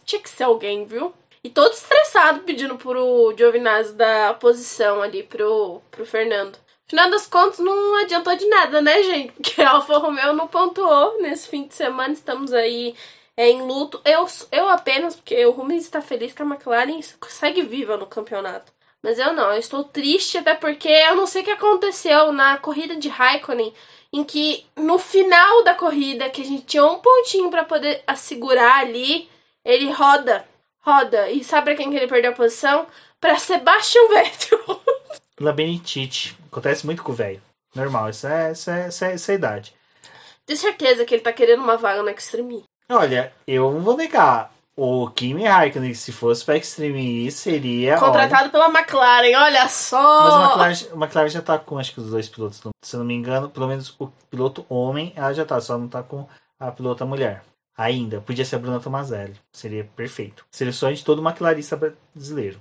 tinha 0.05 0.21
que 0.21 0.29
ser 0.29 0.43
alguém, 0.43 0.85
viu? 0.85 1.13
E 1.43 1.49
todo 1.49 1.71
estressado 1.73 2.41
pedindo 2.41 2.77
pro 2.77 3.33
Giovinazzi 3.37 3.93
dar 3.93 4.31
a 4.31 4.33
posição 4.33 5.01
ali 5.01 5.23
pro, 5.23 5.81
pro 5.91 6.05
Fernando. 6.05 6.57
Afinal 6.87 7.09
das 7.09 7.25
contas, 7.27 7.59
não 7.59 7.95
adiantou 7.95 8.35
de 8.35 8.47
nada, 8.47 8.81
né, 8.81 9.01
gente? 9.03 9.33
Porque 9.41 9.61
a 9.61 9.71
Alfa 9.71 9.97
Romeo 9.97 10.33
não 10.33 10.47
pontuou 10.47 11.21
nesse 11.21 11.47
fim 11.47 11.67
de 11.67 11.73
semana. 11.73 12.13
Estamos 12.13 12.53
aí 12.53 12.95
é, 13.37 13.49
em 13.49 13.61
luto. 13.61 14.01
Eu, 14.05 14.25
eu 14.51 14.69
apenas, 14.69 15.15
porque 15.15 15.45
o 15.45 15.51
Rubens 15.51 15.83
está 15.83 16.01
feliz 16.01 16.33
que 16.33 16.41
a 16.41 16.45
McLaren 16.45 16.99
segue 17.27 17.61
viva 17.63 17.97
no 17.97 18.07
campeonato. 18.07 18.71
Mas 19.01 19.19
eu 19.19 19.33
não, 19.33 19.51
eu 19.51 19.59
estou 19.59 19.83
triste 19.83 20.37
até 20.37 20.55
porque 20.55 20.87
eu 20.87 21.15
não 21.15 21.27
sei 21.27 21.43
o 21.43 21.45
que 21.45 21.51
aconteceu 21.51 22.31
na 22.31 22.57
corrida 22.57 22.95
de 22.95 23.07
Raikkonen, 23.07 23.71
em 24.15 24.23
que 24.23 24.65
no 24.77 24.97
final 24.97 25.61
da 25.65 25.75
corrida, 25.75 26.29
que 26.29 26.41
a 26.41 26.45
gente 26.45 26.65
tinha 26.65 26.85
um 26.85 26.99
pontinho 26.99 27.49
para 27.49 27.65
poder 27.65 28.01
assegurar 28.07 28.79
ali, 28.79 29.29
ele 29.63 29.91
roda, 29.91 30.45
roda. 30.79 31.29
E 31.29 31.43
sabe 31.43 31.65
pra 31.65 31.75
quem 31.75 31.91
que 31.91 31.97
ele 31.97 32.07
perdeu 32.07 32.31
a 32.31 32.35
posição? 32.35 32.87
Pra 33.19 33.37
Sebastian 33.37 34.07
Vettel. 34.07 34.81
Labirintite. 35.37 36.33
Acontece 36.49 36.85
muito 36.85 37.03
com 37.03 37.11
o 37.11 37.15
velho. 37.15 37.41
Normal, 37.75 38.09
isso 38.09 38.25
é, 38.25 38.53
isso, 38.53 38.71
é, 38.71 38.87
isso, 38.87 39.03
é, 39.03 39.15
isso 39.15 39.31
é 39.31 39.35
idade. 39.35 39.73
Tenho 40.45 40.59
certeza 40.59 41.03
que 41.03 41.13
ele 41.13 41.21
tá 41.21 41.33
querendo 41.33 41.61
uma 41.61 41.75
vaga 41.75 42.01
no 42.01 42.09
Extreme. 42.09 42.63
Olha, 42.89 43.33
eu 43.45 43.69
não 43.69 43.81
vou 43.81 43.97
negar. 43.97 44.54
O 44.77 45.09
Kimi 45.09 45.45
Raikkonen, 45.45 45.93
se 45.93 46.11
fosse 46.11 46.43
pra 46.43 46.57
Extreme 46.57 47.25
E, 47.25 47.31
seria. 47.31 47.97
Contratado 47.97 48.43
olha, 48.43 48.51
pela 48.51 48.67
McLaren, 48.67 49.33
olha 49.37 49.69
só! 49.69 50.23
Mas 50.23 50.33
a 50.33 50.45
McLaren, 50.47 50.91
a 50.91 51.05
McLaren 51.05 51.29
já 51.29 51.41
tá 51.41 51.57
com 51.57 51.77
acho 51.77 51.93
que 51.93 52.01
os 52.01 52.09
dois 52.09 52.27
pilotos. 52.27 52.61
Se 52.83 52.97
não 52.97 53.05
me 53.05 53.13
engano, 53.13 53.49
pelo 53.49 53.67
menos 53.67 53.95
o 53.97 54.11
piloto 54.29 54.65
homem, 54.67 55.13
ela 55.15 55.33
já 55.33 55.45
tá, 55.45 55.61
só 55.61 55.77
não 55.77 55.87
tá 55.87 56.03
com 56.03 56.27
a 56.59 56.69
pilota 56.71 57.05
mulher. 57.05 57.41
Ainda. 57.77 58.19
Podia 58.19 58.43
ser 58.43 58.57
a 58.57 58.59
Bruna 58.59 58.81
Tomazelli. 58.81 59.35
Seria 59.53 59.89
perfeito. 59.95 60.45
Seria 60.51 60.73
sonho 60.73 60.95
de 60.95 61.05
todo 61.05 61.25
McLarista 61.25 61.77
brasileiro. 61.77 62.59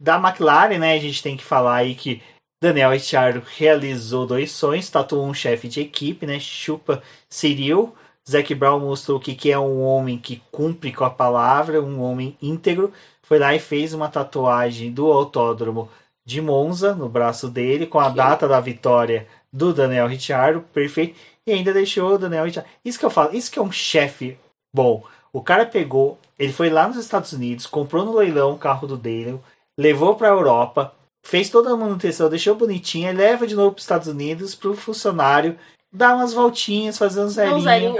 Da 0.00 0.16
McLaren, 0.18 0.78
né, 0.78 0.94
a 0.94 1.00
gente 1.00 1.20
tem 1.20 1.36
que 1.36 1.44
falar 1.44 1.76
aí 1.76 1.96
que 1.96 2.22
Daniel 2.62 2.92
Ricciardo 2.92 3.42
realizou 3.56 4.24
dois 4.24 4.52
sonhos, 4.52 4.88
tatuou 4.88 5.26
um 5.26 5.34
chefe 5.34 5.66
de 5.66 5.80
equipe, 5.80 6.26
né, 6.26 6.38
chupa 6.38 7.02
Cyril. 7.28 7.92
Zac 8.28 8.54
Brown 8.54 8.80
mostrou 8.80 9.18
que, 9.18 9.34
que 9.34 9.50
é 9.50 9.58
um 9.58 9.82
homem 9.82 10.16
que 10.18 10.42
cumpre 10.50 10.92
com 10.92 11.04
a 11.04 11.10
palavra, 11.10 11.82
um 11.82 12.00
homem 12.00 12.36
íntegro. 12.40 12.92
Foi 13.22 13.38
lá 13.38 13.54
e 13.54 13.58
fez 13.58 13.92
uma 13.92 14.08
tatuagem 14.08 14.92
do 14.92 15.10
autódromo 15.10 15.88
de 16.24 16.40
Monza 16.40 16.94
no 16.94 17.08
braço 17.08 17.48
dele, 17.48 17.86
com 17.86 17.98
a 17.98 18.08
data 18.08 18.46
da 18.46 18.60
vitória 18.60 19.26
do 19.52 19.72
Daniel 19.72 20.06
Ricciardo, 20.06 20.60
perfeito. 20.72 21.18
E 21.46 21.52
ainda 21.52 21.72
deixou 21.72 22.14
o 22.14 22.18
Daniel 22.18 22.44
Ricciardo. 22.44 22.70
Isso 22.84 22.98
que 22.98 23.04
eu 23.04 23.10
falo, 23.10 23.34
isso 23.34 23.50
que 23.50 23.58
é 23.58 23.62
um 23.62 23.72
chefe 23.72 24.38
bom. 24.74 25.02
O 25.32 25.42
cara 25.42 25.66
pegou, 25.66 26.18
ele 26.38 26.52
foi 26.52 26.70
lá 26.70 26.86
nos 26.86 26.96
Estados 26.96 27.32
Unidos, 27.32 27.66
comprou 27.66 28.04
no 28.04 28.14
leilão 28.14 28.52
o 28.52 28.58
carro 28.58 28.86
do 28.86 28.96
Daniel, 28.96 29.42
levou 29.78 30.14
para 30.14 30.28
a 30.28 30.32
Europa, 30.32 30.94
fez 31.24 31.48
toda 31.48 31.72
a 31.72 31.76
manutenção, 31.76 32.28
deixou 32.28 32.54
bonitinha, 32.54 33.12
leva 33.12 33.46
de 33.46 33.54
novo 33.54 33.72
para 33.72 33.78
os 33.78 33.84
Estados 33.84 34.08
Unidos 34.08 34.54
para 34.54 34.70
o 34.70 34.76
funcionário 34.76 35.58
dar 35.92 36.14
umas 36.14 36.32
voltinhas, 36.32 36.98
fazer 36.98 37.20
um 37.20 37.28
zerinho. 37.28 37.56
Um 37.56 37.60
zerinho. 37.60 37.96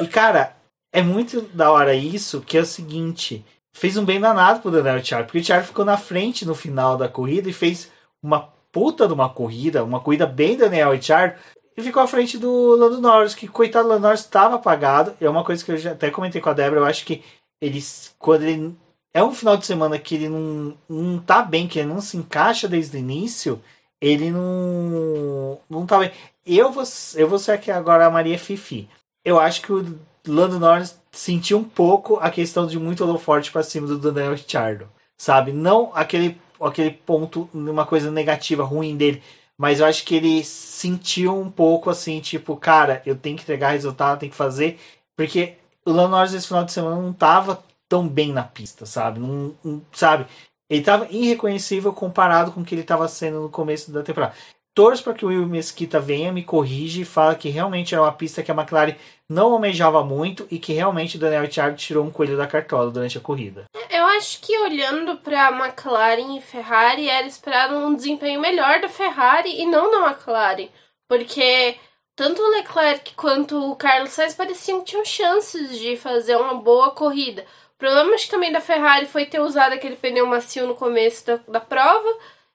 e 0.00 0.06
cara, 0.06 0.56
é 0.92 1.02
muito 1.02 1.42
da 1.42 1.70
hora 1.70 1.94
isso, 1.94 2.40
que 2.40 2.58
é 2.58 2.60
o 2.60 2.66
seguinte, 2.66 3.44
fez 3.72 3.96
um 3.96 4.04
bem 4.04 4.20
danado 4.20 4.60
pro 4.60 4.70
Daniel 4.70 4.96
Ricciardo, 4.96 5.26
porque 5.26 5.38
o 5.38 5.40
Ricciardo 5.40 5.66
ficou 5.66 5.84
na 5.84 5.96
frente 5.96 6.46
no 6.46 6.54
final 6.54 6.96
da 6.96 7.08
corrida 7.08 7.48
e 7.48 7.52
fez 7.52 7.90
uma 8.22 8.48
puta 8.72 9.06
de 9.06 9.12
uma 9.12 9.28
corrida, 9.28 9.84
uma 9.84 10.00
corrida 10.00 10.26
bem 10.26 10.56
Daniel 10.56 10.92
Ricciardo, 10.92 11.36
e 11.76 11.82
ficou 11.82 12.02
à 12.02 12.06
frente 12.06 12.38
do 12.38 12.74
Lando 12.74 13.00
Norris, 13.00 13.34
que 13.34 13.46
coitado 13.46 13.84
do 13.84 13.90
Lando 13.90 14.02
Norris 14.02 14.20
estava 14.20 14.56
apagado. 14.56 15.14
É 15.20 15.28
uma 15.28 15.44
coisa 15.44 15.62
que 15.62 15.70
eu 15.70 15.76
já 15.76 15.92
até 15.92 16.10
comentei 16.10 16.40
com 16.40 16.48
a 16.48 16.54
Débora, 16.54 16.80
eu 16.80 16.86
acho 16.86 17.04
que 17.04 17.22
eles 17.60 18.14
quando 18.18 18.42
ele 18.42 18.74
é 19.12 19.22
um 19.22 19.32
final 19.32 19.56
de 19.56 19.66
semana 19.66 19.98
que 19.98 20.14
ele 20.14 20.28
não, 20.28 20.76
não 20.88 21.18
tá 21.18 21.42
bem, 21.42 21.66
que 21.68 21.78
ele 21.78 21.88
não 21.88 22.00
se 22.00 22.16
encaixa 22.16 22.66
desde 22.68 22.96
o 22.96 23.00
início, 23.00 23.62
ele 24.00 24.30
não, 24.30 25.58
não 25.68 25.86
tá 25.86 25.98
bem. 25.98 26.12
Eu 26.44 26.70
vou, 26.70 26.84
eu 27.14 27.28
vou 27.28 27.38
ser 27.38 27.52
aqui 27.52 27.70
agora 27.70 28.06
a 28.06 28.10
Maria 28.10 28.38
Fifi. 28.38 28.88
Eu 29.24 29.40
acho 29.40 29.62
que 29.62 29.72
o 29.72 29.98
Lando 30.26 30.58
Norris 30.58 30.98
sentiu 31.10 31.58
um 31.58 31.64
pouco 31.64 32.16
a 32.20 32.30
questão 32.30 32.66
de 32.66 32.78
muito 32.78 33.04
holoforte 33.04 33.50
para 33.50 33.62
cima 33.62 33.86
do 33.86 33.98
Daniel 33.98 34.34
Ricciardo, 34.34 34.88
sabe? 35.16 35.52
Não 35.52 35.90
aquele, 35.94 36.40
aquele 36.60 36.90
ponto, 36.90 37.48
uma 37.52 37.86
coisa 37.86 38.10
negativa, 38.10 38.62
ruim 38.64 38.96
dele, 38.96 39.22
mas 39.58 39.80
eu 39.80 39.86
acho 39.86 40.04
que 40.04 40.14
ele 40.14 40.44
sentiu 40.44 41.38
um 41.38 41.50
pouco 41.50 41.88
assim, 41.90 42.20
tipo, 42.20 42.56
cara, 42.56 43.02
eu 43.06 43.16
tenho 43.16 43.36
que 43.36 43.42
entregar 43.42 43.70
resultado, 43.70 44.20
tenho 44.20 44.30
que 44.30 44.36
fazer, 44.36 44.78
porque 45.16 45.54
o 45.84 45.92
Lando 45.92 46.10
Norris 46.10 46.34
esse 46.34 46.46
final 46.46 46.64
de 46.64 46.72
semana 46.72 47.00
não 47.00 47.12
tava 47.12 47.64
tão 47.88 48.06
bem 48.06 48.32
na 48.32 48.42
pista, 48.42 48.84
sabe? 48.84 49.18
Não, 49.20 49.54
não 49.64 49.82
sabe? 49.92 50.26
Ele 50.68 50.80
estava 50.80 51.06
irreconhecível 51.10 51.92
comparado 51.92 52.52
com 52.52 52.60
o 52.60 52.64
que 52.64 52.74
ele 52.74 52.82
estava 52.82 53.06
sendo 53.08 53.40
no 53.40 53.48
começo 53.48 53.92
da 53.92 54.02
temporada. 54.02 54.34
Torço 54.74 55.02
para 55.02 55.14
que 55.14 55.24
o 55.24 55.28
Will 55.28 55.46
Mesquita 55.46 55.98
venha, 55.98 56.30
me 56.30 56.42
corrige 56.42 57.00
e 57.00 57.04
fala 57.04 57.34
que 57.34 57.48
realmente 57.48 57.94
era 57.94 58.02
uma 58.02 58.12
pista 58.12 58.42
que 58.42 58.50
a 58.50 58.54
McLaren 58.54 58.94
não 59.26 59.52
almejava 59.52 60.04
muito 60.04 60.46
e 60.50 60.58
que 60.58 60.74
realmente 60.74 61.16
o 61.16 61.18
Daniel 61.18 61.42
Ricciardo 61.42 61.78
tirou 61.78 62.04
um 62.04 62.10
coelho 62.10 62.36
da 62.36 62.46
cartola 62.46 62.90
durante 62.90 63.16
a 63.16 63.20
corrida. 63.20 63.64
Eu 63.88 64.04
acho 64.04 64.38
que 64.40 64.58
olhando 64.58 65.16
para 65.16 65.50
McLaren 65.50 66.36
e 66.36 66.42
Ferrari 66.42 67.08
era 67.08 67.26
esperado 67.26 67.74
um 67.74 67.94
desempenho 67.94 68.38
melhor 68.38 68.80
da 68.80 68.88
Ferrari 68.88 69.58
e 69.58 69.64
não 69.64 69.90
da 69.90 70.10
McLaren, 70.10 70.68
porque 71.08 71.76
tanto 72.14 72.42
o 72.42 72.50
Leclerc 72.50 73.14
quanto 73.14 73.70
o 73.70 73.76
Carlos 73.76 74.10
Sainz 74.10 74.34
pareciam 74.34 74.80
que 74.80 74.86
tinham 74.86 75.04
chances 75.04 75.78
de 75.78 75.96
fazer 75.96 76.36
uma 76.36 76.54
boa 76.54 76.90
corrida. 76.90 77.46
O 77.76 77.78
problema 77.78 78.14
acho 78.14 78.24
que 78.24 78.30
também 78.30 78.52
da 78.52 78.60
Ferrari 78.60 79.06
foi 79.06 79.26
ter 79.26 79.40
usado 79.40 79.74
aquele 79.74 79.96
pneu 79.96 80.26
macio 80.26 80.66
no 80.66 80.74
começo 80.74 81.26
da, 81.26 81.36
da 81.48 81.60
prova 81.60 82.08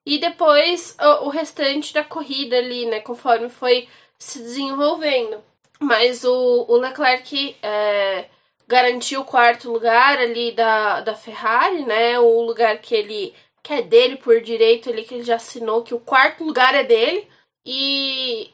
e 0.05 0.17
depois 0.17 0.95
o, 0.99 1.27
o 1.27 1.29
restante 1.29 1.93
da 1.93 2.03
corrida 2.03 2.57
ali, 2.57 2.85
né, 2.85 2.99
conforme 3.01 3.49
foi 3.49 3.87
se 4.17 4.39
desenvolvendo. 4.39 5.43
Mas 5.79 6.23
o, 6.23 6.65
o 6.67 6.77
Leclerc 6.77 7.55
é, 7.61 8.25
garantiu 8.67 9.21
o 9.21 9.25
quarto 9.25 9.71
lugar 9.71 10.19
ali 10.19 10.51
da, 10.51 11.01
da 11.01 11.15
Ferrari, 11.15 11.83
né? 11.83 12.19
O 12.19 12.41
lugar 12.41 12.77
que 12.77 12.95
ele 12.95 13.33
que 13.63 13.73
é 13.73 13.81
dele 13.81 14.15
por 14.15 14.41
direito 14.41 14.89
ali, 14.89 15.03
que 15.03 15.15
ele 15.15 15.23
já 15.23 15.35
assinou 15.35 15.83
que 15.83 15.93
o 15.93 15.99
quarto 15.99 16.43
lugar 16.43 16.73
é 16.75 16.83
dele. 16.83 17.27
E 17.65 18.50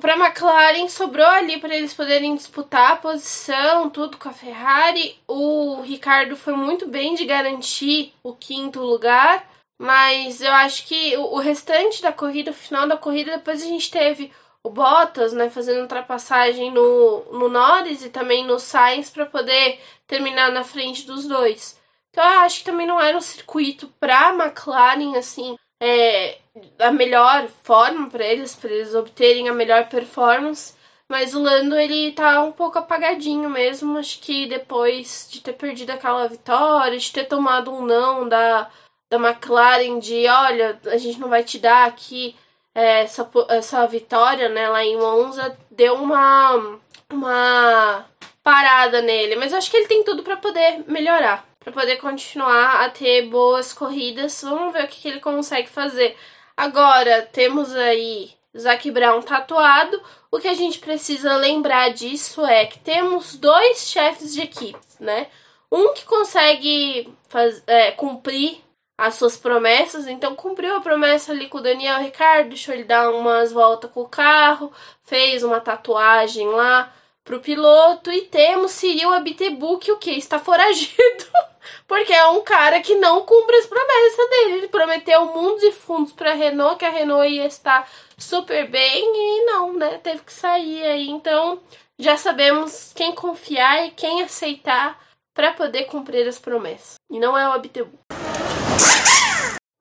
para 0.00 0.14
a 0.14 0.16
McLaren 0.16 0.88
sobrou 0.88 1.26
ali 1.26 1.58
para 1.58 1.74
eles 1.74 1.92
poderem 1.92 2.36
disputar 2.36 2.92
a 2.92 2.96
posição, 2.96 3.90
tudo 3.90 4.16
com 4.16 4.28
a 4.28 4.32
Ferrari. 4.32 5.18
O 5.26 5.80
Ricardo 5.80 6.36
foi 6.36 6.54
muito 6.54 6.86
bem 6.86 7.14
de 7.14 7.24
garantir 7.24 8.14
o 8.22 8.32
quinto 8.32 8.80
lugar, 8.80 9.44
mas 9.78 10.40
eu 10.40 10.52
acho 10.52 10.86
que 10.86 11.16
o, 11.16 11.38
restante 11.38 12.00
da 12.00 12.12
corrida, 12.12 12.52
o 12.52 12.54
final 12.54 12.86
da 12.86 12.96
corrida, 12.96 13.32
depois 13.32 13.62
a 13.62 13.66
gente 13.66 13.90
teve 13.90 14.32
o 14.62 14.70
Bottas, 14.70 15.32
né, 15.32 15.50
fazendo 15.50 15.82
ultrapassagem 15.82 16.70
no, 16.70 17.24
no 17.32 17.48
Norris 17.48 18.04
e 18.04 18.10
também 18.10 18.46
no 18.46 18.60
Sainz 18.60 19.10
para 19.10 19.26
poder 19.26 19.80
terminar 20.06 20.52
na 20.52 20.62
frente 20.62 21.04
dos 21.04 21.26
dois. 21.26 21.78
Então 22.10 22.24
eu 22.24 22.40
acho 22.40 22.60
que 22.60 22.64
também 22.64 22.86
não 22.86 23.00
era 23.00 23.16
um 23.16 23.20
circuito 23.20 23.88
para 23.98 24.28
a 24.28 24.34
McLaren 24.34 25.18
assim 25.18 25.56
é, 25.84 26.38
a 26.78 26.90
melhor 26.90 27.46
forma 27.62 28.08
para 28.08 28.24
eles, 28.24 28.54
para 28.54 28.70
eles 28.70 28.94
obterem 28.94 29.50
a 29.50 29.52
melhor 29.52 29.86
performance. 29.88 30.72
Mas 31.06 31.34
o 31.34 31.42
Lando 31.42 31.76
ele 31.76 32.12
tá 32.12 32.42
um 32.42 32.52
pouco 32.52 32.78
apagadinho 32.78 33.50
mesmo. 33.50 33.98
Acho 33.98 34.18
que 34.20 34.46
depois 34.46 35.28
de 35.30 35.40
ter 35.42 35.52
perdido 35.52 35.90
aquela 35.90 36.26
vitória, 36.26 36.98
de 36.98 37.12
ter 37.12 37.24
tomado 37.24 37.70
um 37.70 37.84
não 37.84 38.26
da, 38.26 38.70
da 39.10 39.18
McLaren 39.18 39.98
de 39.98 40.26
olha, 40.26 40.80
a 40.86 40.96
gente 40.96 41.20
não 41.20 41.28
vai 41.28 41.44
te 41.44 41.58
dar 41.58 41.86
aqui 41.86 42.34
é, 42.74 43.02
essa, 43.02 43.30
essa 43.50 43.86
vitória 43.86 44.48
né, 44.48 44.66
lá 44.68 44.82
em 44.82 44.96
Monza, 44.96 45.56
deu 45.70 45.96
uma, 45.96 46.78
uma 47.12 48.06
parada 48.42 49.02
nele. 49.02 49.36
Mas 49.36 49.52
acho 49.52 49.70
que 49.70 49.76
ele 49.76 49.88
tem 49.88 50.02
tudo 50.02 50.22
para 50.22 50.38
poder 50.38 50.82
melhorar 50.86 51.46
para 51.64 51.72
poder 51.72 51.96
continuar 51.96 52.84
a 52.84 52.90
ter 52.90 53.22
boas 53.22 53.72
corridas. 53.72 54.42
Vamos 54.42 54.72
ver 54.74 54.84
o 54.84 54.88
que, 54.88 55.00
que 55.00 55.08
ele 55.08 55.20
consegue 55.20 55.68
fazer. 55.68 56.14
Agora 56.54 57.22
temos 57.32 57.74
aí 57.74 58.30
Zac 58.56 58.88
Brown 58.90 59.22
tatuado. 59.22 60.00
O 60.30 60.38
que 60.38 60.46
a 60.46 60.54
gente 60.54 60.78
precisa 60.78 61.36
lembrar 61.36 61.90
disso 61.90 62.44
é 62.44 62.66
que 62.66 62.78
temos 62.78 63.36
dois 63.36 63.88
chefes 63.88 64.34
de 64.34 64.42
equipe, 64.42 64.78
né? 65.00 65.28
Um 65.72 65.94
que 65.94 66.04
consegue 66.04 67.12
faz, 67.28 67.62
é, 67.66 67.90
cumprir 67.92 68.62
as 68.96 69.14
suas 69.14 69.36
promessas, 69.36 70.06
então 70.06 70.36
cumpriu 70.36 70.76
a 70.76 70.80
promessa 70.80 71.32
ali 71.32 71.48
com 71.48 71.58
o 71.58 71.62
Daniel 71.62 71.98
Ricardo, 71.98 72.50
deixou 72.50 72.72
ele 72.72 72.84
dar 72.84 73.10
umas 73.10 73.50
voltas 73.50 73.90
com 73.90 74.02
o 74.02 74.08
carro, 74.08 74.72
fez 75.02 75.42
uma 75.42 75.60
tatuagem 75.60 76.46
lá 76.46 76.92
pro 77.24 77.40
piloto 77.40 78.12
e 78.12 78.22
temos 78.22 78.70
Cyril 78.72 79.12
Abitebu 79.12 79.78
que 79.78 79.90
o 79.90 79.96
que 79.96 80.12
está 80.12 80.38
foragido 80.38 80.94
porque 81.86 82.12
é 82.12 82.26
um 82.28 82.42
cara 82.42 82.80
que 82.80 82.94
não 82.94 83.24
cumpre 83.24 83.56
as 83.56 83.66
promessas 83.66 84.30
dele. 84.30 84.52
Ele 84.58 84.68
prometeu 84.68 85.24
mundos 85.26 85.62
e 85.62 85.72
fundos 85.72 86.12
para 86.12 86.32
a 86.32 86.34
Renault 86.34 86.78
que 86.78 86.84
a 86.84 86.90
Renault 86.90 87.28
ia 87.28 87.46
estar 87.46 87.88
super 88.16 88.68
bem 88.70 89.04
e 89.04 89.44
não, 89.46 89.72
né? 89.72 89.98
Teve 90.02 90.20
que 90.20 90.32
sair 90.32 90.82
aí. 90.84 91.08
Então 91.08 91.60
já 91.98 92.16
sabemos 92.16 92.92
quem 92.94 93.14
confiar 93.14 93.86
e 93.86 93.90
quem 93.90 94.22
aceitar 94.22 94.98
para 95.34 95.52
poder 95.52 95.84
cumprir 95.84 96.26
as 96.28 96.38
promessas. 96.38 96.94
E 97.10 97.18
não 97.18 97.36
é 97.36 97.48
o 97.48 97.52
Abitebu. 97.52 97.98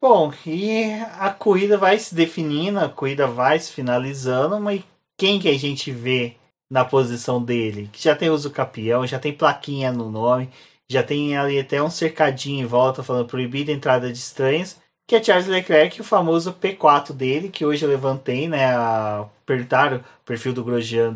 Bom, 0.02 0.34
e 0.46 0.92
a 1.18 1.30
corrida 1.30 1.78
vai 1.78 1.98
se 1.98 2.14
definindo, 2.14 2.78
a 2.80 2.90
corrida 2.90 3.26
vai 3.26 3.58
se 3.58 3.72
finalizando, 3.72 4.60
mas 4.60 4.84
quem 5.18 5.40
que 5.40 5.48
a 5.48 5.58
gente 5.58 5.92
vê 5.92 6.36
na 6.70 6.84
posição 6.84 7.42
dele? 7.42 7.90
Que 7.94 8.04
já 8.04 8.14
tem 8.14 8.30
uso 8.30 8.52
campeão, 8.52 9.08
já 9.08 9.18
tem 9.18 9.32
plaquinha 9.32 9.94
no 9.94 10.10
nome 10.10 10.50
já 10.94 11.04
tem 11.04 11.36
ali 11.38 11.60
até 11.60 11.82
um 11.82 11.90
cercadinho 11.90 12.64
em 12.64 12.68
volta 12.68 13.04
falando 13.04 13.28
proibida 13.28 13.72
entrada 13.72 14.12
de 14.12 14.18
estranhos, 14.18 14.78
que 15.08 15.16
é 15.16 15.24
Charles 15.24 15.48
Leclerc, 15.48 16.00
o 16.00 16.04
famoso 16.04 16.54
P4 16.54 17.12
dele, 17.14 17.50
que 17.50 17.66
hoje 17.66 17.84
eu 17.86 17.90
levantei, 17.90 18.48
né? 18.48 18.74
A, 18.76 19.28
perguntaram 19.46 19.98
o 19.98 20.26
perfil 20.26 20.54
do 20.54 20.64
Grosjean 20.64 21.14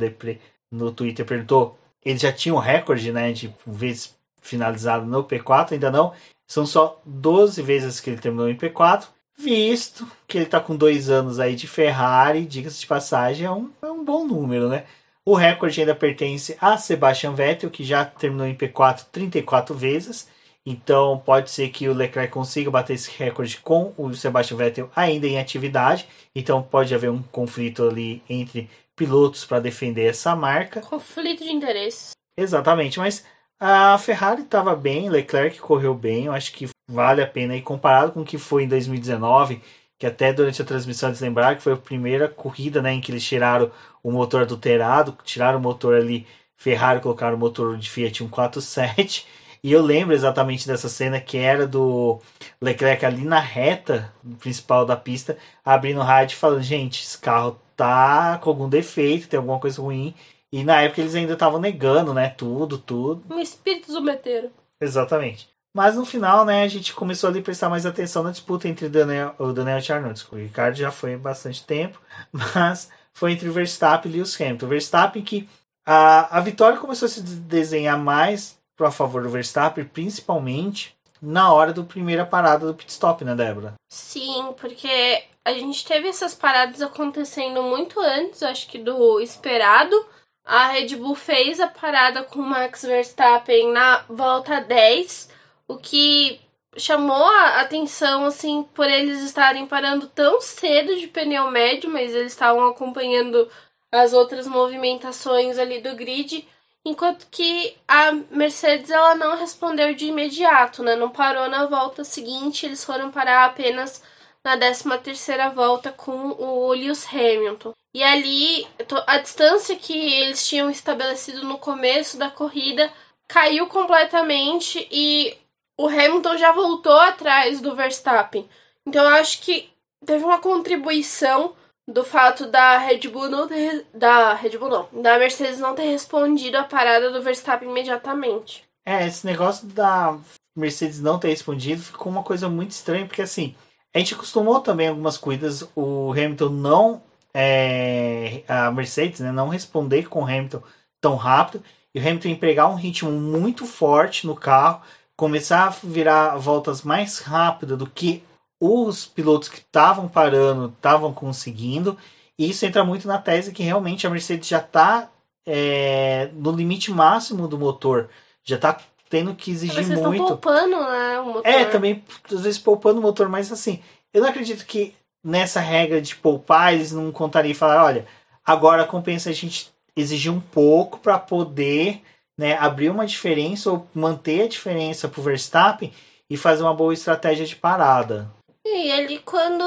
no 0.72 0.92
Twitter, 0.92 1.26
perguntou, 1.26 1.78
ele 2.04 2.18
já 2.18 2.32
tinha 2.32 2.54
um 2.54 2.60
recorde, 2.60 3.12
né, 3.12 3.32
de 3.32 3.54
vezes 3.66 4.16
finalizado 4.42 5.06
no 5.06 5.24
P4, 5.24 5.74
ainda 5.74 5.90
não. 5.92 6.14
São 6.46 6.66
só 6.66 7.02
12 7.06 7.62
vezes 7.62 8.00
que 8.00 8.10
ele 8.10 8.22
terminou 8.22 8.50
em 8.50 8.56
P4, 8.56 9.08
visto 9.38 10.08
que 10.28 10.38
ele 10.38 10.46
está 10.46 10.60
com 10.60 10.76
dois 10.76 11.10
anos 11.10 11.40
aí 11.40 11.56
de 11.56 11.68
Ferrari, 11.68 12.46
diga-se 12.46 12.80
de 12.80 12.88
passagem, 12.88 13.46
é 13.46 13.52
um, 13.52 13.70
é 13.82 13.88
um 13.88 14.04
bom 14.04 14.26
número, 14.26 14.68
né? 14.70 14.86
O 15.28 15.36
recorde 15.36 15.82
ainda 15.82 15.94
pertence 15.94 16.56
a 16.62 16.78
Sebastian 16.78 17.34
Vettel, 17.34 17.70
que 17.70 17.84
já 17.84 18.06
terminou 18.06 18.48
em 18.48 18.56
P4 18.56 19.08
34 19.12 19.76
vezes. 19.76 20.30
Então 20.66 21.18
pode 21.20 21.50
ser 21.50 21.68
que 21.68 21.90
o 21.90 21.94
Leclerc 21.94 22.32
consiga 22.32 22.72
bater 22.72 22.94
esse 22.94 23.12
recorde 23.12 23.58
com 23.58 23.94
o 23.98 24.14
Sebastian 24.14 24.56
Vettel 24.56 24.90
ainda 24.96 25.28
em 25.28 25.38
atividade. 25.38 26.08
Então 26.34 26.64
pode 26.64 26.96
haver 26.96 27.10
um 27.10 27.22
conflito 27.22 27.86
ali 27.86 28.24
entre 28.30 28.70
pilotos 28.96 29.44
para 29.44 29.60
defender 29.60 30.06
essa 30.06 30.34
marca. 30.34 30.80
Conflito 30.80 31.44
de 31.44 31.52
interesses. 31.52 32.12
Exatamente, 32.38 32.98
mas 32.98 33.26
a 33.60 33.98
Ferrari 33.98 34.44
estava 34.44 34.78
bem, 34.78 35.10
Leclerc 35.10 35.60
correu 35.60 35.94
bem, 35.94 36.28
eu 36.28 36.32
acho 36.32 36.54
que 36.54 36.70
vale 36.88 37.22
a 37.22 37.28
pena 37.28 37.54
e 37.54 37.62
comparado 37.62 38.14
com 38.14 38.22
o 38.22 38.26
que 38.26 38.38
foi 38.38 38.64
em 38.64 38.68
2019, 38.70 39.62
que 39.98 40.06
até 40.06 40.32
durante 40.32 40.62
a 40.62 40.66
transmissão 40.66 41.10
eles 41.10 41.22
lembraram 41.22 41.56
que 41.56 41.64
foi 41.64 41.74
a 41.74 41.78
primeira 41.78 42.28
corrida 42.28 42.82
né, 42.82 42.94
em 42.94 43.02
que 43.02 43.12
eles 43.12 43.24
tiraram 43.24 43.72
o 44.04 44.12
motor 44.12 44.44
adulterado, 44.44 45.18
tiraram 45.24 45.58
o 45.60 45.62
motor 45.62 45.96
ali 45.96 46.26
Ferrari, 46.56 47.00
colocaram 47.02 47.36
o 47.36 47.40
motor 47.40 47.78
de 47.78 47.90
Fiat 47.90 48.18
147. 48.18 49.26
E 49.64 49.72
eu 49.72 49.82
lembro 49.82 50.14
exatamente 50.14 50.68
dessa 50.68 50.88
cena 50.88 51.20
que 51.20 51.38
era 51.38 51.68
do 51.68 52.20
Leclerc 52.62 53.06
ali 53.06 53.24
na 53.24 53.40
reta 53.40 54.14
principal 54.40 54.86
da 54.86 54.96
pista, 54.96 55.38
abrindo 55.66 56.00
o 56.00 56.04
rádio 56.04 56.36
e 56.36 56.38
falando: 56.38 56.64
gente, 56.64 57.04
esse 57.04 57.18
carro 57.18 57.60
tá 57.76 58.40
com 58.42 58.50
algum 58.50 58.70
defeito, 58.70 59.28
tem 59.28 59.38
alguma 59.38 59.60
coisa 59.60 59.82
ruim. 59.82 60.14
E 60.52 60.64
na 60.64 60.82
época 60.82 61.02
eles 61.02 61.16
ainda 61.16 61.34
estavam 61.34 61.60
negando, 61.60 62.14
né? 62.14 62.30
Tudo, 62.30 62.78
tudo. 62.78 63.24
Um 63.34 63.40
espírito 63.40 63.92
zumeteiro. 63.92 64.50
Exatamente. 64.80 65.50
Mas 65.78 65.96
no 65.96 66.08
final, 66.08 66.44
né, 66.44 66.64
a 66.64 66.68
gente 66.68 66.92
começou 66.92 67.30
ali 67.30 67.38
a 67.38 67.44
prestar 67.44 67.70
mais 67.70 67.86
atenção 67.86 68.24
na 68.24 68.32
disputa 68.32 68.68
entre 68.68 68.90
Daniel, 68.90 69.36
o 69.38 69.54
Daniel 69.54 69.80
Charnotes. 69.80 70.28
O 70.32 70.36
Ricardo 70.36 70.74
já 70.76 70.90
foi 70.90 71.14
há 71.14 71.18
bastante 71.20 71.64
tempo, 71.64 72.02
mas 72.34 72.90
foi 73.14 73.34
entre 73.34 73.48
o 73.48 73.54
Verstappen 73.54 74.12
e 74.12 74.16
o 74.16 74.18
Lewis 74.18 74.42
Hamilton. 74.42 74.66
O 74.66 74.70
Verstappen 74.70 75.22
que 75.22 75.48
a, 75.86 76.36
a 76.36 76.42
vitória 76.42 76.80
começou 76.80 77.06
a 77.06 77.10
se 77.10 77.22
desenhar 77.22 77.96
mais 77.96 78.58
para 78.76 78.90
favor 78.90 79.22
do 79.22 79.30
Verstappen, 79.30 79.86
principalmente 79.86 80.98
na 81.22 81.54
hora 81.54 81.72
da 81.72 81.84
primeira 81.84 82.26
parada 82.26 82.66
do 82.66 82.74
pit 82.74 82.92
stop, 82.92 83.24
né, 83.24 83.36
Débora? 83.36 83.76
Sim, 83.88 84.56
porque 84.60 85.26
a 85.46 85.54
gente 85.54 85.86
teve 85.86 86.08
essas 86.08 86.34
paradas 86.34 86.82
acontecendo 86.82 87.62
muito 87.62 88.00
antes, 88.00 88.42
acho 88.42 88.68
que 88.68 88.80
do 88.80 89.20
esperado. 89.20 89.96
A 90.44 90.70
Red 90.70 90.96
Bull 90.96 91.14
fez 91.14 91.60
a 91.60 91.68
parada 91.68 92.24
com 92.24 92.40
o 92.40 92.50
Max 92.50 92.82
Verstappen 92.82 93.72
na 93.72 94.04
volta 94.10 94.60
10, 94.60 95.37
o 95.68 95.78
que 95.78 96.40
chamou 96.78 97.26
a 97.26 97.62
atenção 97.62 98.26
assim 98.26 98.64
por 98.74 98.88
eles 98.88 99.22
estarem 99.22 99.66
parando 99.66 100.08
tão 100.08 100.40
cedo 100.40 100.96
de 100.96 101.08
pneu 101.08 101.50
médio, 101.50 101.90
mas 101.90 102.14
eles 102.14 102.34
estavam 102.34 102.68
acompanhando 102.68 103.50
as 103.92 104.14
outras 104.14 104.48
movimentações 104.48 105.58
ali 105.58 105.82
do 105.82 105.96
grid, 105.96 106.48
enquanto 106.86 107.28
que 107.32 107.76
a 107.88 108.12
Mercedes 108.32 108.90
ela 108.92 109.16
não 109.16 109.38
respondeu 109.38 109.94
de 109.94 110.06
imediato, 110.06 110.84
né? 110.84 110.96
Não 110.96 111.10
parou 111.10 111.50
na 111.50 111.66
volta 111.66 112.04
seguinte, 112.04 112.66
eles 112.66 112.84
foram 112.84 113.12
parar 113.12 113.46
apenas 113.46 114.04
na 114.44 114.58
13 114.58 114.98
terceira 115.00 115.50
volta 115.50 115.92
com 115.92 116.32
o 116.32 116.72
Lewis 116.72 117.06
Hamilton. 117.12 117.74
E 117.94 118.04
ali, 118.04 118.68
a 119.08 119.18
distância 119.18 119.76
que 119.76 119.94
eles 119.94 120.48
tinham 120.48 120.70
estabelecido 120.70 121.44
no 121.44 121.58
começo 121.58 122.18
da 122.18 122.30
corrida 122.30 122.92
caiu 123.28 123.68
completamente 123.68 124.88
e 124.92 125.36
o 125.78 125.88
Hamilton 125.88 126.38
já 126.38 126.52
voltou 126.52 127.00
atrás 127.00 127.62
do 127.62 127.76
Verstappen. 127.76 128.48
Então 128.86 129.04
eu 129.04 129.16
acho 129.16 129.42
que 129.42 129.70
teve 130.06 130.24
uma 130.24 130.40
contribuição 130.40 131.54
do 131.88 132.04
fato 132.04 132.48
da 132.48 132.78
Red 132.78 133.08
Bull 133.08 133.30
não 133.30 133.48
ter, 133.48 133.86
da 133.94 134.34
Red 134.34 134.58
Bull 134.58 134.70
não, 134.70 135.02
da 135.02 135.18
Mercedes 135.18 135.60
não 135.60 135.74
ter 135.74 135.84
respondido 135.84 136.58
a 136.58 136.64
parada 136.64 137.12
do 137.12 137.22
Verstappen 137.22 137.70
imediatamente. 137.70 138.64
É, 138.86 139.06
esse 139.06 139.26
negócio 139.26 139.68
da 139.68 140.18
Mercedes 140.56 141.00
não 141.00 141.20
ter 141.20 141.30
respondido 141.30 141.82
ficou 141.82 142.12
uma 142.12 142.24
coisa 142.24 142.50
muito 142.50 142.72
estranha, 142.72 143.06
porque 143.06 143.22
assim, 143.22 143.56
a 143.94 144.00
gente 144.00 144.14
acostumou 144.14 144.60
também 144.60 144.90
algumas 144.90 145.18
corridas 145.18 145.68
o 145.76 146.12
Hamilton 146.12 146.50
não 146.50 147.02
é, 147.34 148.44
a 148.48 148.72
Mercedes 148.72 149.20
né, 149.20 149.32
não 149.32 149.50
responder 149.50 150.10
com 150.10 150.22
o 150.22 150.26
Hamilton 150.26 150.62
tão 151.00 151.16
rápido 151.16 151.64
e 151.94 152.00
o 152.00 152.02
Hamilton 152.02 152.30
empregar 152.30 152.70
um 152.70 152.76
ritmo 152.76 153.12
muito 153.12 153.66
forte 153.66 154.26
no 154.26 154.36
carro, 154.36 154.82
começar 155.18 155.66
a 155.66 155.70
virar 155.70 156.38
voltas 156.38 156.84
mais 156.84 157.20
rápido 157.20 157.76
do 157.76 157.88
que 157.88 158.24
os 158.60 159.06
pilotos 159.06 159.50
que 159.50 159.58
estavam 159.58 160.08
parando 160.08 160.68
estavam 160.68 161.12
conseguindo. 161.12 161.98
E 162.38 162.50
isso 162.50 162.66
entra 162.66 162.84
muito 162.84 163.08
na 163.08 163.18
tese 163.18 163.52
que 163.52 163.64
realmente 163.64 164.06
a 164.06 164.10
Mercedes 164.10 164.48
já 164.48 164.60
está 164.60 165.10
é, 165.46 166.30
no 166.34 166.52
limite 166.52 166.92
máximo 166.92 167.48
do 167.48 167.58
motor, 167.58 168.10
já 168.44 168.58
está 168.58 168.78
tendo 169.10 169.34
que 169.34 169.50
exigir 169.50 169.84
Vocês 169.84 170.00
muito. 170.00 170.22
Estão 170.22 170.28
poupando, 170.28 170.76
né, 170.76 171.20
o 171.20 171.26
motor. 171.26 171.46
É, 171.46 171.66
também 171.66 172.04
às 172.32 172.42
vezes 172.42 172.60
poupando 172.60 173.00
o 173.00 173.04
motor, 173.04 173.28
mas 173.28 173.52
assim, 173.52 173.82
eu 174.14 174.22
não 174.22 174.30
acredito 174.30 174.66
que 174.66 174.94
nessa 175.24 175.60
regra 175.60 176.00
de 176.00 176.16
poupar, 176.16 176.74
eles 176.74 176.92
não 176.92 177.12
contariam 177.12 177.52
e 177.52 177.56
falar, 177.56 177.84
olha, 177.84 178.06
agora 178.46 178.86
compensa 178.86 179.30
a 179.30 179.34
gente 179.34 179.72
exigir 179.96 180.32
um 180.32 180.40
pouco 180.40 181.00
para 181.00 181.18
poder 181.18 182.04
né, 182.38 182.56
abrir 182.58 182.90
uma 182.90 183.06
diferença 183.06 183.72
ou 183.72 183.88
manter 183.94 184.44
a 184.44 184.48
diferença 184.48 185.08
para 185.08 185.20
o 185.20 185.24
Verstappen 185.24 185.94
e 186.30 186.38
fazer 186.38 186.64
uma 186.64 186.74
boa 186.74 186.94
estratégia 186.94 187.46
de 187.46 187.56
parada. 187.56 188.30
E 188.66 188.92
ali 188.92 189.20
quando 189.20 189.64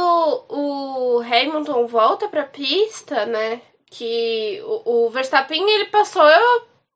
o 0.49 1.21
Hamilton 1.21 1.87
volta 1.87 2.29
para 2.29 2.43
a 2.43 2.47
pista, 2.47 3.25
né, 3.27 3.61
que 3.87 4.61
o, 4.65 5.07
o, 5.07 5.11
Verstappen 5.11 5.69
ele 5.69 5.87
passou 5.87 6.23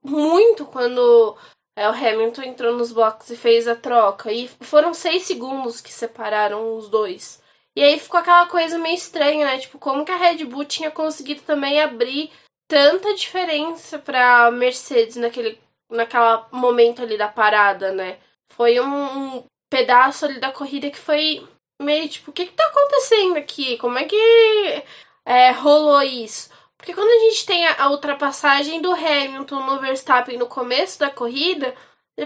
muito 0.03 0.67
quando 0.67 1.37
é, 1.77 1.89
o 1.89 1.93
Hamilton 1.93 2.43
entrou 2.43 2.77
nos 2.77 2.93
blocos 2.93 3.31
e 3.31 3.37
fez 3.37 3.67
a 3.67 3.75
troca 3.75 4.31
e 4.31 4.49
foram 4.61 4.93
seis 4.93 5.23
segundos 5.23 5.81
que 5.81 5.93
separaram 5.93 6.77
os 6.77 6.89
dois. 6.89 7.43
E 7.77 7.83
aí 7.83 7.99
ficou 7.99 8.21
aquela 8.21 8.47
coisa 8.47 8.79
meio 8.79 8.95
estranha, 8.95 9.47
né? 9.47 9.59
Tipo, 9.59 9.79
como 9.79 10.05
que 10.05 10.13
a 10.13 10.17
Red 10.17 10.45
Bull 10.45 10.65
tinha 10.65 10.93
conseguido 10.93 11.43
também 11.43 11.81
abrir 11.81 12.31
tanta 12.69 13.15
diferença 13.15 13.99
pra 13.99 14.51
Mercedes 14.53 15.17
naquele 15.17 15.59
naquela 15.91 16.49
momento 16.53 17.03
ali 17.03 17.17
da 17.17 17.29
parada, 17.29 17.93
né? 17.93 18.19
Foi 18.49 18.81
um, 18.81 19.45
pedaço 19.75 20.25
ali 20.25 20.39
da 20.39 20.53
corrida 20.53 20.89
que 20.89 20.99
foi 20.99 21.45
meio 21.83 22.09
tipo, 22.09 22.31
o 22.31 22.35
que 22.35 22.47
que 22.47 22.53
tá 22.53 22.65
acontecendo 22.65 23.37
aqui? 23.37 23.77
Como 23.79 23.99
é 23.99 24.05
que 24.05 24.85
é, 25.25 25.51
rolou 25.51 26.01
isso? 26.03 26.49
Porque 26.79 26.95
quando 26.95 27.11
a 27.11 27.19
gente 27.29 27.45
tem 27.45 27.67
a, 27.67 27.83
a 27.83 27.91
ultrapassagem 27.91 28.81
do 28.81 28.93
Hamilton 28.93 29.67
no 29.67 29.81
Verstappen 29.81 30.39
no 30.39 30.47
começo 30.47 31.01
da 31.01 31.11
corrida, 31.11 31.75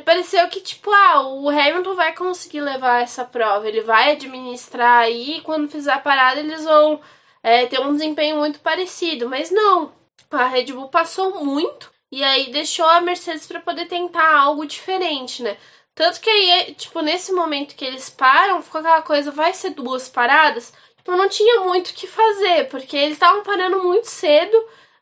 pareceu 0.04 0.46
que, 0.48 0.60
tipo, 0.60 0.90
ah, 0.90 1.22
o 1.22 1.48
Hamilton 1.48 1.94
vai 1.94 2.14
conseguir 2.14 2.60
levar 2.60 3.02
essa 3.02 3.24
prova, 3.24 3.66
ele 3.66 3.80
vai 3.80 4.12
administrar 4.12 5.04
aí, 5.04 5.38
e 5.38 5.40
quando 5.40 5.70
fizer 5.70 5.92
a 5.92 5.98
parada 5.98 6.40
eles 6.40 6.64
vão 6.64 7.00
é, 7.42 7.64
ter 7.66 7.80
um 7.80 7.92
desempenho 7.94 8.36
muito 8.36 8.60
parecido. 8.60 9.26
Mas 9.26 9.50
não, 9.50 9.90
a 10.30 10.46
Red 10.46 10.66
Bull 10.66 10.88
passou 10.88 11.42
muito 11.42 11.90
e 12.10 12.22
aí 12.24 12.50
deixou 12.50 12.86
a 12.86 13.00
Mercedes 13.00 13.46
para 13.46 13.60
poder 13.60 13.86
tentar 13.86 14.38
algo 14.40 14.66
diferente, 14.66 15.42
né? 15.42 15.56
Tanto 15.94 16.20
que 16.20 16.30
aí, 16.30 16.74
tipo, 16.74 17.00
nesse 17.00 17.32
momento 17.32 17.74
que 17.74 17.84
eles 17.84 18.08
param, 18.08 18.62
ficou 18.62 18.80
aquela 18.80 19.02
coisa, 19.02 19.30
vai 19.32 19.52
ser 19.52 19.70
duas 19.70 20.08
paradas? 20.08 20.72
Tipo, 20.98 21.16
não 21.16 21.28
tinha 21.28 21.60
muito 21.60 21.88
o 21.88 21.94
que 21.94 22.06
fazer, 22.06 22.68
porque 22.68 22.96
eles 22.96 23.14
estavam 23.14 23.42
parando 23.42 23.82
muito 23.82 24.06
cedo 24.06 24.56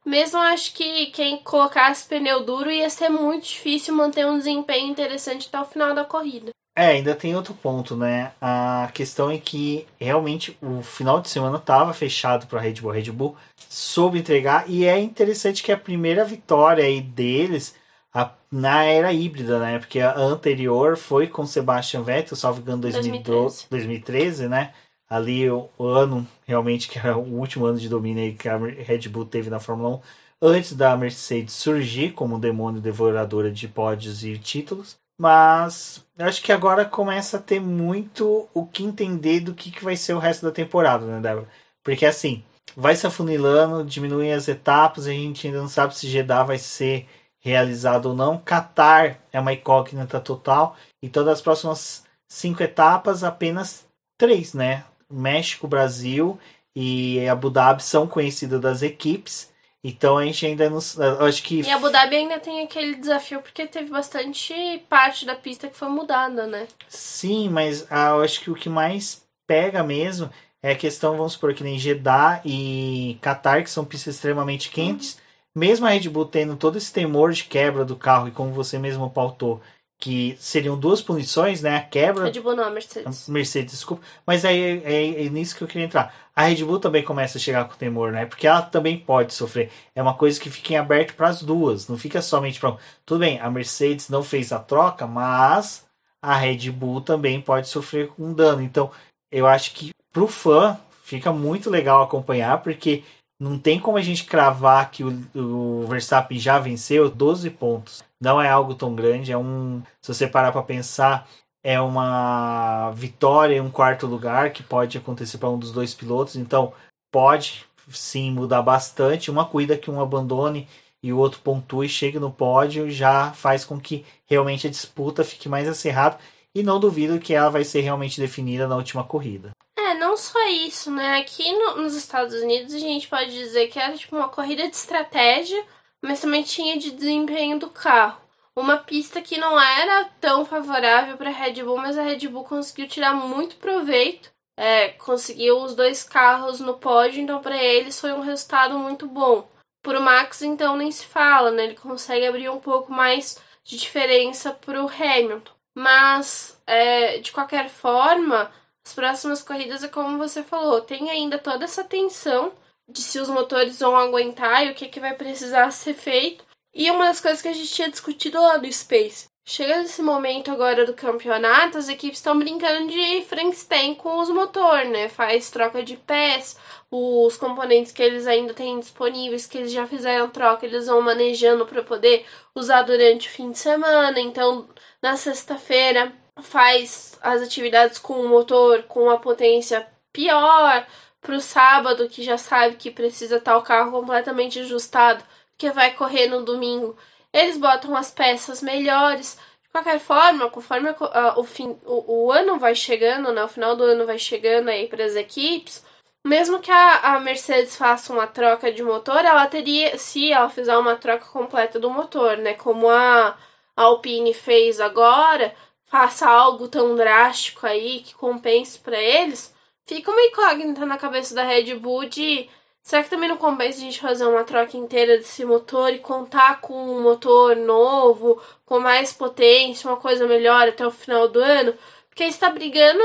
mesmo 0.07 0.39
acho 0.39 0.73
que 0.73 1.07
quem 1.07 1.39
colocasse 1.39 2.07
pneu 2.07 2.45
duro 2.45 2.71
ia 2.71 2.89
ser 2.89 3.09
muito 3.09 3.49
difícil 3.49 3.93
manter 3.93 4.25
um 4.25 4.39
desempenho 4.39 4.89
interessante 4.89 5.49
até 5.49 5.61
o 5.61 5.65
final 5.65 5.95
da 5.95 6.05
corrida. 6.05 6.53
É, 6.79 6.89
ainda 6.89 7.15
tem 7.15 7.35
outro 7.35 7.55
ponto, 7.55 7.97
né? 7.97 8.33
A 8.39 8.91
questão 8.93 9.31
é 9.31 9.39
que 9.39 9.87
realmente 9.99 10.59
o 10.61 10.83
final 10.83 11.23
de 11.23 11.31
semana 11.31 11.57
estava 11.57 11.95
fechado 11.95 12.47
para 12.47 12.59
a 12.59 12.63
Red 12.63 12.75
Bull. 12.75 12.91
A 12.91 12.95
Red 12.95 13.11
Bull 13.11 13.35
soube 13.67 14.19
entregar 14.19 14.69
e 14.69 14.85
é 14.85 14.99
interessante 14.99 15.63
que 15.63 15.73
a 15.73 15.79
primeira 15.79 16.23
vitória 16.23 16.85
aí 16.85 17.01
deles 17.01 17.75
a, 18.13 18.31
na 18.53 18.85
era 18.85 19.11
híbrida, 19.11 19.59
né? 19.59 19.79
Porque 19.79 20.01
a 20.01 20.19
anterior 20.19 20.99
foi 20.99 21.27
com 21.27 21.47
Sebastian 21.47 22.03
Vettel, 22.03 22.37
salvo 22.37 22.61
engano, 22.61 22.83
2013. 22.83 23.67
2013, 23.71 24.47
né? 24.47 24.73
ali 25.09 25.49
o, 25.49 25.69
o, 25.79 25.87
ano 25.87 26.27
realmente 26.47 26.89
que 26.89 26.99
era 26.99 27.17
o 27.17 27.39
último 27.39 27.65
ano 27.65 27.79
de 27.79 27.89
domínio 27.89 28.35
que 28.37 28.49
a 28.49 28.57
Red 28.57 29.09
Bull 29.09 29.25
teve 29.25 29.49
na 29.49 29.61
Fórmula 29.61 29.97
1 29.97 30.01
antes 30.43 30.73
da 30.73 30.97
Mercedes 30.97 31.55
surgir 31.55 32.13
como 32.13 32.39
demônio 32.39 32.81
devoradora 32.81 33.51
de 33.51 33.69
pódios 33.69 34.25
e 34.25 34.37
títulos. 34.37 34.99
Mas 35.19 36.05
eu 36.19 36.27
acho 36.27 36.43
que 36.43 36.53
agora 36.53 36.85
começa 36.85 37.39
a 37.39 37.41
ter 37.43 37.61
muito 37.61 38.49
o 38.53 38.67
que 38.67 38.85
entender 38.85 39.41
do 39.41 39.55
que, 39.55 39.71
que 39.71 39.85
vai 39.85 39.97
ser 39.97 40.15
o 40.15 40.19
resto 40.19 40.45
da 40.45 40.53
temporada, 40.53 41.07
né, 41.07 41.21
Débora? 41.21 41.49
Porque 41.83 42.05
assim, 42.05 42.45
vai 42.77 42.95
se 42.95 43.07
afunilando, 43.07 43.85
diminuem 43.85 44.33
as 44.33 44.49
etapas, 44.49 45.07
a 45.07 45.11
gente 45.11 45.47
ainda 45.47 45.61
não 45.61 45.69
sabe 45.69 45.97
se 45.97 46.09
Jeddah 46.09 46.45
vai 46.45 46.59
ser 46.59 47.07
realizado 47.41 48.07
ou 48.07 48.15
não. 48.15 48.39
Qatar 48.39 49.21
é 49.33 49.41
uma 49.41 49.53
incógnita 49.53 50.21
total. 50.21 50.77
Então, 51.03 51.25
das 51.25 51.41
próximas 51.41 52.05
cinco 52.29 52.63
etapas, 52.63 53.23
apenas 53.23 53.87
três, 54.19 54.53
né? 54.53 54.85
México, 55.11 55.69
Brasil 55.69 56.39
e 56.75 57.27
Abu 57.29 57.49
Dhabi 57.49 57.83
são 57.83 58.07
conhecidas 58.07 58.61
das 58.61 58.83
equipes. 58.83 59.51
Então 59.89 60.19
a 60.19 60.25
gente 60.25 60.45
ainda 60.45 60.69
não. 60.69 60.81
Acho 61.21 61.43
que. 61.45 61.61
E 61.61 61.71
Abu 61.71 61.89
Dhabi 61.89 62.17
ainda 62.17 62.41
tem 62.41 62.65
aquele 62.65 62.97
desafio 62.97 63.41
porque 63.41 63.69
teve 63.69 63.89
bastante 63.89 64.53
parte 64.89 65.25
da 65.25 65.37
pista 65.37 65.69
que 65.69 65.77
foi 65.77 65.89
mudada, 65.89 66.45
né? 66.45 66.67
Sim, 66.89 67.49
mas 67.49 67.87
ah, 67.89 68.09
eu 68.09 68.23
acho 68.23 68.41
que 68.41 68.51
o 68.51 68.57
que 68.57 68.69
mais 68.69 69.25
pega 69.47 69.85
mesmo 69.85 70.29
é 70.61 70.73
a 70.73 70.77
questão, 70.77 71.17
vamos 71.17 71.35
supor, 71.35 71.55
que 71.55 71.63
nem 71.63 71.79
Jeddah 71.79 72.41
e 72.45 73.17
Qatar, 73.23 73.63
que 73.63 73.71
são 73.71 73.85
pistas 73.85 74.17
extremamente 74.17 74.71
quentes. 74.71 75.15
Uhum. 75.15 75.21
Mesmo 75.61 75.87
a 75.87 75.91
Red 75.91 76.09
Bull 76.09 76.27
tendo 76.27 76.57
todo 76.57 76.77
esse 76.77 76.93
temor 76.93 77.33
de 77.33 77.45
quebra 77.45 77.85
do 77.85 77.95
carro, 77.95 78.27
e 78.27 78.33
como 78.33 78.51
você 78.51 78.81
mesmo 78.81 79.09
pautou, 79.09 79.63
que 79.99 80.37
seriam 80.39 80.79
duas 80.79 81.01
punições, 81.01 81.63
né? 81.63 81.77
A 81.77 81.81
quebra. 81.81 82.25
Red 82.25 82.41
Bull 82.41 82.55
não, 82.55 82.71
Mercedes. 82.71 83.29
Mercedes, 83.29 83.73
desculpa. 83.73 84.03
Mas 84.27 84.45
aí 84.45 84.61
é, 84.61 84.93
é, 84.93 85.27
é, 85.27 85.31
nisso 85.31 85.57
que 85.57 85.63
eu 85.63 85.69
queria 85.69 85.87
entrar. 85.87 86.15
A 86.35 86.45
Red 86.45 86.63
Bull 86.65 86.79
também 86.79 87.03
começa 87.03 87.39
a 87.39 87.41
chegar 87.41 87.65
com 87.67 87.75
temor, 87.77 88.13
né? 88.13 88.27
Porque 88.27 88.47
ela 88.47 88.63
também 88.63 88.99
pode 88.99 89.33
sofrer. 89.33 89.71
É 89.95 90.03
uma 90.03 90.15
coisa 90.15 90.39
que 90.39 90.51
fica 90.51 90.75
em 90.75 90.77
aberto 90.77 91.15
para 91.15 91.29
as 91.29 91.43
duas. 91.43 91.89
Não 91.89 91.97
fica 91.97 92.21
somente 92.21 92.61
para. 92.61 92.77
Tudo 93.07 93.21
bem, 93.21 93.41
a 93.41 93.51
Mercedes 93.51 94.09
não 94.09 94.23
fez 94.23 94.53
a 94.53 94.59
troca, 94.59 95.07
mas 95.07 95.85
a 96.23 96.37
Red 96.37 96.71
Bull 96.71 97.01
também 97.01 97.41
pode 97.41 97.69
sofrer 97.69 98.09
com 98.09 98.35
dano. 98.35 98.63
Então, 98.63 98.91
eu 99.31 99.47
acho 99.47 99.73
que 99.73 99.91
pro 100.13 100.27
fã 100.27 100.79
fica 101.05 101.33
muito 101.33 101.71
legal 101.71 102.03
acompanhar, 102.03 102.63
porque 102.63 103.03
não 103.41 103.59
tem 103.59 103.79
como 103.79 103.97
a 103.97 104.03
gente 104.03 104.25
cravar 104.25 104.91
que 104.91 105.05
o, 105.05 105.27
o 105.35 105.87
Verstappen 105.87 106.39
já 106.39 106.59
venceu 106.59 107.11
12 107.11 107.51
pontos. 107.51 108.03
Não 108.21 108.41
é 108.41 108.49
algo 108.49 108.75
tão 108.75 108.95
grande, 108.95 109.33
é 109.33 109.39
um. 109.39 109.83
Se 110.01 110.13
você 110.13 110.27
parar 110.27 110.53
para 110.53 110.63
pensar, 110.63 111.29
é 111.63 111.81
uma 111.81 112.91
vitória 112.93 113.57
em 113.57 113.61
um 113.61 113.71
quarto 113.71 114.07
lugar 114.07 114.51
que 114.51 114.63
pode 114.63 114.97
acontecer 114.97 115.39
para 115.39 115.51
um 115.51 115.59
dos 115.59 115.73
dois 115.73 115.95
pilotos. 115.95 116.37
Então, 116.37 116.73
pode 117.11 117.67
sim 117.89 118.31
mudar 118.31 118.63
bastante. 118.63 119.31
Uma 119.31 119.45
corrida 119.45 119.77
que 119.77 119.91
um 119.91 120.01
abandone 120.01 120.69
e 121.03 121.13
o 121.13 121.19
outro 121.19 121.41
pontue 121.41 121.87
e 121.87 121.89
chegue 121.89 122.19
no 122.19 122.33
pódio 122.33 122.91
já 122.91 123.33
faz 123.33 123.65
com 123.65 123.79
que 123.79 124.05
realmente 124.27 124.67
a 124.67 124.71
disputa 124.71 125.25
fique 125.25 125.49
mais 125.49 125.69
acirrada. 125.69 126.19
E 126.55 126.63
não 126.63 126.81
duvido 126.81 127.19
que 127.19 127.35
ela 127.35 127.51
vai 127.51 127.65
ser 127.65 127.83
realmente 127.83 128.19
definida 128.19 128.67
na 128.67 128.77
última 128.77 129.05
corrida. 129.05 129.51
É, 129.79 129.95
não 129.95 130.17
só 130.17 130.49
isso, 130.49 130.91
né? 130.91 131.19
Aqui 131.19 131.53
no, 131.53 131.83
nos 131.83 131.95
Estados 131.95 132.35
Unidos 132.35 132.73
a 132.73 132.79
gente 132.79 133.09
pode 133.09 133.31
dizer 133.31 133.69
que 133.69 133.79
era 133.79 133.97
tipo 133.97 134.17
uma 134.17 134.29
corrida 134.29 134.67
de 134.69 134.75
estratégia, 134.75 135.63
mas 136.03 136.21
também 136.21 136.43
tinha 136.43 136.79
de 136.79 136.91
desempenho 136.91 137.59
do 137.59 137.71
carro. 137.71 138.21
Uma 138.55 138.79
pista 138.79 139.21
que 139.21 139.37
não 139.37 139.61
era 139.61 140.05
tão 140.21 140.45
favorável 140.45 141.17
para 141.17 141.29
a 141.29 141.33
Red 141.33 141.63
Bull, 141.63 141.77
mas 141.77 141.99
a 141.99 142.03
Red 142.03 142.27
Bull 142.29 142.45
conseguiu 142.45 142.89
tirar 142.89 143.15
muito 143.15 143.57
proveito. 143.57 144.31
É, 144.59 144.89
conseguiu 144.91 145.61
os 145.61 145.75
dois 145.75 146.03
carros 146.03 146.61
no 146.61 146.79
pódio, 146.79 147.21
então 147.21 147.43
para 147.43 147.63
eles 147.63 148.01
foi 148.01 148.13
um 148.13 148.21
resultado 148.21 148.79
muito 148.79 149.07
bom. 149.07 149.47
Para 149.83 150.01
o 150.01 150.03
Max, 150.03 150.41
então, 150.41 150.77
nem 150.77 150.91
se 150.91 151.05
fala, 151.05 151.51
né? 151.51 151.65
Ele 151.65 151.75
consegue 151.75 152.27
abrir 152.27 152.49
um 152.49 152.59
pouco 152.59 152.91
mais 152.91 153.39
de 153.63 153.77
diferença 153.77 154.53
para 154.53 154.83
o 154.83 154.89
Hamilton. 154.89 155.53
Mas, 155.75 156.59
é, 156.67 157.19
de 157.19 157.31
qualquer 157.33 157.69
forma, 157.69 158.51
as 158.87 158.95
próximas 158.95 159.43
corridas 159.43 159.85
é 159.85 159.89
como 159.89 160.17
você 160.17 160.43
falou, 160.43 160.81
tem 160.81 161.11
ainda 161.11 161.39
toda 161.39 161.65
essa 161.65 161.85
tensão 161.85 162.53
de 162.89 163.03
se 163.03 163.19
os 163.19 163.29
motores 163.29 163.79
vão 163.81 163.97
aguentar 163.97 164.67
e 164.67 164.71
o 164.71 164.75
que, 164.75 164.89
que 164.89 165.01
vai 165.01 165.15
precisar 165.15 165.71
ser 165.71 165.95
feito. 165.95 166.45
E 166.75 166.91
uma 166.91 167.07
das 167.07 167.21
coisas 167.21 167.41
que 167.41 167.49
a 167.49 167.53
gente 167.53 167.73
tinha 167.73 167.91
discutido 167.91 168.41
lá 168.41 168.59
do 168.59 168.71
Space. 168.71 169.27
Chega 169.49 169.79
nesse 169.79 170.03
momento 170.03 170.51
agora 170.51 170.85
do 170.85 170.93
campeonato, 170.93 171.79
as 171.79 171.89
equipes 171.89 172.19
estão 172.19 172.37
brincando 172.37 172.89
de 172.89 173.23
Frankenstein 173.29 173.95
com 173.95 174.19
os 174.19 174.29
motores, 174.29 174.91
né? 174.91 175.09
Faz 175.09 175.49
troca 175.53 175.85
de 175.85 175.97
pés, 175.97 176.57
os 176.91 177.37
componentes 177.37 177.93
que 177.93 178.03
eles 178.03 178.27
ainda 178.27 178.53
têm 178.53 178.81
disponíveis, 178.81 179.47
que 179.47 179.57
eles 179.57 179.71
já 179.71 179.87
fizeram 179.87 180.29
troca, 180.29 180.67
eles 180.67 180.89
vão 180.89 181.01
manejando 181.01 181.65
para 181.65 181.85
poder 181.85 182.27
usar 182.57 182.83
durante 182.83 183.29
o 183.29 183.31
fim 183.31 183.53
de 183.53 183.59
semana. 183.59 184.19
Então, 184.19 184.69
na 185.01 185.17
sexta-feira, 185.17 186.13
faz 186.43 187.17
as 187.23 187.41
atividades 187.41 188.01
com 188.01 188.15
o 188.15 188.29
motor 188.29 188.83
com 188.83 189.09
a 189.11 189.19
potência 189.19 189.87
pior, 190.13 190.85
pro 191.27 191.41
sábado 191.41 192.09
que 192.09 192.23
já 192.23 192.39
sabe 192.39 192.77
que 192.77 192.91
precisa 192.91 193.37
estar 193.37 193.57
o 193.59 193.63
carro 193.63 193.91
completamente 193.91 194.61
ajustado, 194.61 195.25
que 195.59 195.71
vai 195.73 195.93
correr 195.93 196.29
no 196.29 196.45
domingo, 196.45 196.97
eles 197.33 197.59
botam 197.59 197.97
as 197.97 198.13
peças 198.13 198.63
melhores. 198.63 199.37
De 199.65 199.69
qualquer 199.71 199.99
forma, 199.99 200.49
conforme 200.49 200.95
o, 201.37 201.45
fim, 201.45 201.77
o, 201.85 202.27
o 202.27 202.33
ano 202.33 202.59
vai 202.59 202.75
chegando, 202.77 203.33
né, 203.33 203.43
o 203.43 203.49
final 203.49 203.75
do 203.75 203.83
ano 203.83 204.07
vai 204.07 204.19
chegando 204.19 204.69
aí 204.69 204.87
para 204.87 205.05
as 205.05 205.17
equipes, 205.17 205.85
mesmo 206.25 206.61
que 206.61 206.71
a, 206.71 207.15
a 207.17 207.21
Mercedes 207.21 207.77
faça 207.77 208.13
uma 208.13 208.27
troca 208.27 208.73
de 208.73 208.83
motor, 208.83 209.25
ela 209.25 209.47
teria, 209.47 209.99
se 209.99 210.33
ela 210.33 210.49
fizer 210.49 210.77
uma 210.77 210.97
troca 210.97 211.27
completa 211.27 211.79
do 211.81 211.91
motor, 211.91 212.37
né, 212.37 212.55
como 212.55 212.89
a 212.89 213.37
Alpine 213.77 214.33
fez 214.33 214.81
agora, 214.81 215.55
faça 215.87 216.29
algo 216.29 216.69
tão 216.69 216.95
drástico 216.95 217.67
aí 217.67 218.01
que 218.01 218.15
compense 218.15 218.79
para 218.79 218.99
eles, 219.01 219.56
fica 219.87 220.11
uma 220.11 220.23
incógnita 220.23 220.85
na 220.85 220.99
cabeça 220.99 221.35
da 221.35 221.43
Red 221.43 221.75
Bull 221.75 222.07
de 222.07 222.49
será 222.83 223.03
que 223.03 223.11
também 223.11 223.29
não 223.29 223.37
compensa 223.37 223.79
a 223.79 223.81
gente 223.83 224.01
fazer 224.01 224.27
uma 224.27 224.45
troca 224.45 224.77
inteira 224.77 225.17
desse 225.17 225.45
motor 225.45 225.93
e 225.93 225.99
contar 225.99 226.61
com 226.61 226.75
um 226.75 227.03
motor 227.03 227.57
novo, 227.57 228.41
com 228.65 228.79
mais 228.79 229.13
potência, 229.13 229.89
uma 229.89 229.97
coisa 229.97 230.27
melhor 230.27 230.69
até 230.69 230.87
o 230.87 230.91
final 230.91 231.29
do 231.29 231.41
ano? 231.41 231.75
Porque 232.09 232.25
está 232.25 232.51
brigando 232.51 233.03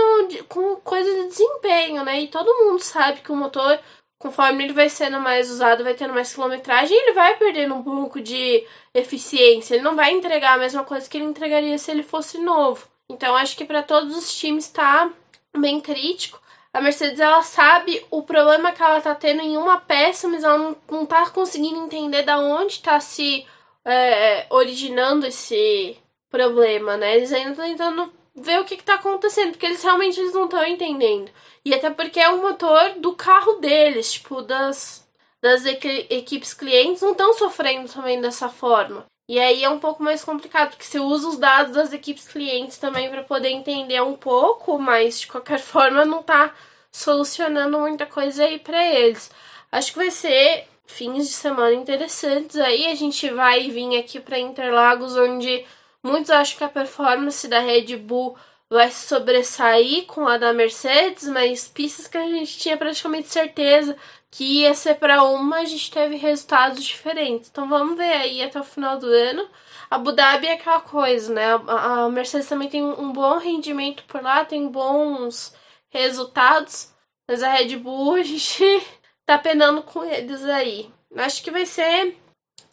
com 0.48 0.78
coisa 0.78 1.14
de 1.14 1.28
desempenho, 1.28 2.04
né? 2.04 2.22
E 2.22 2.28
todo 2.28 2.66
mundo 2.66 2.80
sabe 2.80 3.22
que 3.22 3.32
o 3.32 3.36
motor 3.36 3.80
conforme 4.22 4.64
ele 4.64 4.74
vai 4.74 4.88
sendo 4.88 5.20
mais 5.20 5.50
usado, 5.50 5.84
vai 5.84 5.96
tendo 5.96 6.14
mais 6.14 6.34
quilometragem, 6.34 6.96
ele 6.96 7.14
vai 7.14 7.36
perdendo 7.38 7.74
um 7.74 7.84
pouco 7.84 8.22
de 8.22 8.66
eficiência. 8.94 9.74
Ele 9.74 9.84
não 9.84 9.96
vai 9.96 10.12
entregar 10.12 10.54
a 10.54 10.60
mesma 10.60 10.84
coisa 10.84 11.10
que 11.10 11.18
ele 11.18 11.26
entregaria 11.26 11.78
se 11.78 11.90
ele 11.90 12.04
fosse 12.04 12.38
novo. 12.38 12.88
Então 13.10 13.36
acho 13.36 13.58
que 13.58 13.66
para 13.66 13.82
todos 13.82 14.16
os 14.16 14.34
times 14.34 14.66
está 14.66 15.12
bem 15.58 15.82
crítico. 15.82 16.40
A 16.74 16.80
Mercedes 16.80 17.20
ela 17.20 17.44
sabe 17.44 18.06
o 18.10 18.24
problema 18.24 18.72
que 18.72 18.82
ela 18.82 19.02
tá 19.02 19.14
tendo 19.14 19.42
em 19.42 19.58
uma 19.58 19.80
peça, 19.80 20.28
mas 20.28 20.44
ela 20.44 20.58
não, 20.58 20.78
não 20.90 21.06
tá 21.06 21.30
conseguindo 21.30 21.84
entender 21.84 22.24
da 22.24 22.40
onde 22.40 22.74
está 22.74 23.00
se 23.00 23.46
é, 23.84 24.46
originando 24.50 25.26
esse 25.26 25.98
problema, 26.30 26.96
né? 26.96 27.18
Eles 27.18 27.34
ainda 27.34 27.52
estão 27.52 27.66
tentando 27.66 28.14
ver 28.34 28.60
o 28.62 28.66
que, 28.66 28.76
está 28.76 28.96
acontecendo, 28.96 29.52
porque 29.52 29.66
eles 29.66 29.84
realmente 29.84 30.20
eles 30.20 30.34
não 30.34 30.46
estão 30.46 30.66
entendendo. 30.66 31.30
E 31.66 31.74
até 31.74 31.90
porque 31.90 32.20
é 32.20 32.30
o 32.30 32.42
motor 32.42 32.96
do 32.98 33.14
carro 33.14 33.56
deles, 33.56 34.14
tipo, 34.14 34.42
das, 34.42 35.06
das 35.42 35.66
equipes 35.66 36.54
clientes 36.54 37.02
não 37.02 37.12
estão 37.12 37.34
sofrendo 37.34 37.92
também 37.92 38.22
dessa 38.22 38.48
forma. 38.48 39.06
E 39.32 39.40
aí 39.40 39.64
é 39.64 39.70
um 39.70 39.80
pouco 39.80 40.04
mais 40.04 40.26
complicado, 40.26 40.72
porque 40.72 40.84
você 40.84 41.00
usa 41.00 41.30
os 41.30 41.38
dados 41.38 41.74
das 41.74 41.94
equipes 41.94 42.28
clientes 42.28 42.78
também 42.78 43.10
para 43.10 43.24
poder 43.24 43.48
entender 43.48 44.02
um 44.02 44.14
pouco, 44.14 44.78
mas 44.78 45.22
de 45.22 45.28
qualquer 45.28 45.58
forma 45.64 46.04
não 46.04 46.22
tá 46.22 46.54
solucionando 46.92 47.80
muita 47.80 48.06
coisa 48.06 48.44
aí 48.44 48.60
para 48.60 48.86
eles. 48.86 49.32
Acho 49.72 49.94
que 49.94 50.00
vai 50.00 50.12
ser 50.12 50.68
fins 50.86 51.30
de 51.30 51.34
semana 51.34 51.74
interessantes 51.74 52.58
aí. 52.58 52.88
A 52.88 52.96
gente 52.96 53.30
vai 53.30 53.70
vir 53.70 53.98
aqui 53.98 54.20
para 54.20 54.38
Interlagos, 54.38 55.16
onde 55.16 55.66
muitos 56.04 56.30
acham 56.30 56.58
que 56.58 56.66
a 56.66 56.68
performance 56.68 57.48
da 57.48 57.62
Red 57.62 57.96
Bull 57.96 58.36
vai 58.70 58.92
se 58.92 59.08
sobressair 59.08 60.08
com 60.08 60.28
a 60.28 60.38
da 60.38 60.52
Mercedes, 60.52 61.30
mas 61.30 61.70
pistas 61.70 62.06
que 62.06 62.18
a 62.18 62.28
gente 62.28 62.58
tinha 62.58 62.76
praticamente 62.76 63.30
certeza 63.30 63.96
que 64.32 64.62
ia 64.62 64.74
ser 64.74 64.96
para 64.96 65.24
uma, 65.24 65.58
a 65.58 65.66
gente 65.66 65.92
teve 65.92 66.16
resultados 66.16 66.84
diferentes. 66.84 67.50
Então 67.50 67.68
vamos 67.68 67.98
ver 67.98 68.14
aí 68.14 68.42
até 68.42 68.60
o 68.60 68.64
final 68.64 68.98
do 68.98 69.06
ano. 69.06 69.48
Abu 69.90 70.14
Dhabi 70.14 70.48
é 70.48 70.54
aquela 70.54 70.80
coisa, 70.80 71.34
né? 71.34 71.54
A 71.68 72.08
Mercedes 72.10 72.48
também 72.48 72.70
tem 72.70 72.82
um 72.82 73.12
bom 73.12 73.38
rendimento 73.38 74.06
por 74.06 74.22
lá, 74.24 74.46
tem 74.46 74.70
bons 74.70 75.54
resultados, 75.90 76.94
mas 77.30 77.44
a 77.44 77.52
Red 77.52 77.76
Bull 77.76 78.16
a 78.16 78.24
gente 78.24 78.64
tá 79.28 79.38
penando 79.38 79.84
com 79.84 80.02
eles 80.06 80.46
aí. 80.46 80.90
Acho 81.18 81.44
que 81.44 81.52
vai 81.52 81.66
ser 81.66 82.18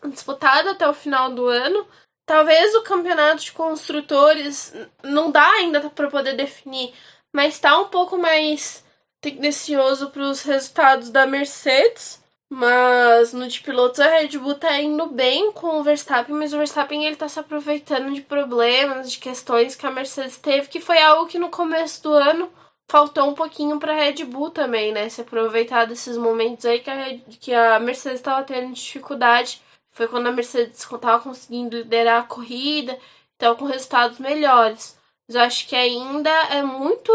disputado 0.07 0.69
até 0.71 0.89
o 0.89 0.95
final 0.95 1.31
do 1.35 1.47
ano. 1.49 1.89
Talvez 2.25 2.73
o 2.77 2.83
campeonato 2.83 3.43
de 3.43 3.53
construtores 3.53 4.73
não 5.03 5.31
dá 5.33 5.49
ainda 5.55 5.91
para 5.91 6.11
poder 6.11 6.37
definir, 6.37 6.95
mas 7.33 7.55
está 7.55 7.77
um 7.79 7.89
pouco 7.89 8.17
mais 8.17 8.85
tendencioso 9.21 10.11
para 10.11 10.23
os 10.23 10.43
resultados 10.43 11.11
da 11.11 11.27
Mercedes. 11.27 12.23
Mas 12.51 13.35
no 13.35 13.47
de 13.47 13.61
pilotos 13.61 14.01
a 14.01 14.09
Red 14.09 14.39
Bull 14.39 14.55
tá 14.55 14.81
indo 14.81 15.07
bem 15.07 15.53
com 15.53 15.79
o 15.79 15.83
Verstappen, 15.83 16.35
mas 16.35 16.55
o 16.55 16.59
Verstappen 16.59 17.05
ele 17.05 17.16
tá 17.16 17.29
se 17.29 17.39
aproveitando 17.39 18.12
de 18.14 18.23
problemas, 18.23 19.12
de 19.12 19.19
questões 19.19 19.77
que 19.77 19.87
a 19.87 19.91
Mercedes 19.91 20.39
teve, 20.39 20.69
que 20.69 20.81
foi 20.81 20.99
algo 20.99 21.27
que 21.27 21.39
no 21.39 21.51
começo 21.51 22.03
do 22.03 22.12
ano 22.14 22.51
faltou 22.89 23.29
um 23.29 23.35
pouquinho 23.35 23.79
pra 23.79 23.95
Red 23.95 24.25
Bull 24.25 24.51
também, 24.51 24.93
né? 24.93 25.09
Se 25.11 25.21
aproveitar 25.21 25.87
desses 25.87 26.16
momentos 26.16 26.64
aí 26.64 26.81
que 26.81 26.91
a, 26.91 26.95
Red, 26.95 27.19
que 27.39 27.55
a 27.55 27.79
Mercedes 27.79 28.23
tava 28.23 28.43
tendo 28.45 28.73
dificuldade. 28.73 29.62
Foi 29.91 30.09
quando 30.09 30.29
a 30.29 30.33
Mercedes 30.33 30.87
tava 31.01 31.23
conseguindo 31.23 31.77
liderar 31.77 32.23
a 32.23 32.27
corrida, 32.27 32.99
tava 33.37 33.57
com 33.57 33.66
resultados 33.66 34.19
melhores. 34.19 34.97
Mas 35.29 35.35
eu 35.37 35.43
acho 35.43 35.68
que 35.68 35.76
ainda 35.76 36.31
é 36.31 36.62
muito 36.62 37.12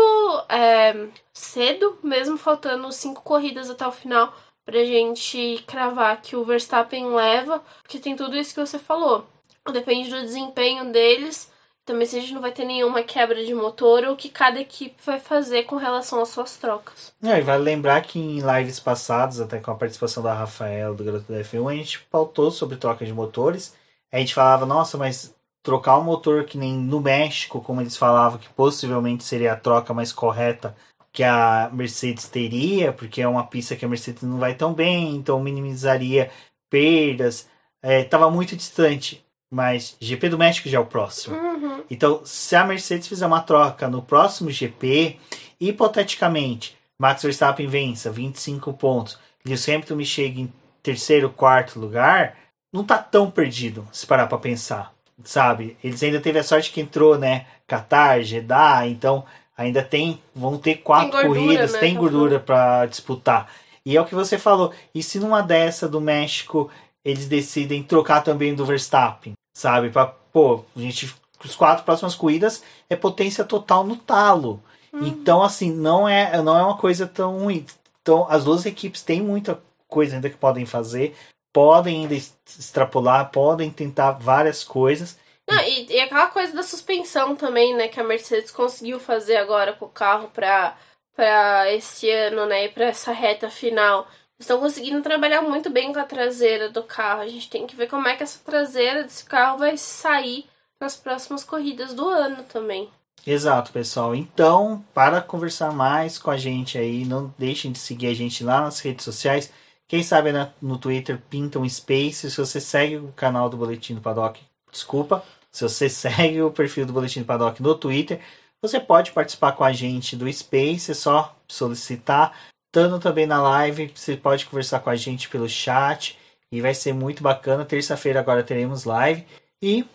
é, 0.47 1.07
cedo, 1.33 1.97
mesmo 2.03 2.37
faltando 2.37 2.91
cinco 2.91 3.23
corridas 3.23 3.71
até 3.71 3.87
o 3.87 3.91
final, 3.91 4.31
pra 4.63 4.85
gente 4.85 5.63
cravar 5.65 6.21
que 6.21 6.35
o 6.35 6.45
Verstappen 6.45 7.07
leva, 7.07 7.61
porque 7.81 7.99
tem 7.99 8.15
tudo 8.15 8.37
isso 8.37 8.53
que 8.53 8.61
você 8.61 8.77
falou. 8.77 9.25
Depende 9.71 10.11
do 10.11 10.21
desempenho 10.21 10.91
deles, 10.91 11.51
também 11.85 12.05
se 12.05 12.17
a 12.17 12.21
gente 12.21 12.33
não 12.33 12.41
vai 12.41 12.51
ter 12.51 12.65
nenhuma 12.65 13.03
quebra 13.03 13.43
de 13.43 13.53
motor 13.53 14.05
ou 14.05 14.13
o 14.13 14.15
que 14.15 14.29
cada 14.29 14.59
equipe 14.59 14.95
vai 15.03 15.19
fazer 15.19 15.63
com 15.63 15.75
relação 15.75 16.21
às 16.21 16.29
suas 16.29 16.55
trocas. 16.55 17.13
É, 17.21 17.39
e 17.39 17.41
vale 17.41 17.63
lembrar 17.63 18.01
que 18.03 18.19
em 18.19 18.39
lives 18.39 18.79
passadas, 18.79 19.41
até 19.41 19.59
com 19.59 19.71
a 19.71 19.75
participação 19.75 20.21
da 20.21 20.33
Rafael 20.33 20.93
do 20.93 21.03
Garoto 21.03 21.31
da 21.31 21.39
F1, 21.39 21.71
a 21.71 21.75
gente 21.75 21.99
pautou 22.11 22.51
sobre 22.51 22.77
troca 22.77 23.05
de 23.05 23.11
motores. 23.11 23.75
A 24.11 24.19
gente 24.19 24.33
falava, 24.33 24.65
nossa, 24.65 24.97
mas 24.97 25.32
trocar 25.63 25.97
um 25.97 26.03
motor 26.03 26.43
que 26.43 26.57
nem 26.57 26.73
no 26.73 26.99
México, 26.99 27.61
como 27.61 27.81
eles 27.81 27.95
falavam, 27.95 28.37
que 28.37 28.49
possivelmente 28.49 29.23
seria 29.23 29.53
a 29.53 29.57
troca 29.57 29.93
mais 29.93 30.11
correta 30.11 30.75
que 31.11 31.23
a 31.23 31.69
Mercedes 31.71 32.27
teria, 32.27 32.91
porque 32.91 33.21
é 33.21 33.27
uma 33.27 33.45
pista 33.45 33.75
que 33.75 33.85
a 33.85 33.87
Mercedes 33.87 34.23
não 34.23 34.39
vai 34.39 34.55
tão 34.55 34.73
bem, 34.73 35.15
então 35.15 35.39
minimizaria 35.39 36.31
perdas. 36.69 37.47
Estava 37.83 38.25
é, 38.25 38.31
muito 38.31 38.55
distante, 38.55 39.23
mas 39.51 39.95
GP 40.01 40.29
do 40.29 40.37
México 40.39 40.67
já 40.67 40.79
é 40.79 40.81
o 40.81 40.85
próximo. 40.85 41.35
Uhum. 41.35 41.83
Então, 41.89 42.25
se 42.25 42.55
a 42.55 42.65
Mercedes 42.65 43.07
fizer 43.07 43.27
uma 43.27 43.41
troca 43.41 43.87
no 43.87 44.01
próximo 44.01 44.49
GP, 44.49 45.19
hipoteticamente, 45.59 46.75
Max 46.99 47.21
Verstappen 47.21 47.67
vença 47.67 48.11
25 48.11 48.73
pontos, 48.73 49.19
Lewis 49.45 49.67
Hamilton 49.69 49.95
me 49.95 50.05
chega 50.05 50.41
em 50.41 50.51
terceiro, 50.81 51.29
quarto 51.29 51.79
lugar, 51.79 52.35
não 52.73 52.83
tá 52.83 52.97
tão 52.97 53.29
perdido, 53.29 53.87
se 53.91 54.07
parar 54.07 54.25
para 54.25 54.37
pensar, 54.39 54.92
sabe? 55.23 55.77
Eles 55.83 56.01
ainda 56.03 56.19
teve 56.19 56.39
a 56.39 56.43
sorte 56.43 56.71
que 56.71 56.81
entrou, 56.81 57.17
né, 57.17 57.45
Qatar, 57.67 58.21
Jeddah, 58.23 58.87
então 58.87 59.23
ainda 59.57 59.83
tem, 59.83 60.21
vão 60.35 60.57
ter 60.57 60.75
quatro 60.75 61.11
tem 61.11 61.27
gordura, 61.27 61.39
corridas, 61.39 61.73
né, 61.73 61.79
tem 61.79 61.95
gordura 61.95 62.39
para 62.39 62.85
disputar. 62.85 63.49
E 63.85 63.97
é 63.97 64.01
o 64.01 64.05
que 64.05 64.15
você 64.15 64.37
falou. 64.37 64.71
E 64.95 65.03
se 65.03 65.19
numa 65.19 65.41
dessa 65.41 65.87
do 65.87 65.99
México 65.99 66.69
eles 67.03 67.27
decidem 67.27 67.83
trocar 67.83 68.21
também 68.21 68.55
do 68.55 68.65
Verstappen, 68.65 69.33
sabe? 69.53 69.89
Para 69.89 70.07
pô, 70.07 70.63
a 70.75 70.79
gente 70.79 71.13
os 71.43 71.55
quatro 71.55 71.83
próximas 71.83 72.15
corridas 72.15 72.63
é 72.89 72.95
potência 72.95 73.43
total 73.43 73.83
no 73.83 73.97
talo. 73.97 74.63
Uhum. 74.93 75.05
Então 75.07 75.43
assim, 75.43 75.71
não 75.71 76.07
é 76.07 76.41
não 76.41 76.57
é 76.57 76.63
uma 76.63 76.77
coisa 76.77 77.05
tão 77.05 77.39
ruim. 77.39 77.65
Então 78.01 78.25
as 78.29 78.45
duas 78.45 78.65
equipes 78.65 79.01
têm 79.01 79.21
muita 79.21 79.59
coisa 79.87 80.15
ainda 80.15 80.29
que 80.29 80.37
podem 80.37 80.65
fazer, 80.65 81.15
podem 81.53 82.01
ainda 82.01 82.15
extrapolar, 82.15 83.31
podem 83.31 83.69
tentar 83.69 84.11
várias 84.11 84.63
coisas. 84.63 85.17
Não, 85.47 85.59
e, 85.61 85.85
e 85.91 86.01
aquela 86.01 86.27
coisa 86.27 86.53
da 86.53 86.63
suspensão 86.63 87.35
também, 87.35 87.75
né, 87.75 87.87
que 87.87 87.99
a 87.99 88.03
Mercedes 88.03 88.51
conseguiu 88.51 88.99
fazer 88.99 89.37
agora 89.37 89.73
com 89.73 89.85
o 89.85 89.89
carro 89.89 90.29
para 90.33 90.75
para 91.15 91.71
esse 91.71 92.09
ano, 92.09 92.47
né, 92.47 92.65
e 92.65 92.69
para 92.69 92.85
essa 92.85 93.11
reta 93.11 93.47
final. 93.47 94.07
Estão 94.39 94.59
conseguindo 94.59 95.01
trabalhar 95.03 95.43
muito 95.43 95.69
bem 95.69 95.93
com 95.93 95.99
a 95.99 96.05
traseira 96.05 96.69
do 96.69 96.81
carro. 96.81 97.21
A 97.21 97.27
gente 97.27 97.47
tem 97.49 97.67
que 97.67 97.75
ver 97.75 97.87
como 97.87 98.07
é 98.07 98.15
que 98.15 98.23
essa 98.23 98.39
traseira 98.43 99.03
desse 99.03 99.23
carro 99.23 99.59
vai 99.59 99.77
sair 99.77 100.45
nas 100.79 100.95
próximas 100.95 101.43
corridas 101.43 101.93
do 101.93 102.09
ano 102.09 102.43
também. 102.43 102.89
Exato, 103.25 103.71
pessoal. 103.71 104.13
Então, 104.13 104.83
para 104.93 105.21
conversar 105.21 105.71
mais 105.71 106.17
com 106.17 106.29
a 106.29 106.35
gente 106.35 106.77
aí, 106.77 107.05
não 107.05 107.33
deixem 107.37 107.71
de 107.71 107.79
seguir 107.79 108.07
a 108.07 108.13
gente 108.13 108.43
lá 108.43 108.61
nas 108.61 108.79
redes 108.79 109.05
sociais. 109.05 109.51
Quem 109.93 110.01
sabe 110.01 110.31
no 110.59 110.79
Twitter 110.79 111.21
pinta 111.29 111.59
um 111.59 111.69
Space. 111.69 112.31
Se 112.31 112.35
você 112.35 112.59
segue 112.59 112.97
o 112.97 113.09
canal 113.09 113.47
do 113.47 113.55
Boletim 113.55 113.93
do 113.93 114.01
Paddock, 114.01 114.41
desculpa. 114.71 115.23
Se 115.51 115.61
você 115.61 115.85
segue 115.87 116.41
o 116.41 116.49
perfil 116.49 116.87
do 116.87 116.91
Boletim 116.91 117.19
do 117.19 117.27
Paddock 117.27 117.61
no 117.61 117.75
Twitter, 117.75 118.19
você 118.59 118.79
pode 118.79 119.11
participar 119.11 119.51
com 119.51 119.63
a 119.63 119.71
gente 119.71 120.15
do 120.15 120.33
Space, 120.33 120.89
é 120.89 120.95
só 120.95 121.37
solicitar. 121.47 122.35
Estando 122.65 122.99
também 122.99 123.27
na 123.27 123.39
live, 123.39 123.91
você 123.93 124.17
pode 124.17 124.47
conversar 124.47 124.79
com 124.79 124.89
a 124.89 124.95
gente 124.95 125.29
pelo 125.29 125.47
chat 125.47 126.17
e 126.51 126.59
vai 126.59 126.73
ser 126.73 126.91
muito 126.91 127.21
bacana. 127.21 127.63
Terça-feira 127.63 128.19
agora 128.19 128.41
teremos 128.41 128.85
live 128.85 129.23
e 129.61 129.85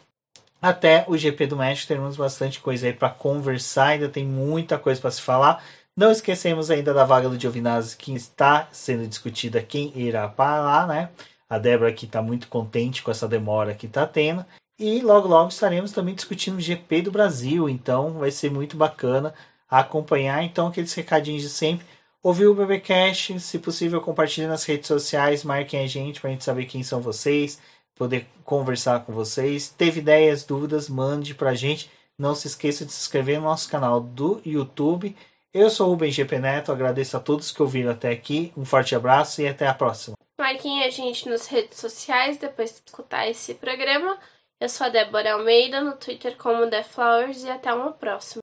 até 0.63 1.07
o 1.09 1.19
GP 1.19 1.49
do 1.49 1.57
México 1.57 1.89
teremos 1.89 2.17
bastante 2.17 2.61
coisa 2.61 2.87
aí 2.87 2.93
para 2.93 3.11
conversar, 3.11 3.89
ainda 3.89 4.09
tem 4.09 4.25
muita 4.25 4.79
coisa 4.79 5.01
para 5.01 5.11
se 5.11 5.23
falar. 5.23 5.61
Não 5.99 6.13
esquecemos 6.13 6.71
ainda 6.71 6.95
da 6.95 7.03
vaga 7.03 7.29
do 7.29 7.37
Giovinazzi 7.37 7.97
que 7.97 8.15
está 8.15 8.69
sendo 8.71 9.05
discutida 9.05 9.61
quem 9.61 9.93
irá 9.99 10.29
para 10.29 10.61
lá, 10.61 10.87
né? 10.87 11.09
A 11.51 11.59
Débora 11.59 11.91
aqui 11.91 12.07
está 12.07 12.23
muito 12.23 12.47
contente 12.47 13.03
com 13.03 13.11
essa 13.11 13.27
demora 13.27 13.75
que 13.75 13.87
está 13.87 14.07
tendo. 14.07 14.47
E 14.79 15.01
logo 15.01 15.27
logo 15.27 15.49
estaremos 15.49 15.91
também 15.91 16.15
discutindo 16.15 16.57
o 16.57 16.61
GP 16.61 17.03
do 17.03 17.11
Brasil, 17.11 17.69
então 17.69 18.13
vai 18.13 18.31
ser 18.31 18.49
muito 18.49 18.77
bacana 18.77 19.35
acompanhar. 19.69 20.45
Então, 20.45 20.69
aqueles 20.69 20.95
recadinhos 20.95 21.43
de 21.43 21.49
sempre. 21.49 21.85
Ouviu 22.23 22.53
o 22.53 22.55
BBcast, 22.55 23.41
se 23.41 23.59
possível, 23.59 24.01
compartilhe 24.01 24.47
nas 24.47 24.63
redes 24.63 24.87
sociais, 24.87 25.43
marquem 25.43 25.83
a 25.83 25.89
gente 25.89 26.21
para 26.21 26.31
a 26.31 26.33
gente 26.33 26.45
saber 26.45 26.67
quem 26.67 26.85
são 26.85 27.01
vocês, 27.01 27.59
poder 27.97 28.25
conversar 28.45 29.01
com 29.01 29.13
vocês. 29.13 29.69
Teve 29.69 29.99
ideias, 29.99 30.45
dúvidas, 30.45 30.89
mande 30.89 31.35
para 31.35 31.51
a 31.51 31.55
gente. 31.57 31.91
Não 32.17 32.37
se 32.37 32.47
esqueça 32.47 32.85
de 32.85 32.93
se 32.93 33.01
inscrever 33.01 33.39
no 33.41 33.47
nosso 33.47 33.69
canal 33.69 34.01
do 34.01 34.41
YouTube. 34.47 35.17
Eu 35.53 35.71
sou 35.71 35.87
o 35.89 35.91
Rubem 35.93 36.13
GP 36.13 36.39
Neto, 36.39 36.71
agradeço 36.71 37.17
a 37.17 37.21
todos 37.21 37.51
que 37.51 37.63
ouviram 37.63 37.91
até 37.91 38.11
aqui. 38.11 38.53
Um 38.55 38.67
forte 38.67 38.95
abraço 38.95 39.41
e 39.41 39.49
até 39.49 39.67
a 39.67 39.73
próxima. 39.73 40.15
Marquem 40.39 40.85
a 40.85 40.91
gente 40.91 41.27
nas 41.27 41.47
redes 41.47 41.79
sociais 41.79 42.37
depois 42.37 42.71
de 42.71 42.83
escutar 42.85 43.27
esse 43.27 43.55
programa. 43.55 44.19
Eu 44.61 44.69
sou 44.69 44.87
a 44.87 44.91
Débora 44.91 45.33
Almeida, 45.33 45.81
no 45.81 45.97
Twitter 45.97 46.37
como 46.37 46.69
The 46.69 46.83
Flowers 46.83 47.45
e 47.45 47.49
até 47.49 47.73
uma 47.73 47.93
próxima. 47.93 48.43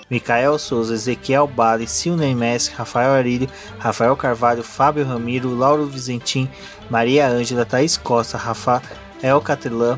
Micael 0.11 0.59
Souza, 0.59 0.93
Ezequiel 0.93 1.47
Bale, 1.47 1.87
Silney 1.87 2.35
Messi, 2.35 2.71
Rafael 2.75 3.11
Arílio, 3.11 3.49
Rafael 3.79 4.13
Carvalho, 4.17 4.61
Fábio 4.61 5.05
Ramiro, 5.05 5.55
Lauro 5.55 5.85
Vizentim, 5.85 6.49
Maria 6.89 7.29
Ângela, 7.29 7.65
Thaís 7.65 7.95
Costa, 7.95 8.37
Rafael 8.37 9.41
Catelã, 9.41 9.97